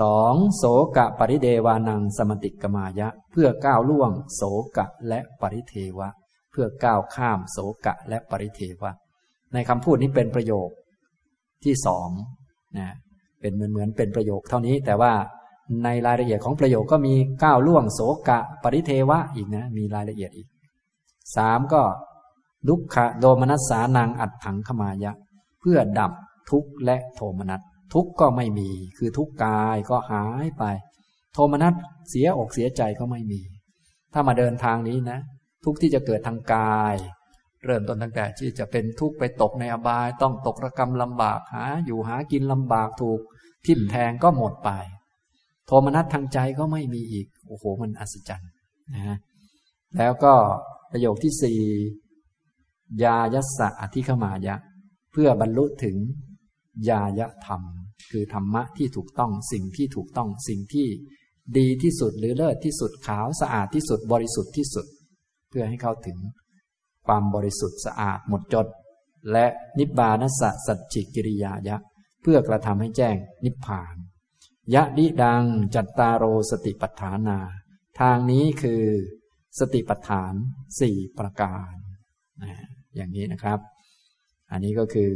[0.00, 0.64] สองโส
[0.96, 4.42] กะปริเดวานังสมติกมายะ เพื่อก้าวล่วง โส
[4.76, 6.08] กะและปริเทวะ
[6.50, 8.92] เพื่อก้าวข้ามโสกะและปริเทวะ
[9.52, 10.68] ในคำพูดนี้เป็นประโยค
[11.64, 12.08] ที่สอง
[12.78, 12.88] นะ
[13.40, 15.12] เป็นเหมือนเหมือนเป็นประโยคเท่านี้แต่ว่า
[15.84, 17.14] ในรายละเอียดของประโยคก็มี
[17.44, 20.48] ก้าวล่วงโสกะ ปริเทวะอีกนะ มีรายละเอียดอีก
[21.36, 21.82] สามก็
[22.68, 25.12] ลุกขะโดมนัสสานังอัดถังขมายะ
[25.62, 26.12] เพื่อดับ
[26.50, 27.60] ทุกข์และโทมนัส
[27.94, 30.64] ทุกข์ก็ไม่มี คือทุกข์กายก็หายไป
[31.32, 31.74] โทมนัส
[32.08, 33.40] เสียอกเสียใจก็ไม่มี
[34.12, 35.18] ถ้ามาเดินทางนี้นะ
[35.64, 36.94] ทุกที่จะเกิดทางกาย
[37.64, 43.20] เริ่มต้นตั้งแต่ที่จะเป็นทุกข์ไปตกในอบาย ต้องตกระกรรมลำบากหา อยู่หากินลำบากถูก
[43.66, 44.70] ทิ่มแทงก็หมดไป
[45.66, 48.50] โทมนัสทางใจก็ไม่มีอีก โอ้โหมันอัศจรรย์
[48.94, 49.16] นะ
[49.98, 50.32] แล้วก็
[50.90, 51.58] ประโยคที่สี่
[53.02, 54.56] ยายัสสะอธิขมายะ
[55.12, 55.96] เพื่อบรรลุถึง
[56.90, 57.62] ยายธรรม
[58.10, 60.88] คือธรรมะที่ถูกต้องสิ่งที่ถูกต้องสิ่งที่
[61.58, 64.86] ดีที่สุดหรือเลิศที่สุดขาวสะอาดที่สุดบริสุทธิ์ที่สุด
[65.48, 66.18] เพื่อให้เข้าถึง
[67.06, 68.66] ความบริสุทธิ์สะอาดหมดจด
[69.32, 69.46] และ
[69.78, 71.76] นิบานัสสะสัจจิกิริยายะ
[72.22, 73.96] เพื่อกระทำให้แจ้งนิพพาน
[74.74, 75.44] ยะดิดัง
[75.74, 77.38] จัตตารโรสติปัฏฐานา
[78.00, 78.84] ทางนี้คือ
[79.58, 80.34] สติปัฏฐาน
[80.80, 81.72] สี่ประการ
[82.96, 83.58] อย่างนี้นะครับ
[84.52, 85.10] อันนี้ก็คือ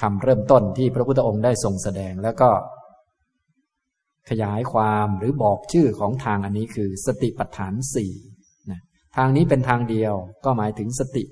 [0.00, 2.50] คำเริ่มต้นที่พระพุทธองค์ได้ทรงแสดงแล้วก็
[4.30, 8.12] ขยายความหรือบอกชื่อของทางอันนี้คือสติปัฏฐานสี่
[8.70, 8.80] นะ
[9.16, 10.14] ทางนี้เป็นทางเดียว
[10.44, 11.24] ก็หมายถึงสติ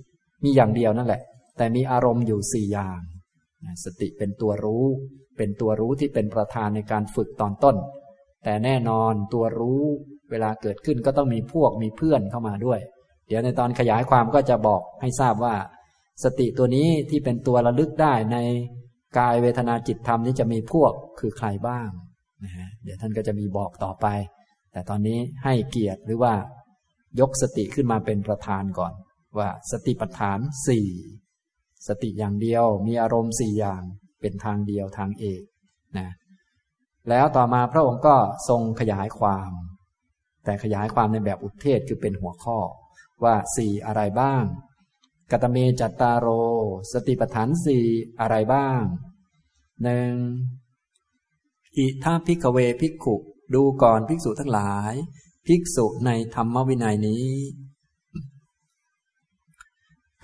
[0.44, 1.22] มีอย่างเดียวนั่นแหละ
[1.56, 3.00] แต่มีอารมณ์อยู่สี่อย่าง
[3.64, 4.84] นะสติเป็นตัวรู้
[5.36, 7.76] เป็นตัวรู้ที่เป็นประธานในการฝึกตอนต้น
[8.44, 9.82] แต่แน่นอนตัวรู้
[10.30, 12.80] เวลาเกิดขึ้นก็ต้องมีพวกมีเพื่อนเข้ามาด้วย
[13.28, 15.54] เดี๋ยวในตอนขยายความก็จะบอกให้ทราบว่า
[16.24, 18.36] สติตัวนี้ที่เป็นตัวระลึกได้ใน
[19.18, 21.88] กายเวทนาจิตธรรมนี้จะมีพวกคือใครบ้าง
[22.44, 24.06] นะฮะเดี๋ยวท่านก็จะมีบอกต่อไป
[24.72, 26.34] แต่ตอนนี้ให้เกียรติหรือว่า
[27.20, 28.92] ยกสติขึ้นมาเป็นประธานก่อน
[29.38, 30.88] ว่าสติปัฏฐานสี่
[31.88, 33.82] สติอย่างเดียวมีอารมณ์สี่อย่าง
[34.20, 35.42] เป็นทางเดียวทางเอก
[35.98, 36.08] นะ
[37.08, 38.16] แล้วต่อมาพระองค์ก็
[38.48, 39.50] ทรงขยายความ
[40.44, 42.58] แต่ขยายความในแบบอุเทศคือเป็นหัวข้อ
[43.24, 44.42] ว่าสี่อะไรบ้าง
[45.30, 46.26] กตเมจัตตาโร
[46.92, 47.84] สติปัฏฐานสี่
[48.20, 48.80] อะไรบ้าง
[49.82, 50.12] หนึ่ง
[51.76, 53.16] อิท่าพิกเวภิกขุ
[53.54, 54.94] ดูก่อนภิกษุทั้งหลาย
[55.46, 57.26] ภิกษุในธรรมวินัยนี้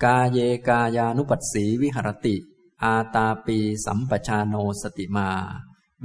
[0.03, 2.35] กาเยกายานุปัสสีวิหรติ
[2.83, 5.29] อาตาปีสัมปชาโนสติมา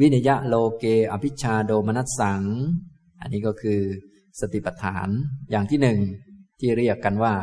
[0.01, 2.43] วินยะโลเกอภิชาโดมนัสสัง
[3.21, 3.81] อันนี้ก็คือ
[4.41, 5.09] สติปัฏฐาน
[5.51, 5.99] อย่างที่หนึ่ง
[6.59, 7.35] ที่เรียกกันว่า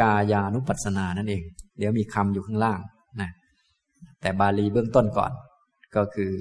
[0.00, 1.42] กายานุปัสสนานั่นเอง
[1.78, 2.80] เดี๋ยวมีคำอยู่ข้างล่าง
[3.20, 3.30] นะ
[4.20, 5.32] แต่บาลีเบื้องต้นก่อน
[5.96, 6.32] ก็คือ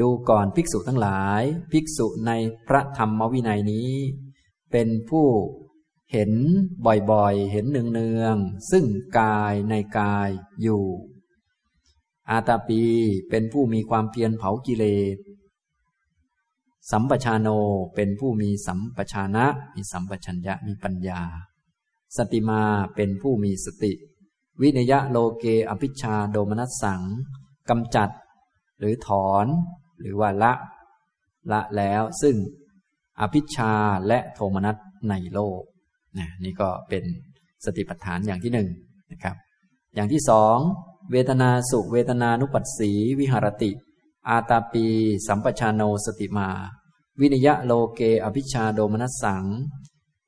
[0.00, 1.42] ดูก่อนภิกษุทั้งหลาย
[1.72, 2.32] ภิกษุใน
[2.68, 3.90] พระธรรมวินัยนี้
[4.72, 5.26] เป็นผู้
[6.12, 6.32] เห็น
[6.86, 8.84] บ่อยๆ เห็นเนืองๆ ซึ่ง
[9.18, 10.28] กายในกาย
[10.62, 10.84] อยู่
[12.30, 12.82] อาตาปี
[13.30, 14.84] เป็นผู้มีความเพียรเผากิเล
[15.14, 15.16] ส
[16.90, 17.48] สัมปชานโน
[17.94, 21.20] เป็นผู้มีสัมปชานะ มีสัมปชัญญะ มีปัญญา
[22.16, 22.62] สติมา
[22.94, 23.92] เป็นผู้มีสติ
[24.60, 27.02] วินยะโลเกอภิชาโดมนัสสัง
[27.70, 28.10] กำจัด
[28.78, 29.46] หรือถอน
[30.00, 30.52] หรือว่าละ
[31.52, 32.36] ละแล้วซึ่ง
[33.20, 33.72] อภิชา
[34.06, 34.76] และโทมนัส
[35.10, 35.60] ในโลก
[36.18, 37.04] นะนี่ก็เป็น
[37.64, 38.68] สติปัฏฐานอย่างที่หนึ่ง
[39.12, 39.36] นะครับ
[39.94, 40.56] อย่างที่สอง
[41.12, 42.90] เวทนาสุเวทนานุปัสสี
[43.20, 43.70] วิหารติ
[44.28, 44.86] อาตาปี
[45.26, 46.48] สัมปชานโนสติมา
[47.20, 49.44] วินยะโลเกอภิชาโดมนัสสัง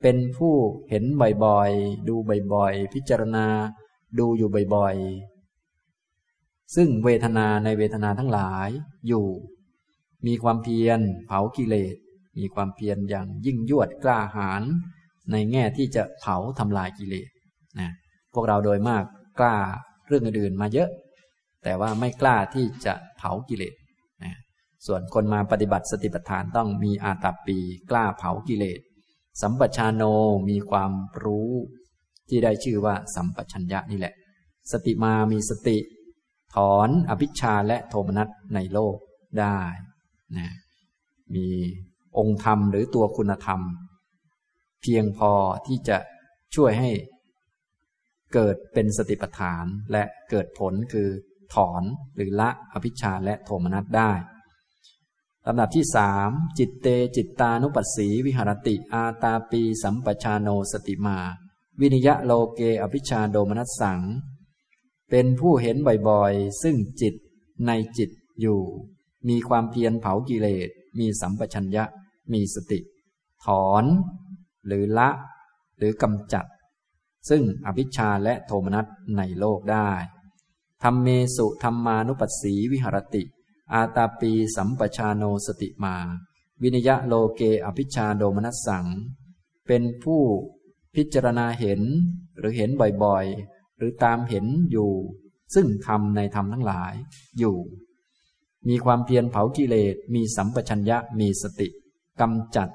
[0.02, 0.54] เป็นผู้
[0.90, 1.04] เห็น
[1.44, 2.16] บ่อยๆ ดู
[2.54, 3.46] บ่อยๆ พิจารณา
[4.18, 8.68] ดูอยู่บ่อยๆ ซึ่งเวทนาในเวทนาทั้งหลาย
[9.08, 9.26] อยู่
[10.26, 11.96] มีความเพียรเผากิเลส
[12.38, 14.62] มีความเพียรอย่างยิ่งยวดกล้าหาญ
[15.32, 17.28] ในแง่ที่จะเผาทำลายกิเลส
[17.80, 17.90] นะ
[18.34, 19.04] พวกเราโดยมาก
[19.40, 19.56] กล้า
[20.06, 20.88] เรื่องอื่นๆมาเยอะ
[21.64, 23.74] แต่ว่าไม่กล้าที่จะเผากิเลส
[24.24, 24.34] นะ
[24.86, 27.58] ส่วนคนมาปฏิบัติสติปัฏฐานต้องมีอาตาปี
[27.90, 28.80] กล้าเผากิเลส
[29.42, 30.02] สัมปชานโน
[30.48, 30.92] มีความ
[31.24, 31.50] รู้
[32.28, 34.14] ที่ได้ชื่อว่าสัมปชัญญะนี่แหละ
[34.72, 35.78] สติมามีสติ
[36.54, 38.96] ถอนอภิชาและโทมนัสในโลก
[39.40, 39.58] ได้
[40.36, 40.54] นะ
[41.34, 41.46] มี
[42.18, 43.60] องค์ธรรมหรือตัวคุณธรรม
[44.82, 45.32] เพียงพอ
[45.66, 45.98] ที่จะ
[46.54, 46.90] ช่วยให้
[48.34, 51.08] เกิดเป็นสติปัฏฐานและเกิดผลคือ
[51.54, 51.82] ถอน
[52.16, 54.12] หรือละอภิชฌาและโทมนัสได้
[55.50, 61.18] ลำดับที่สามจิตเตจิตตานุปัสสีวิหะระติ อาตาปี สัมปะชาโน สะติมา
[61.80, 64.00] วิเนยยะโลเกอภิชฌาโทมะนัสสัง
[65.10, 65.76] เป็นผู้เห็น
[66.08, 67.14] บ่อยๆ ซึ่งจิต
[67.66, 68.60] ในจิตอยู่
[69.28, 70.68] มีความเพียรเผากิเลส
[70.98, 71.84] มีสัมปชัญญะ
[72.32, 72.80] มีสติ
[73.44, 73.84] ถอน
[74.66, 75.08] หรือละ
[75.78, 76.46] หรือกำจัด
[77.28, 78.86] ซึ่งอภิชาและโทมนัส
[79.16, 79.90] ในโลกได้
[80.82, 83.22] ธรรมเมสุธรรมานุปัสสีวิหรติ
[83.72, 85.96] อาตาปีสัมปชาโนสติมา
[86.62, 88.86] วินยะโลเกอภิชาโดมนัสสัง
[89.66, 90.22] เป็นผู้
[90.94, 91.80] พิจารณาเห็น
[92.38, 92.70] หรือเห็น
[93.04, 94.92] บ่อยๆ หรือตามเห็นอยู่
[95.54, 96.94] ซึ่งธรรมในธรรมทั้งหลาย
[97.38, 97.56] อยู่
[98.68, 101.68] มีความเพียรเผากิเลสมีสัมปชัญญะมีสติ
[102.20, 102.68] กำจัด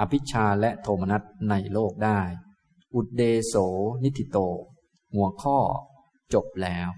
[0.00, 2.20] อภิชาและโทมนัสในโลกได้
[2.94, 3.54] อุดเดโส
[4.04, 4.38] นิติโต
[5.14, 5.58] หัวข้อ
[6.34, 6.88] จบแล้ว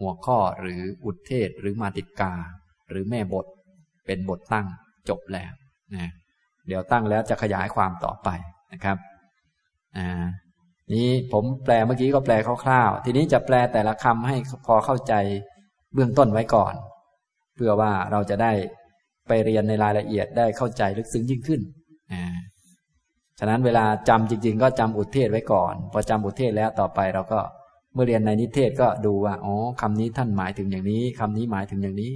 [0.00, 2.32] หัวข้อหรืออุดเทศหรือมาติกา
[2.90, 3.46] หรือแม่บท
[4.06, 4.66] เป็นบทตั้ง
[5.08, 5.52] จบแล้ว
[5.94, 6.10] นะ
[6.66, 8.28] เดี๋ยวตั้งแล้วจะขยายความต่อไป
[8.72, 8.96] นะครับ
[9.96, 10.24] อ่า
[10.94, 12.34] นี้ผมแปลเมื่อกี้ก็แปล
[12.64, 14.36] คร่าวๆ ทีนี้จะแปลแต่ละคำให้
[14.66, 15.14] พอเข้าใจ
[15.94, 16.74] เบื้องต้นไว้ก่อน
[17.54, 18.52] เพื่อว่าเราจะได้
[19.28, 21.60] ไปเรียนในรายละเอียดได้เข้าใจลึกซึ้งยิ่งขึ้น
[23.38, 27.40] ฉะนั้นเวลาจำจริง ๆ ก็จำอุทเทศไว้ก่อน พอจำอุทเทศแล้วต่อไปเราก็
[27.96, 32.12] เมื่อเรียนในนิเทศก็ดูว่าอ๋อคำนี้ท่านหมายถึงอย่างนี้คำนี้หมายถึงอย่างนี้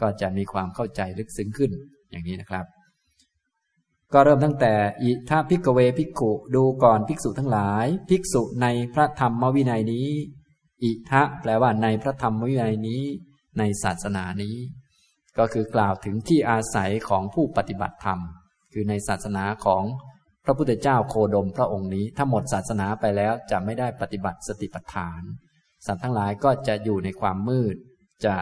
[0.00, 1.70] ก็จะมีความเข้าใจลึกซึ้งขึ้น
[2.10, 2.64] อย่างนี้นะครับ
[4.12, 4.72] ก็เริ่มตั้งแต่
[5.02, 10.08] อิทัพิกเวพิกุดูก่อนภิกษุทั้งหลาย ภิกษุในพระธรรมวินัยนี้
[10.82, 13.02] อิทะแปลว่าในพระธรรมวินัยนี้
[13.58, 14.56] ในศาสนานี้
[15.38, 18.18] ก็คือกล่าวถึงที่อาศัยของผู้ปฏิบัติธรรม
[18.72, 19.84] คือในศาสนาของ
[20.44, 25.22] พระพุทธเจ้าโคดมพระองค์นี้ ถ้าหมดศาสนาไปแล้วจะไม่ได้ปฏิบัติสติปัฏฐาน
[25.86, 27.76] สัตว์ทั้งหลายก็จะอยู่ในความมืด
[28.26, 28.36] จะ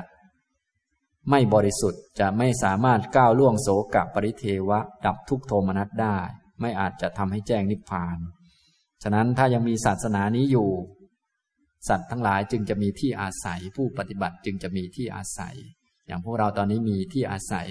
[1.31, 6.19] ไม่บริสุทธิ์จะไม่สามารถก้าวล่วงโสกับปริเทวะ ดับทุกโทมนัสได้
[6.61, 8.19] ไม่อาจจะทำให้แจ้งนิพพาน
[9.03, 10.71] ฉะนั้นถ้ายังมีศาสนานี้อยู่
[11.89, 15.55] สัตว์ทั้งหลายจึงจะมีที่อาศัยผู้ปฏิบัติจึงจะมีที่อาศัย
[16.07, 17.67] อย่างพวกเราตอนนี้มีที่อาศัย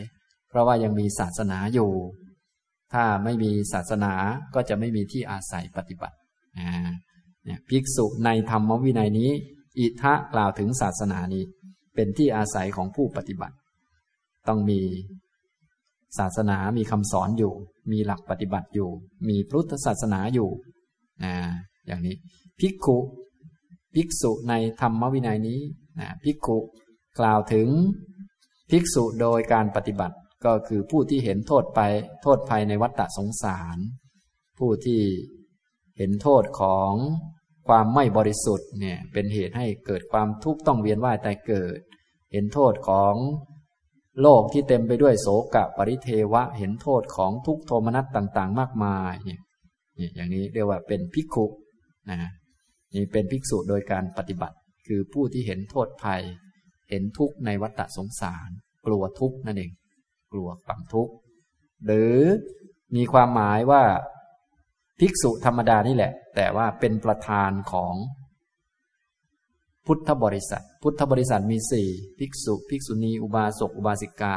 [0.49, 1.91] เพราะว่ายังมีศาสนาอยู่
[2.93, 4.13] ถ้าไม่มีศาสนา
[4.55, 6.17] ก็จะไม่มีที่อาศัยปฏิบัติ
[7.45, 9.31] เนี่ยภิกษุในธรรมวินัยนี้
[9.79, 11.43] อิทะกล่าวถึงศาสนานี้
[11.95, 13.55] เป็นที่อาศัยของผู้ปฏิบัติ
[14.47, 14.81] ต้องมี
[16.19, 17.53] ศาสนามีคำสอนอยู่
[17.91, 18.89] มีหลักปฏิบัติอยู่
[19.29, 20.49] มีพุทธศาสนาอยู่
[21.23, 21.33] นะ
[21.87, 22.15] อย่างนี้
[22.59, 22.97] ภิกขุ
[23.95, 25.59] ภิกษุในธรรมวินัยนี้
[25.99, 26.57] นะภิกขุ
[27.19, 27.67] กล่าวถึง
[28.69, 30.15] ภิกษุโดยการปฏิบัติ
[30.45, 31.79] ก็คือผู้ที่เห็นโทษไป
[32.23, 33.77] โทษภัยในวัฏฏะสงสาร
[34.59, 35.01] ผู้ที่
[35.97, 36.93] เห็นโทษของ
[37.67, 41.79] ความไม่บริสุทธิ์เนี่ยเป็นเหตุให้เกิดความทุกข์ต้องเวียนว่ายตายเกิด
[42.31, 43.15] เห็นโทษของ
[44.21, 49.41] โลกที่เต็มไปด้วยโศกะปริเทวะ เห็นโทษของทุกโทมนัสต่างๆ มากมายเนี่ย
[50.15, 51.45] อย่างนี้เรียกว่าเป็นภิกขุ
[52.09, 52.31] นะ
[52.95, 54.57] นี่เป็นภิกษุโดยการปฏิบัติ
[54.87, 56.21] คือผู้ที่เห็นโทษภัย
[56.89, 58.49] เห็นทุกข์ในวัฏสงสาร
[58.85, 59.71] กลัวทุกข์นั่นเอง
[60.31, 61.13] กลัวความทุกข์
[61.85, 62.15] หรือ
[62.95, 63.83] มีความหมายว่า
[64.99, 67.93] ภภิกษุธรรมดานี่แหละ แต่ว่าเป็นประธานของ
[69.85, 71.89] พุทธบริษัท พุทธบริษัทมีสี่
[72.19, 74.35] ภิกษุ ภิกษุณี อุบาสก อุบาสิกา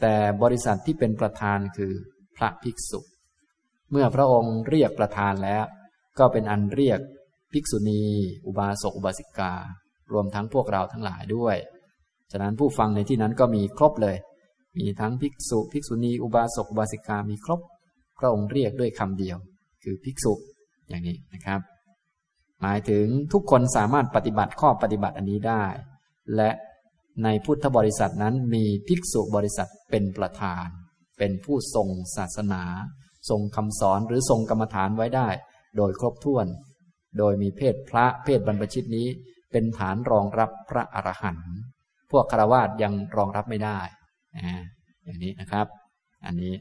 [0.00, 1.92] แต่บริษัทที่เป็นประธานคือ
[2.36, 3.00] พระภิกษุ
[3.90, 5.64] เมื่อพระองค์เรียกประธานแล้ว
[6.18, 7.00] ก็เป็นอันเรียก
[7.52, 8.02] ภิกษุณี
[8.46, 9.52] อุบาสก อุบาสิกา
[10.12, 11.56] รวมทั้งพวกเราทั้งหลายด้วย
[12.32, 14.16] ฉะนั้นผู้ฟังในที่นั้นก็มีครบเลย
[14.78, 17.60] มีทั้งภิกษุภิกษุณีอุบาสกอุบาสิกามีครบ
[18.18, 19.36] พระองค์เรียกด้วยคำเดียว
[19.82, 20.32] คือภิกษุ
[20.88, 21.60] อย่างนี้นะครับ
[22.60, 25.64] หมายถึงทุกคนสามารถปฏิบัติข้อปฏิบัติอันนี้ได้
[26.36, 26.50] และ
[27.24, 30.66] ในพุทธบริษัทนั้นมีภิกษุบริษัทเป็นประธาน
[31.18, 32.62] เป็นผู้ทรงศาสนา
[33.30, 35.28] ทรงคำสอนหรือทรงกรรมฐานไว้ได้
[35.76, 36.46] โดยครบถ้วน
[37.18, 39.06] โดยมีเพศพระเพศบรรพชิตนี้
[39.52, 41.52] เป็นฐานรองรับพระอรหันต์
[42.10, 43.78] พวกคารวาสยังรองรับไม่ได้
[45.04, 45.66] อย่างนี้นะครับ
[46.26, 46.52] อันนี้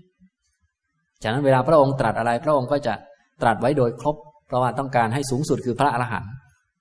[1.24, 2.94] ฉะนั้นเวลาพระองค์ตรัสอะไร พระองค์ก็จะ
[3.42, 4.16] ตรัสไว้โดยครบ
[4.54, 6.32] ราะว่าต้องการให้สูงสุดคือพระอรหันต์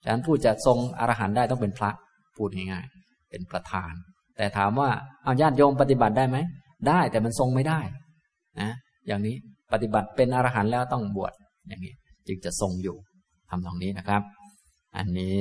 [0.02, 1.90] ฉะนั้นผู้จะทรงอรหันต์ได้ต้องเป็นพระ
[2.36, 3.93] พูดง่ายๆเป็นประธาน
[4.36, 4.90] แต่ถามว่า
[5.24, 6.36] เอาญาติโยมปฏิบัติได้ไหม
[6.89, 7.81] ได้แต่มันทรงไม่ได้
[8.60, 8.70] นะ
[9.06, 9.35] อย่างนี้
[9.73, 11.32] ปฏิบัติเป็นอรหันต์แล้วต้องบวช
[11.69, 11.94] อย่างนี้
[12.28, 12.97] จึงจะทรงอยู่
[13.51, 14.23] ทำตรงนี้นะครับ
[14.97, 15.36] อันนี้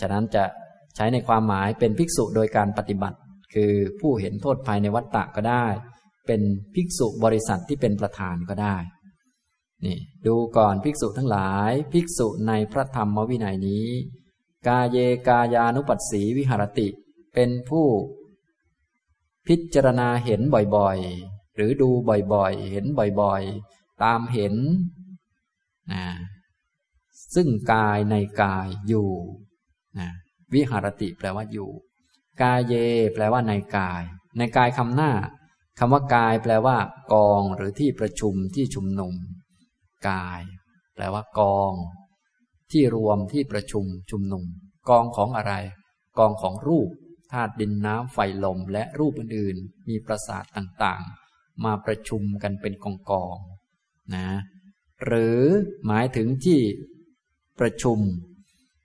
[0.00, 0.44] ฉะนั้นจะ
[0.96, 3.16] ใช้ในความหมายเป็นภิกษุโดยการปฏิบัติ
[3.54, 5.66] คือผู้เห็นโทษภายในวัฏฏะก็ได้
[6.26, 6.40] เป็น
[6.74, 8.76] ภิกษุบริษัทที่เป็นประธานก็ได้
[9.84, 13.86] นี่ดูก่อนภิกษุทั้งหลาย ภิกษุในพระธรรมวินัยนี้
[14.66, 14.98] กาเย
[15.28, 16.88] กายานุปัสสีวิหารติ
[17.34, 17.86] เป็นผู้
[19.46, 20.40] พิจารณาเห็น
[20.76, 21.90] บ่อยๆ หรือดู
[22.32, 22.84] บ่อยๆ เห็น
[23.20, 24.54] บ่อยๆ ตามเห็น
[25.92, 26.04] นะ
[27.34, 29.10] ซึ่งกายในกายอยู่
[29.98, 30.08] นะ
[30.54, 31.70] วิหารติแปลว่าอยู่
[32.40, 32.74] กายเย
[33.14, 34.02] แปลว่าในกาย
[34.38, 35.12] ในกายคำหน้า
[35.78, 36.76] คำว่ากายแปลว่า
[37.12, 39.14] กองหรือที่ประชุมที่ชุมนุม
[40.08, 40.40] กาย
[40.94, 41.72] แปลว่ากอง
[42.70, 44.44] ที่รวมที่ประชุมชุมนุม
[44.88, 45.54] กองของอะไร
[46.18, 46.88] กองของรูป
[47.32, 53.36] ธาตุดินน้ำไฟลมและรูปอื่นๆ มีประสาทต่างๆ มาประชุมกันเป็นกองกอง
[54.14, 54.28] นะ
[55.04, 55.40] หรือ
[55.86, 56.60] หมายถึงที่
[57.60, 57.98] ประชุม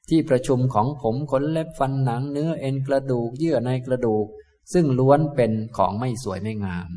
[0.09, 4.27] ที่ประชุมของผมขนเล็บฟันหนังเนื้อเอ็นกระดูกเยื่อในกระดูก
[4.73, 6.89] ซึ่งล้วนเป็นของไม่สวยไม่งาม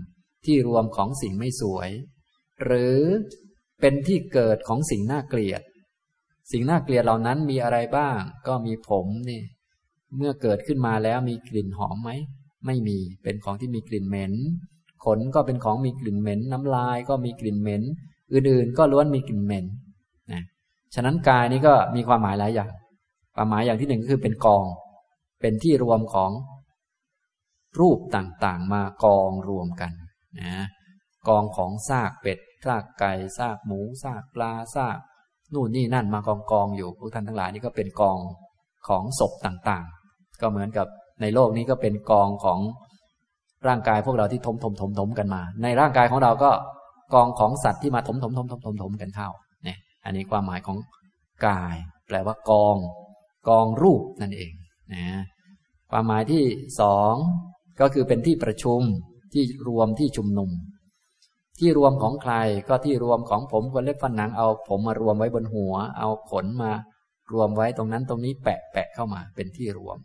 [0.45, 1.91] ที่รวมของสิ่งไม่สวย
[2.65, 2.99] หรือ
[3.81, 5.62] เป็นที่เกิดของสิ่งน่าเกลียด
[6.53, 9.43] สิ่งน่าเกลียดเหล่านั้นมีอะไรบ้าง ก็มีผมนี่
[10.16, 12.11] เมื่อเกิดขึ้นมาแล้วมีกลิ่นหอมไหม
[12.66, 14.32] ไม่มีเป็นของที่มีกลิ่นเหม็น
[15.05, 17.82] ขนก็เป็นของมีกลิ่นเหม็น น้ำลายก็มีกลิ่นเหม็น
[18.32, 19.65] อื่นๆ ก็ล้วนมีกลิ่นเหม็น
[20.32, 20.43] นะ
[20.95, 22.70] ฉะนั้นกายนี้ก็มีความหมายหลายอย่าง
[23.40, 24.64] ความหมายอย่างที่หนึ่งก็คือเป็นกอง
[25.40, 26.30] เป็นที่รวมของ
[27.80, 29.92] รูปต่างๆ มากองรวมกัน
[30.40, 30.66] นะ
[31.28, 34.98] กองของซากเป็ดซากไก่ซากหมูซากปลาซาก
[35.54, 38.18] นู่นนี่นั่นมากองกองอยู่พวกท่านทั้งหลายนี่ก็เป็นกอง
[38.88, 40.86] ของศพต่างๆ ก็เหมือนกับ
[41.20, 42.58] ในโลกนี้ก็เป็นกองของ
[43.68, 46.50] ร่างกายพวกเราที่ถมถมถมถมกันมา ในร่างกายของเราก็
[47.14, 49.28] กองของสัตว์ที่มาถมถมถมถมถมถมกันเข้า
[49.64, 50.76] เนี่ยอันนี้ความหมายของ
[51.46, 51.76] กาย
[52.06, 52.76] แปลว่ากอง
[53.48, 54.52] กองรูปนั่นเอง
[54.92, 55.04] นะ
[55.90, 56.44] ความหมายที่
[56.80, 57.14] สอง
[57.80, 58.80] ก็คือเป็นที่ประชุม
[59.32, 60.50] ที่รวมที่ชุมนุม
[61.58, 62.34] ที่รวมของใคร
[62.68, 66.72] ก็ที่รวมของผมคนเล็บฟันหนังเอาผมมารวมไว้บนหัว เอาขนมา
[67.32, 69.98] รวมไว้ตรงนั้นตรงนี้แปะแปะเข้ามาเป็นที่รวม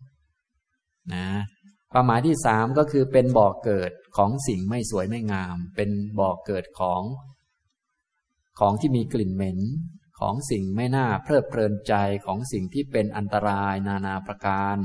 [1.13, 1.27] นะ
[1.91, 5.89] ความหมายที่สามก็คือเป็นบ่อกเกิดของสิ่งไม่สวยไม่งาม เป็น
[6.19, 7.01] บ่อกเกิดของ
[8.59, 9.59] ของที่มีกลิ่นเหม็น
[10.19, 11.93] ของสิ่งไม่น่าเพลิดเพลินใจ
[12.25, 14.77] ของสิ่งที่เป็นอันตรายนานาประการ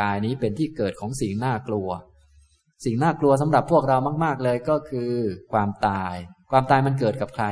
[0.00, 1.88] กายนี้เป็นที่เกิดของสิ่งน่ากลัว
[2.84, 5.12] สิ่งน่ากลัวสำหรับพวกเรามาก ๆ เลยก็คือ
[5.52, 6.14] ความตาย
[6.50, 7.46] ความตายมันเกิดกับใคร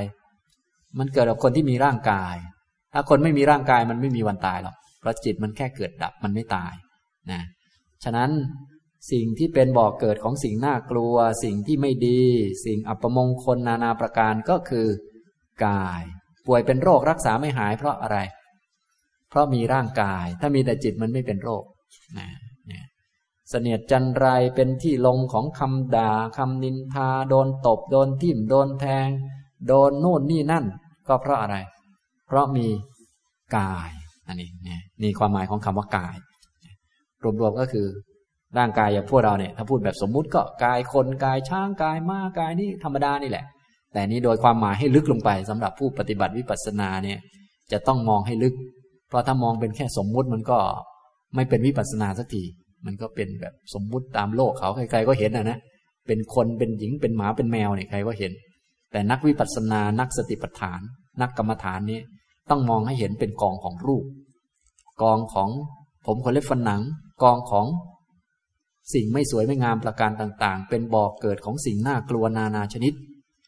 [0.99, 2.37] มันเกิดกับคนที่มีร่างกาย
[2.93, 6.73] ถ้าคนไม่มีร่างกายมันไม่มีวันตายหรอกเพราะจิตมันแค่เกิดดับมันไม่ตาย
[7.31, 7.43] นะ
[8.05, 8.31] ฉะนั้น
[9.13, 11.15] สิ่งที่เป็นบ่อกเกิดของสิ่งน่ากลัว
[11.45, 12.23] สิ่งที่ไม่ดี
[12.67, 14.87] สิ่งอัปมงคลนานาประการก็คือ
[15.67, 16.03] กาย
[16.49, 18.19] ป่วยเป็นโรครักษาไม่หายเพราะอะไร
[19.31, 21.65] เพราะมีร่างกาย ถ้ามีแต่จิตมันไม่เป็นโรค
[22.19, 22.29] นะ
[23.51, 29.09] เสนียดจันไรเป็นที่ลงของคำด่าคำนินทา โดนตบ โดนทิ่ม โดนแทง
[29.67, 30.65] โดนนู่นนี่นั่น
[31.09, 31.57] ก็เพราะอะไร
[32.27, 32.67] เพราะมี
[33.57, 33.91] กาย
[34.27, 36.17] อันนี้นี่นี่ความหมายของคำว่ากาย
[37.41, 37.87] รวมๆก็คือ
[38.59, 43.45] ร่างกายอย่างพวกเราเนี่ยถ้าพูดแบบสมมุติก็กายคนกายช้างกายม้ากายนี่ธรรมดานี่แหละ
[43.93, 47.19] แต่นี้โดยความหมายให้ลึกลงไปสำหรับผู้ปฏิบัติวิปัสสนาเนี่ย
[47.73, 48.55] จะต้องมองให้ลึก
[49.09, 50.59] เพราะถ้ามองเป็นแค่สมมุติมันก็
[51.35, 52.43] ไม่เป็นวิปัสสนาสักที
[52.87, 55.59] มันก็เป็นแบบสมมุติตามโลกเขาใครๆก็เห็นนะนะ
[56.07, 58.33] เป็นคนเป็นหญิงเป็นหมาเป็นแมวเนี่ยใครก็เห็น
[58.93, 60.81] แต่นักวิปัสสนา นักสติปัฏฐาน
[61.21, 62.01] นักกรรมฐานนี้
[62.51, 64.05] ต้องมองให้เห็นเป็นกองของรูป
[65.03, 65.49] กองของ
[66.07, 66.83] ผมขนเล็บฟันหนัง
[67.23, 67.67] กองของ
[68.95, 72.93] สิ่งไม่สวยไม่งามประการต่าง ๆ เป็นบ่อกเกิดของสิ่งน่ากลัวนานาชนิด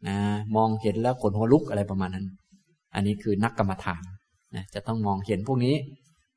[0.08, 0.16] นะ
[0.56, 2.26] มองเห็นแล้วขนหัวลุกอะไรประมาณนั้น
[2.94, 4.02] อันนี้คือนักกรรมฐาน
[4.54, 5.74] นะจะต้องมองเห็นพวกนี้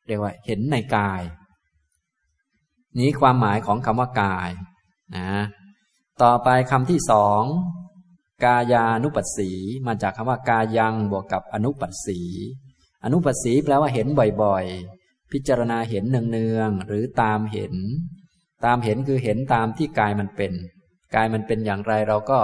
[0.07, 1.22] เรียกว่าเห็นในกาย
[2.99, 4.49] นี้ความหมายของคำว่ากาย
[5.18, 5.27] นะ
[6.23, 7.44] ต่อไปคำที่สอง
[8.45, 9.49] กายานุปัสสี
[9.88, 12.19] มาจากคำว่ากายังบวกกับอนุปัสสี
[13.03, 14.07] อนุปัสสีแปลว่าเห็น
[14.41, 17.76] บ่อยๆ พิจารณาเห็นเนืองๆหรือตามเห็น
[18.65, 20.53] ตามเห็นคือเห็นตามที่กายมันเป็น
[21.15, 22.40] กายมันเป็นอย่างไรเราก็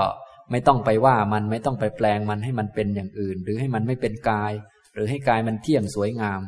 [0.51, 4.51] ไม่ต้องไปว่ามันไม่ต้องไปแปลงมันให้มันเป็นอย่างอื่น หรือให้มันไม่เป็นกาย
[4.93, 6.41] หรือให้กายมันเที่ยงสวยงาม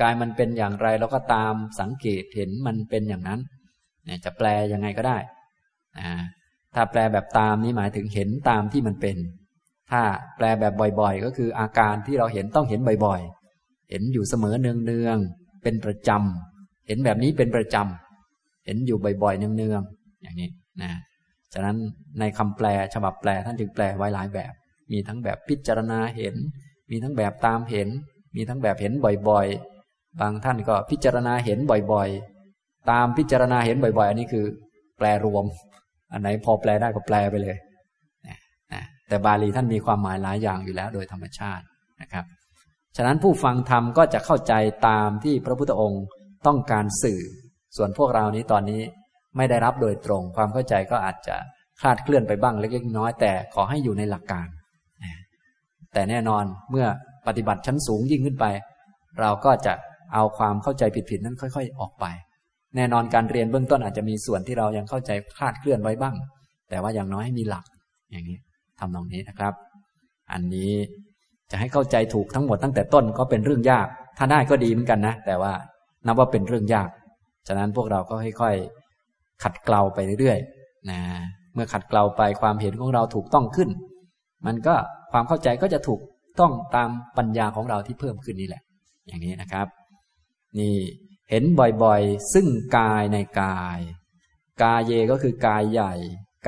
[0.00, 3.40] กายมันเป็นอย่างไรเราก็ตามสังเกตเห็นมันเป็นอย่างนั้น
[4.04, 5.18] เนี่ยจะแปลยังไงก็ได้
[5.98, 6.10] นะ
[6.74, 9.16] ถ้าแปลแบบตามนี้หมายถึงเห็นตามที่มันเป็น
[9.90, 10.02] ถ้า
[10.36, 20.50] แปลแบบบ่อยๆ ก็คืออาการที่เราเห็นต้องเห็นบ่อยๆ เห็นอยู่เสมอเนืองๆเป็นประจำเห็นแบบนี้เป็นประจำเห็นอยู่บ่อยๆเนืองๆอย่างนี้
[20.82, 20.92] นะ
[21.54, 21.76] ฉะนั้น
[22.20, 24.52] ในคำแปลฉบับแปลท่านจึงแปลไว้หลายแบบ
[24.92, 26.34] มีทั้งแบบพิจารณาเห็น
[26.90, 27.88] มีทั้งแบบตามเห็น
[28.36, 28.92] มีทั้งแบบเห็น
[29.28, 31.58] บ่อยๆ บางท่านก็พิจารณาเห็น
[31.92, 34.44] บ่อยๆ ตามพิจารณาเห็นบ่อยๆอันนี้คือ
[34.98, 35.44] แปลรวม
[36.12, 37.56] อันไหนพอแปลได้ก็แปลไปเลย
[38.26, 41.64] นะแต่บาลีท่านมีความหมายหลายอย่างอยู่แล้วโดยธรรมชาติ
[42.02, 42.24] นะครับ
[42.96, 44.54] ฉะนั้นผู้ฟังธรรมก็จะเข้าใจ
[44.88, 46.04] ตามที่พระพุทธองค์
[46.46, 47.20] ต้องการสื่อ
[47.76, 48.80] ส่วนพวกเรานี้ตอนนี้
[49.36, 51.36] ไม่ได้รับโดยตรง ความเข้าใจก็อาจจะ
[51.80, 54.46] คลาดเคลื่อนไปบ้างเล็กๆน้อยแต่ขอให้อยู่ในหลักการ
[55.92, 56.86] แต่แน่นอนเมื่อ
[57.26, 58.46] ปฏิบัติชั้นสูงยิ่งขึ้นไป
[59.20, 59.74] เราก็จะ
[60.14, 62.04] เอาความเข้าใจผิดๆนั้นค่อย ๆ ออกไป
[62.76, 66.14] แน่นอนการเรียนเบื้องต้นอาจจะมีส่วนที่เรายังเข้าใจคลาดเคลื่อนไว้บ้าง
[66.70, 67.64] แต่ว่าอย่างน้อยให้มีหลัก
[68.10, 68.38] อย่างนี้
[68.78, 69.54] ทำตรงนี้นะครับ
[70.32, 70.72] อันนี้
[71.50, 73.86] จะให้เข้าใจถูกทั้งหมดตั้งแต่ต้นก็เป็นเรื่องยาก
[74.18, 75.52] ถ้าได้ก็ดีเหมือนกันนะ แต่ว่า
[76.06, 76.88] นับว่าเป็นเรื่องยาก
[77.48, 78.81] ฉะนั้นพวกเราก็ค่อย ๆ
[79.42, 81.00] ขัดเกลาไปเรื่อยๆนะ
[81.54, 83.70] เมื่อขัดเกลาไปความเห็นของเราถูกต้องขึ้น
[84.46, 84.74] มันก็
[85.12, 86.00] ความเข้าใจก็จะถูก
[86.40, 86.88] ต้องตาม
[87.18, 88.62] ปัญญาของเราที่เพิ่มขึ้นนี่แหละ
[89.06, 89.66] อย่างนี้นะครับ
[90.58, 90.76] นี่
[91.30, 91.44] เห็น
[91.82, 92.46] บ่อยๆ ซึ่ง
[92.78, 93.78] กายในกาย
[94.62, 95.94] กายเยก็คือกายใหญ่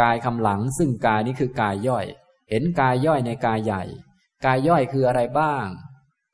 [0.01, 2.07] กายคำหลัง ซึ่งกายนี้คือกายย่อย
[2.51, 3.83] เห็นกายย่อยในกายใหญ่
[4.45, 5.67] กายย่อยคืออะไรบ้าง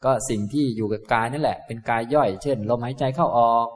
[0.05, 3.67] ก็สิ่งที่อยู่กับกายนั่นแหละ เป็นกายย่อย เช่นลมหายใจเข้าออก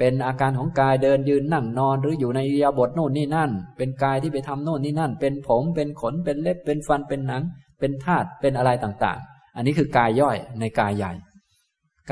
[0.00, 7.42] เป็นอาการของกายเดินยืนนั่งนอน หรืออยู่ในยาบทโน่นนี่นั่น เป็นกายที่ไปทำโน่นนี่นั่น เป็นผมเป็นขนเป็นเล็บเป็นฟันเป็นหนัง
[7.80, 11.12] เป็นธาตุเป็นอะไรต่างๆ อันนี้คือกายย่อยในกายใหญ่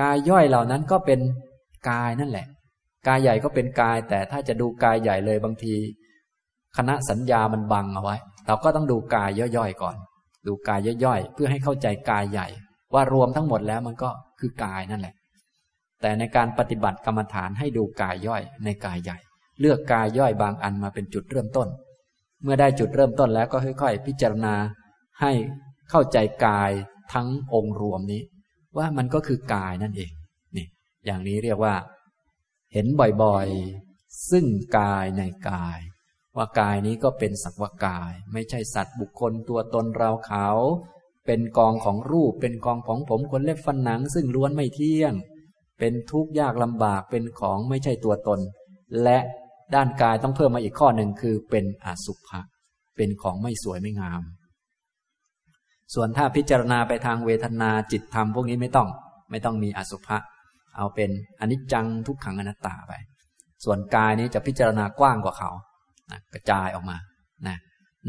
[0.01, 1.20] กายย่อยเหล่านั้นก็เป็น
[1.90, 2.47] กายนั่นแหละ
[3.06, 5.74] กายใหญ่ก็เป็นกาย แต่ถ้าจะดูกายใหญ่เลยบางที
[6.77, 8.16] คณะสัญญามันบังเอาไว้
[8.47, 9.97] เราก็ต้องดูกายย่อยๆก่อน
[10.47, 12.47] ดูกายย่อยๆเพื่อให้เข้าใจกายใหญ่
[12.94, 14.10] ว่ารวมทั้งหมดแล้วมันก็
[14.40, 15.15] คือกายนั่นแหละ
[16.00, 19.18] แต่ในการปฏิบัติกรรมฐานให้ดูกายย่อยในกายใหญ่
[19.60, 21.68] เลือกกายย่อยบางอันมาเป็นจุดเริ่มต้น
[22.42, 24.54] เมื่อได้จุดเริ่มต้นแล้วก็ค่อย ๆ พิจารณา
[25.20, 25.32] ให้
[25.90, 26.70] เข้าใจกาย
[27.12, 28.22] ทั้งองค์รวมนี้
[28.76, 30.12] ว่ามันก็คือกายนั่นเอง
[30.56, 30.66] นี่
[31.06, 31.74] อย่างนี้เรียกว่า
[32.72, 32.86] เห็น
[33.22, 34.46] บ่อยๆ ซึ่ง
[34.78, 35.78] กายในกาย
[36.36, 40.48] ว่ากายนี้ก็เป็นสักวากาย ไม่ใช่สัตว์บุคคลตัวตนเราเขา
[41.26, 45.14] เป็นกองของรูปเป็นกองของผมขนเล็บฟันหนัง ซึ่งล้วนไม่เที่ยง
[45.78, 48.40] เป็นทุกข์ยากลำบากเป็นของไม่ใช่ตัวตน
[49.02, 49.18] และ
[49.74, 52.40] ด้านกายต้องเพิ่มมาอีกข้อหนึ่งคือเป็นอสุภะ
[52.96, 54.22] เป็นของไม่สวยไม่งาม
[55.94, 58.88] ส่วนถ้าพิจารณาไปทางเวทนาจิตธรรมพวกนี้ไม่ต้อง
[59.30, 60.18] ไม่ต้องมีอสุภะ
[60.76, 61.10] เอาเป็น
[61.40, 62.92] อนิจจังทุกขังอนัตตาไป
[63.64, 65.50] ส่วนกายนี้จะพิจารณากว้างกว่าเขา
[66.10, 66.96] นะกระจายออกมา
[67.46, 67.56] นะ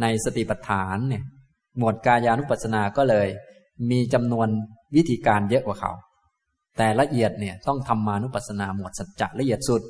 [0.02, 1.24] ในสติปัฏฐานเนี่ย
[1.78, 3.28] หมวดกายานุปัสสนาก็เลย
[3.91, 4.48] มีจำนวน
[4.96, 5.91] วิธีการเยอะกว่าเขา
[6.78, 9.82] แต่ละเอียดเนี่ยต้องทำมานุปัสสนาหมวดสัจจะละเอียดสุด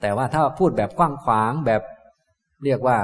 [0.00, 1.82] แต่ว่าถ้าพูดแบบกว้างขวางแบบ
[2.64, 2.98] เรียกว่า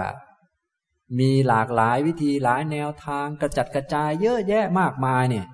[1.20, 5.47] มีหลากหลายวิธีหลายแนวทางกระจัดกระจายเยอะแยะมากมายเนี่ย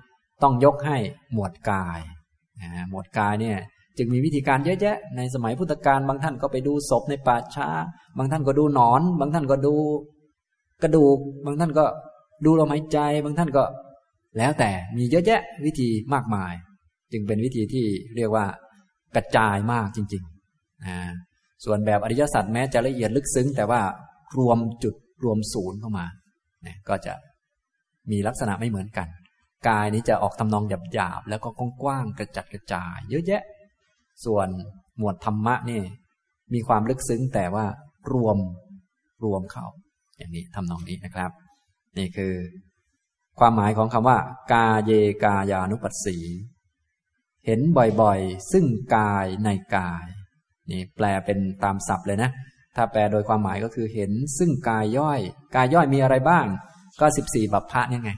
[0.43, 0.97] ต้องยกให้
[1.33, 1.99] หมวดกาย
[2.89, 3.57] หมวดกายเนี่ย
[3.97, 7.69] จึงมีวิธีการเยอะแยะ ในสมัยพุทธกาลบางท่านก็ไปดูศพในป่าช้า
[8.17, 9.75] บางท่านก็ดูหนอน บางท่านก็ดู
[10.83, 11.85] กระดูก บางท่านก็
[12.45, 13.63] ดูลมหายใจ บางท่านก็
[14.37, 16.53] แล้วแต่มีเยอะแยะวิธีมากมาย
[17.11, 18.45] จึงเป็นวิธีที่เรียกว่า
[19.15, 23.81] กระจายมากจริงๆส่วนแบบอริยสัจแม้จะละเอียดลึกซึ้ง แต่ว่า
[24.37, 26.05] รวมจุดรวมศูนย์เข้ามา
[26.89, 27.13] ก็จะ
[28.11, 29.07] มีลักษณะไม่เหมือนกัน
[29.69, 30.63] กายนี้จะออกทำนอง
[30.93, 31.49] หยาบๆแล้วก็
[31.83, 33.43] กว้างๆกระจัดกระจาย เยอะแยะ
[34.25, 34.47] ส่วน
[34.97, 35.81] หมวดธรรมะนี่
[36.53, 37.65] มีความลึกซึ้งแต่ว่า
[38.13, 38.37] รวม
[39.23, 39.65] รวมเข้า
[40.17, 41.31] อย่างนี้ทำนองนี้นะครับ
[41.97, 42.33] นี่คือ
[43.39, 44.17] ความหมายของคำว่า
[44.51, 44.91] กาเย
[45.23, 46.17] กายานุปัสสี
[47.49, 47.63] เห็น
[48.01, 48.65] บ่อยๆ ซึ่ง
[48.95, 50.05] กายในกาย
[50.69, 52.29] นี่แปลเป็นตามศัพท์เลยนะ
[52.75, 55.19] ถ้าแปลโดยความหมายก็คือเห็นซึ่งกายย่อย
[55.55, 56.45] กายย่อยมีอะไรบ้าง
[56.99, 58.11] ก็สิบสี่บัพพะนี่ไง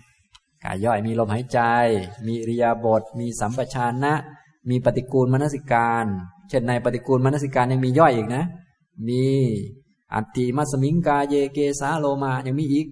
[0.63, 1.59] กายย่อยมีลมหายใจ
[2.27, 4.13] มีริยาบท มีสัมปชานะ
[4.69, 6.05] มีปฏิกูลมนสิการ
[6.49, 8.43] เช่นในปฏิกูลมนสิการยังมีย่อยอีกนะ
[9.07, 9.25] มี
[10.13, 12.87] อัตติมัสมิงกาเยเกสาโลมายังมีอีก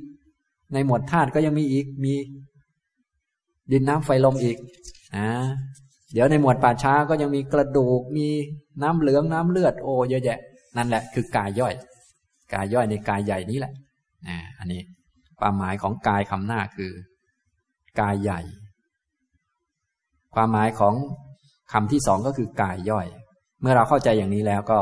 [0.73, 2.13] ในหมวดธาตุก็ยังมีอีก มี
[3.71, 4.57] ดินน้ำไฟลมอีก
[5.15, 5.27] อ่า
[6.13, 8.27] เดี๋ยวในหมวดป่าช้าก็ยังมีกระดูกมี
[8.83, 10.39] น้ำเหลืองน้ำเลือดโอเยอะแยะ
[10.77, 11.73] นั่นแหละคือกายย่อย
[12.53, 13.73] กายย่อยในกายใหญ่นี้แหละ
[14.27, 14.81] อ่าอันนี้
[15.39, 16.91] ความหมายของกายคำหน้าคือ
[17.99, 18.41] กายใหญ่
[20.35, 20.95] ความหมายของ
[21.73, 23.07] คำที่สองก็คือกายย่อย
[23.61, 24.79] เมื่อเราเข้าใจอย่างนี้แล้วก็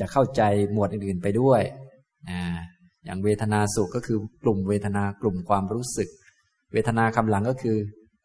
[0.00, 0.42] จะเข้าใจ
[0.72, 1.62] หมวดอื่นๆไปด้วย
[2.28, 2.40] อ่า
[3.04, 6.08] อย่างเวทนาสุขก็คือกลุ่มเวทนากลุ่มความรู้สึก
[6.72, 7.76] เวทนาคำหลังก็คือ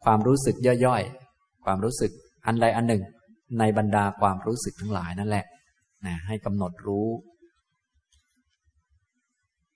[0.04, 2.12] ความรู้สึกย่อยๆ ความรู้สึก
[2.46, 3.02] อันใดอันหนึ่ง
[3.58, 5.46] ในบรรดาความรู้สึกทั้งหลายนั่นแหละ
[6.06, 7.08] นะให้กำหนดรู้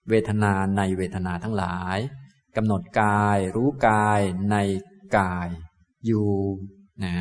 [0.08, 1.98] เวทนาในเวทนาทั้งหลาย
[2.56, 4.20] กำหนดกายรู้กาย
[4.50, 4.56] ใน
[5.18, 5.48] กาย
[6.06, 6.30] อยู่
[7.04, 7.14] นะ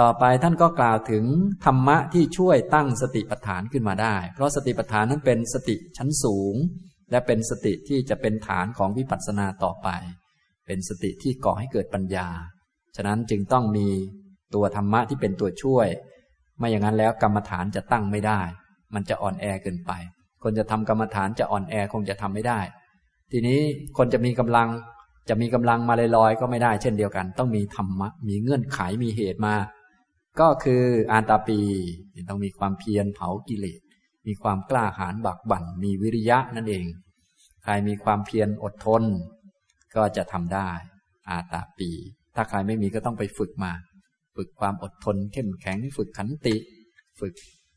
[0.00, 1.24] ต่อไปท่านก็กล่าวถึง
[1.64, 6.54] ธรรมะที่ช่วยตั้งสติปัฏฐานขึ้นมาได้ เพราะสติปัฏฐานนั้นเป็นสติชั้นสูง
[7.10, 9.88] และเป็นสติที่จะเป็นฐานของวิปัสสนาต่อไป
[10.66, 12.28] เป็นสติที่ก่อให้เกิดปัญญา
[12.96, 13.88] ฉะนั้นจึงต้องมี
[14.54, 15.88] ตัวธรรมะที่เป็นตัวช่วย
[16.58, 18.40] ไม่อย่างนั้นแล้วกรรมฐานจะตั้งไม่ได้
[18.94, 19.92] มันจะอ่อนแอเกินไป
[20.42, 22.60] คนจะทำกรรมฐานจะอ่อนแอคงจะทำไม่ได้
[23.32, 23.60] ทีนี้
[23.98, 24.68] คนจะมีกำลัง
[25.28, 29.54] จะมีกำลังมาลอยๆก็ไม่ได้เช่นเดียวกัน ต้องมีธรรมะ มีเงื่อนไขมีเหตุมา
[30.40, 30.82] ก็คือ
[31.12, 31.60] อานตาปี
[32.28, 33.80] ต้องมีความเพียรเผากิเลส
[34.26, 36.86] มีความกล้าหาญบักบั่น มีวิริยะนั่นเอง
[37.64, 39.02] ใครมีความเพียรอดทน
[39.96, 40.70] ก็จะทำได้
[41.28, 41.90] อาตาปี
[42.34, 43.72] ถ้าใครไม่มีก็ต้องไปฝึกมา
[44.36, 46.56] ฝึกความอดทนเข้มแข็งฝึกขันติ
[47.20, 47.34] ฝึก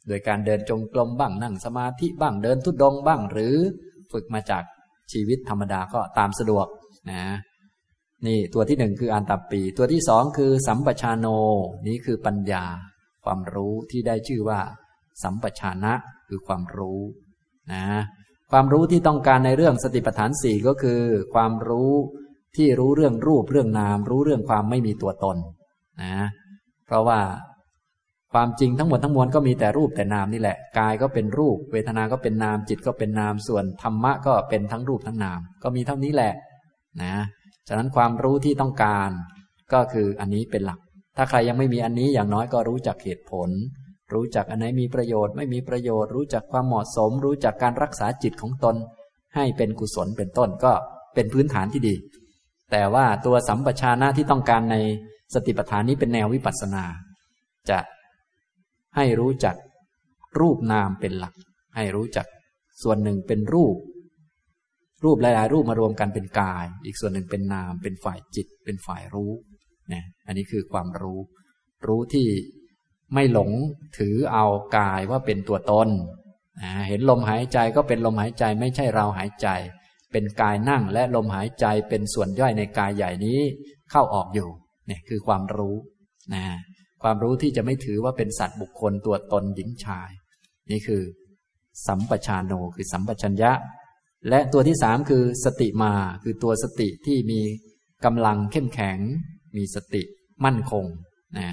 [0.07, 3.55] โดยการเดินจงกรมบ้างนั่งสมาธิบ้างเดินทุดดงบ้างหรือ
[4.11, 4.63] ฝึกมาจาก
[5.11, 6.67] ชีวิตธรรมดาก็ตามสะดวก
[7.11, 7.23] นะ
[8.27, 11.27] นี่ตัวที่หนึ่งคืออันตับปี ตัวที่สองคือสัมปชานโน
[11.87, 12.63] นี้คือปัญญา
[13.25, 14.59] ความรู้ที่ได้ชื่อว่า
[15.23, 15.93] สัมปชานะ
[16.27, 17.01] คือความรู้
[17.71, 17.85] นะ
[18.51, 21.01] ความรู้ที่ต้องการในเรื่องสติปัฏฐานสี่ก็คือ
[21.33, 21.91] ความรู้
[22.55, 25.37] ที่รู้เรื่องรูปเรื่องนาม รู้เรื่องความไม่มีตัวตน
[26.03, 26.15] นะ
[26.89, 27.21] เพราะว่า
[28.33, 36.33] ความจริงทั้งหมดทั้งมวลก็มีแต่รูปแต่นามนี่แหละ กายก็เป็นรูป เวทนาก็เป็นนาม จิตก็เป็นนาม ส่วนธรรมะก็เป็นทั้งรูปทั้งนาม ก็มีเท่านี้แหละ
[37.01, 37.13] นะ
[37.67, 39.09] ฉะนั้นความรู้ที่ต้องการ
[39.73, 40.79] ก็คืออันนี้เป็นหลัก
[41.17, 43.49] ถ้าใครยังไม่มีอันนี้อย่างน้อยก็รู้จักเหตุผล
[44.13, 48.75] รู้จักอันไหนมีประโยชน์ ไม่มีประโยชน์ รู้จักความเหมาะสม รู้จักการรักษาจิตของตน
[49.35, 50.71] ให้เป็นกุศลเป็นต้นก็
[51.15, 51.95] เป็นพื้นฐานที่ดี
[52.71, 54.75] แต่ว่าตัวสัมปชานะที่ต้องการใน
[55.33, 56.85] สติปัฏฐานนี้เป็นแนววิปัสสนา
[57.69, 57.79] จะ
[58.95, 59.55] ให้รู้จัก
[60.39, 61.33] รูปนามเป็นหลัก
[61.75, 62.27] ให้รู้จัก
[62.81, 63.75] ส่วนหนึ่งเป็นรูป
[65.03, 69.31] รูปหลาย ๆ รูปมารวมกันเป็นกาย อีกส่วนหนึ่งเป็นนาม เป็นฝ่ายจิต เป็นฝ่ายรู้
[69.93, 71.19] นะอันนี้คือความรู้
[71.87, 72.27] รู้ที่
[73.13, 73.49] ไม่หลง
[73.97, 74.45] ถือเอา
[74.77, 75.89] กายว่าเป็นตัวตน
[76.61, 79.47] นะเห็นลมหายใจก็เป็นลมหายใจไม่ใช่เราหายใจ
[80.11, 83.39] เป็นกายนั่งและลมหายใจเป็นส่วนย่อยในกายใหญ่นี้
[83.91, 84.49] เข้าออกอยู่
[84.89, 85.75] เนี่ยคือความรู้
[86.33, 86.43] นะ
[87.03, 90.09] ความรู้ที่จะไม่ถือว่าเป็นสัตว์บุคคลตัวตนหญิงชาย
[90.71, 91.01] นี่คือ
[91.87, 93.51] สัมปชานโนคือสัมปชัญญะ
[94.29, 95.93] และตัวที่สามคือสติมา
[96.23, 97.41] คือตัวสติที่มี
[98.05, 98.97] กำลังเข้มแข็ง
[99.57, 100.01] มีสติ
[100.45, 100.85] มั่นคง
[101.37, 101.47] นะ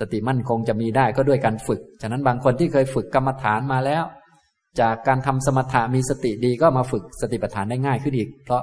[0.00, 4.04] สติมั่นคงจะมีได้ก็ด้วยการฝึก ฉะนั้นบางคนที่เคยฝึกกรรมฐานมาแล้ว
[4.80, 8.62] จากการทำสมถะมีสติดีก็มาฝึกสติปัฏฐานได้ง่ายขึ้นอีก เพราะ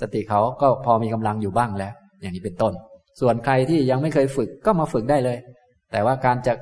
[0.00, 2.72] สติเขาก็พอมีกำลังอยู่บ้างแล้ว อย่างนี้เป็นต้น
[3.20, 5.38] ส่วนใครที่ยังไม่เคยฝึกก็มาฝึกได้เลย
[5.92, 6.54] แต่ว่าการจะ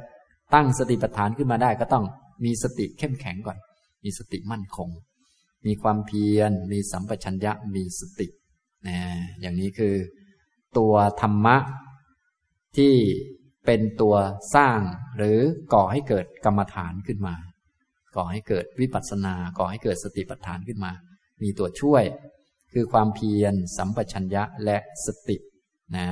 [0.54, 2.04] ตั้งสติปัฏฐานขึ้นมาได้ก็ต้อง
[2.44, 3.58] มีสติเข้มแข็งก่อน
[4.04, 4.88] มีสติมั่นคง
[5.66, 8.28] มีความเพียร มีสัมปชัญญะ มีสติ
[8.86, 8.98] นะ
[9.40, 9.94] อย่างนี้คือ
[10.78, 11.56] ตัวธรรมะ
[12.76, 12.94] ที่
[13.66, 14.16] เป็นตัว
[14.54, 14.80] สร้าง
[15.16, 15.38] หรือ
[15.74, 17.36] ก่อให้เกิดกรรมฐานขึ้นมา
[18.16, 20.92] ก่อให้เกิดวิปัสสนา ก่อให้เกิดสติปัฏฐานขึ้นมา
[21.42, 22.04] มีตัวช่วย
[22.72, 24.76] คือความเพียร สัมปชัญญะและ
[25.06, 25.36] สติ
[25.96, 26.08] นะ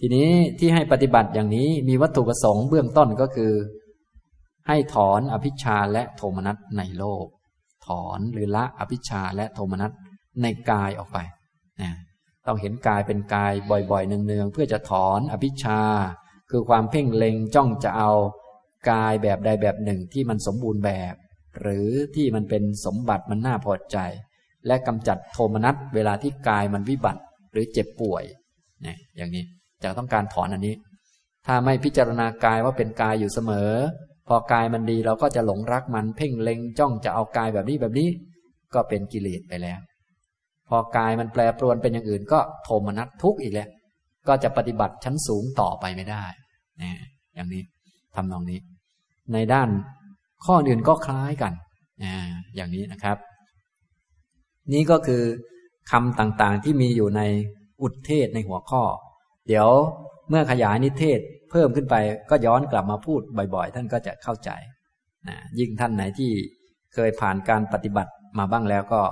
[0.00, 3.52] ทีนี้ที่ให้ปฏิบัติอย่างนี้มีวัตถุประสงค์เบื้องต้นก็คือ
[4.68, 7.26] ให้ถอนอภิชาและโทมนัสในโลก
[7.86, 9.92] ถอนหรือละอภิชาและโทมนัส
[10.42, 11.18] ในกายออกไป
[11.82, 11.90] นะ
[12.46, 15.80] ต้องเห็นกายเป็นกายบ่อยๆเนืองๆเพื่อจะถอนอภิชา
[16.50, 18.12] คือความเพ่งเล็งจ้องจะเอา
[18.90, 21.14] กายแบบใดแบบหนึ่งที่มันสมบูรณ์แบบ
[21.60, 23.98] หรือที่มันเป็นสมบัติมันน่าพอใจ
[24.66, 27.22] และกำจัดโทมนัสเวลาที่กายมันวิบัติ
[27.52, 28.24] หรือเจ็บป่วย
[28.84, 29.44] เนี่ยอย่างนี้
[29.82, 30.74] จะต้องการถอนอันนี้
[31.46, 33.70] ถ้าไม่พิจารณากายว่าเป็นกายอยู่เสมอ
[34.28, 38.08] พอกายมันดีเราก็จะหลงรักมันเพ่งเล็งจ้องจะเอากายแบบนี้แบบนี้
[38.74, 39.80] ก็เป็นกิเลสไปแล้ว
[40.68, 43.68] พอกายมันแปรปรวนเป็นอย่างอื่น ก็โทมนัสทุกข์อีกแล้ว
[44.28, 46.24] ก็จะปฏิบัติชั้นสูงต่อไปไม่ได้
[46.82, 46.90] นะ
[47.34, 47.62] อย่างนี้
[48.14, 48.58] ทำนองนี้
[49.32, 49.68] ในด้าน
[50.44, 51.52] ข้ออื่นก็คล้ายกัน
[52.56, 53.18] อย่างนี้นะครับ
[54.72, 55.22] นี่ก็คือ
[55.90, 57.22] คำต่างๆที่มีอยู่ใน
[57.82, 58.82] อุทเทศในหัวข้อ
[59.48, 59.68] เดี๋ยว
[60.28, 61.20] เมื่อขยายนิเทศ
[61.50, 61.94] เพิ่มขึ้นไป
[62.30, 63.20] ก็ย้อนกลับมาพูด
[63.54, 64.50] บ่อย ๆ ท่านก็จะเข้าใจ
[65.28, 66.30] นะยิ่งท่านไหนที่
[66.94, 69.02] เคยผ่านการปฏิบัติมาบ้างแล้วก็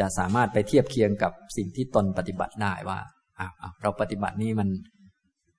[0.00, 2.98] จะสามารถไปเทียบเคียงกับสิ่งที่ตนปฏิบัติได้ว่า
[3.82, 4.68] เราปฏิบัตินี้มัน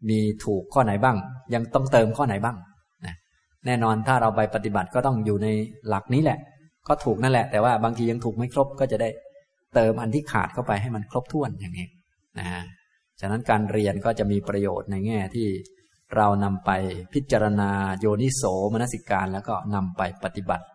[0.10, 1.18] มีถูกข้อไหนบ้าง
[1.54, 2.58] ยังต้องเติมข้อไหนบ้าง
[3.06, 3.16] นะ
[3.66, 5.48] แน่นอนถ้าเราไปปฏิบัติก็ต้องอยู่ใน
[5.88, 6.40] หลักนี้แหละ
[6.88, 9.10] ก็ถูกนั่นแหละ แต่ว่าบางทียังถูกไม่ครบก็จะได้
[9.76, 11.88] เติมอันที่ขาดเข้าไปให้มันครบถ้วนอย่างนี้
[12.40, 12.64] นะฮะ
[13.20, 15.48] ฉะนั้นการเรียนก็จะมีประโยชน์ในแง่ที่
[16.16, 16.72] เรานำไป
[17.14, 17.70] พิจารณา
[18.00, 18.44] โยนิโส
[18.74, 20.66] มนสิการแล้วก็นำไปปฏิบัติ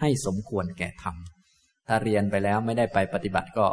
[0.00, 1.16] ให้สมควรแก่ธรรม
[1.88, 3.66] ถ้าเรียนไปแล้วไม่ได้ไปปฏิบัติก็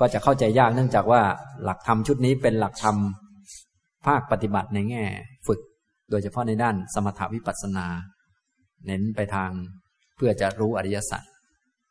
[0.00, 1.22] ก็จะเข้าใจยากเนื่องจากว่า
[1.64, 2.96] หลักธรรมชุดนี้เป็นหลักธรรม
[4.06, 5.04] ภาคปฏิบัติในแง่
[5.46, 5.60] ฝึก
[6.10, 7.86] โดยเฉพาะในด้านสมถาวิปัสสนา
[8.86, 9.50] เน้นไปทาง
[10.16, 11.22] เพื่อจะรู้อริยสัจ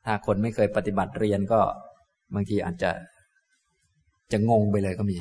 [0.05, 1.61] ถ้าคนไม่เคยปฏิบัติเรียนก็
[2.33, 2.91] บางทีอาจจะ
[4.33, 5.17] จะงงไปเลยก็มี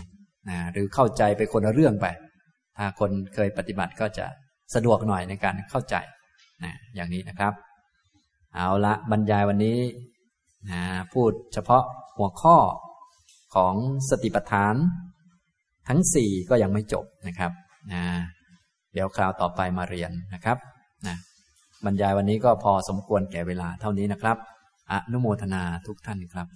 [0.49, 2.07] นะหรือเข้าใจไปคนละเรื่องไป
[2.77, 4.27] ถ้าคนเคยปฏิบัติก็จะ
[4.75, 5.97] สะดวกหน่อยในการเข้าใจ
[6.65, 7.53] นะอย่างนี้นะครับ
[8.55, 9.79] เอาละบรรยายวันนี้
[10.71, 10.81] นะ
[11.13, 11.85] พูดเฉพาะ
[12.17, 12.57] หัวข้อ
[13.55, 13.75] ของ
[14.11, 14.75] สติปัฏฐาน
[15.89, 17.53] ทั้งสี่ก็ยังไม่จบนะครับ
[17.93, 18.03] นะ
[18.93, 20.59] เดี๋ยวคราวต่อไปมาเรียนนะครับ
[21.07, 21.17] นะ
[21.85, 24.37] บรรยายวันนี้ก็พอสมควรแก่เวลาเท่านี้นะครับ
[24.93, 26.47] อนุโมทนาทุกท่านครับ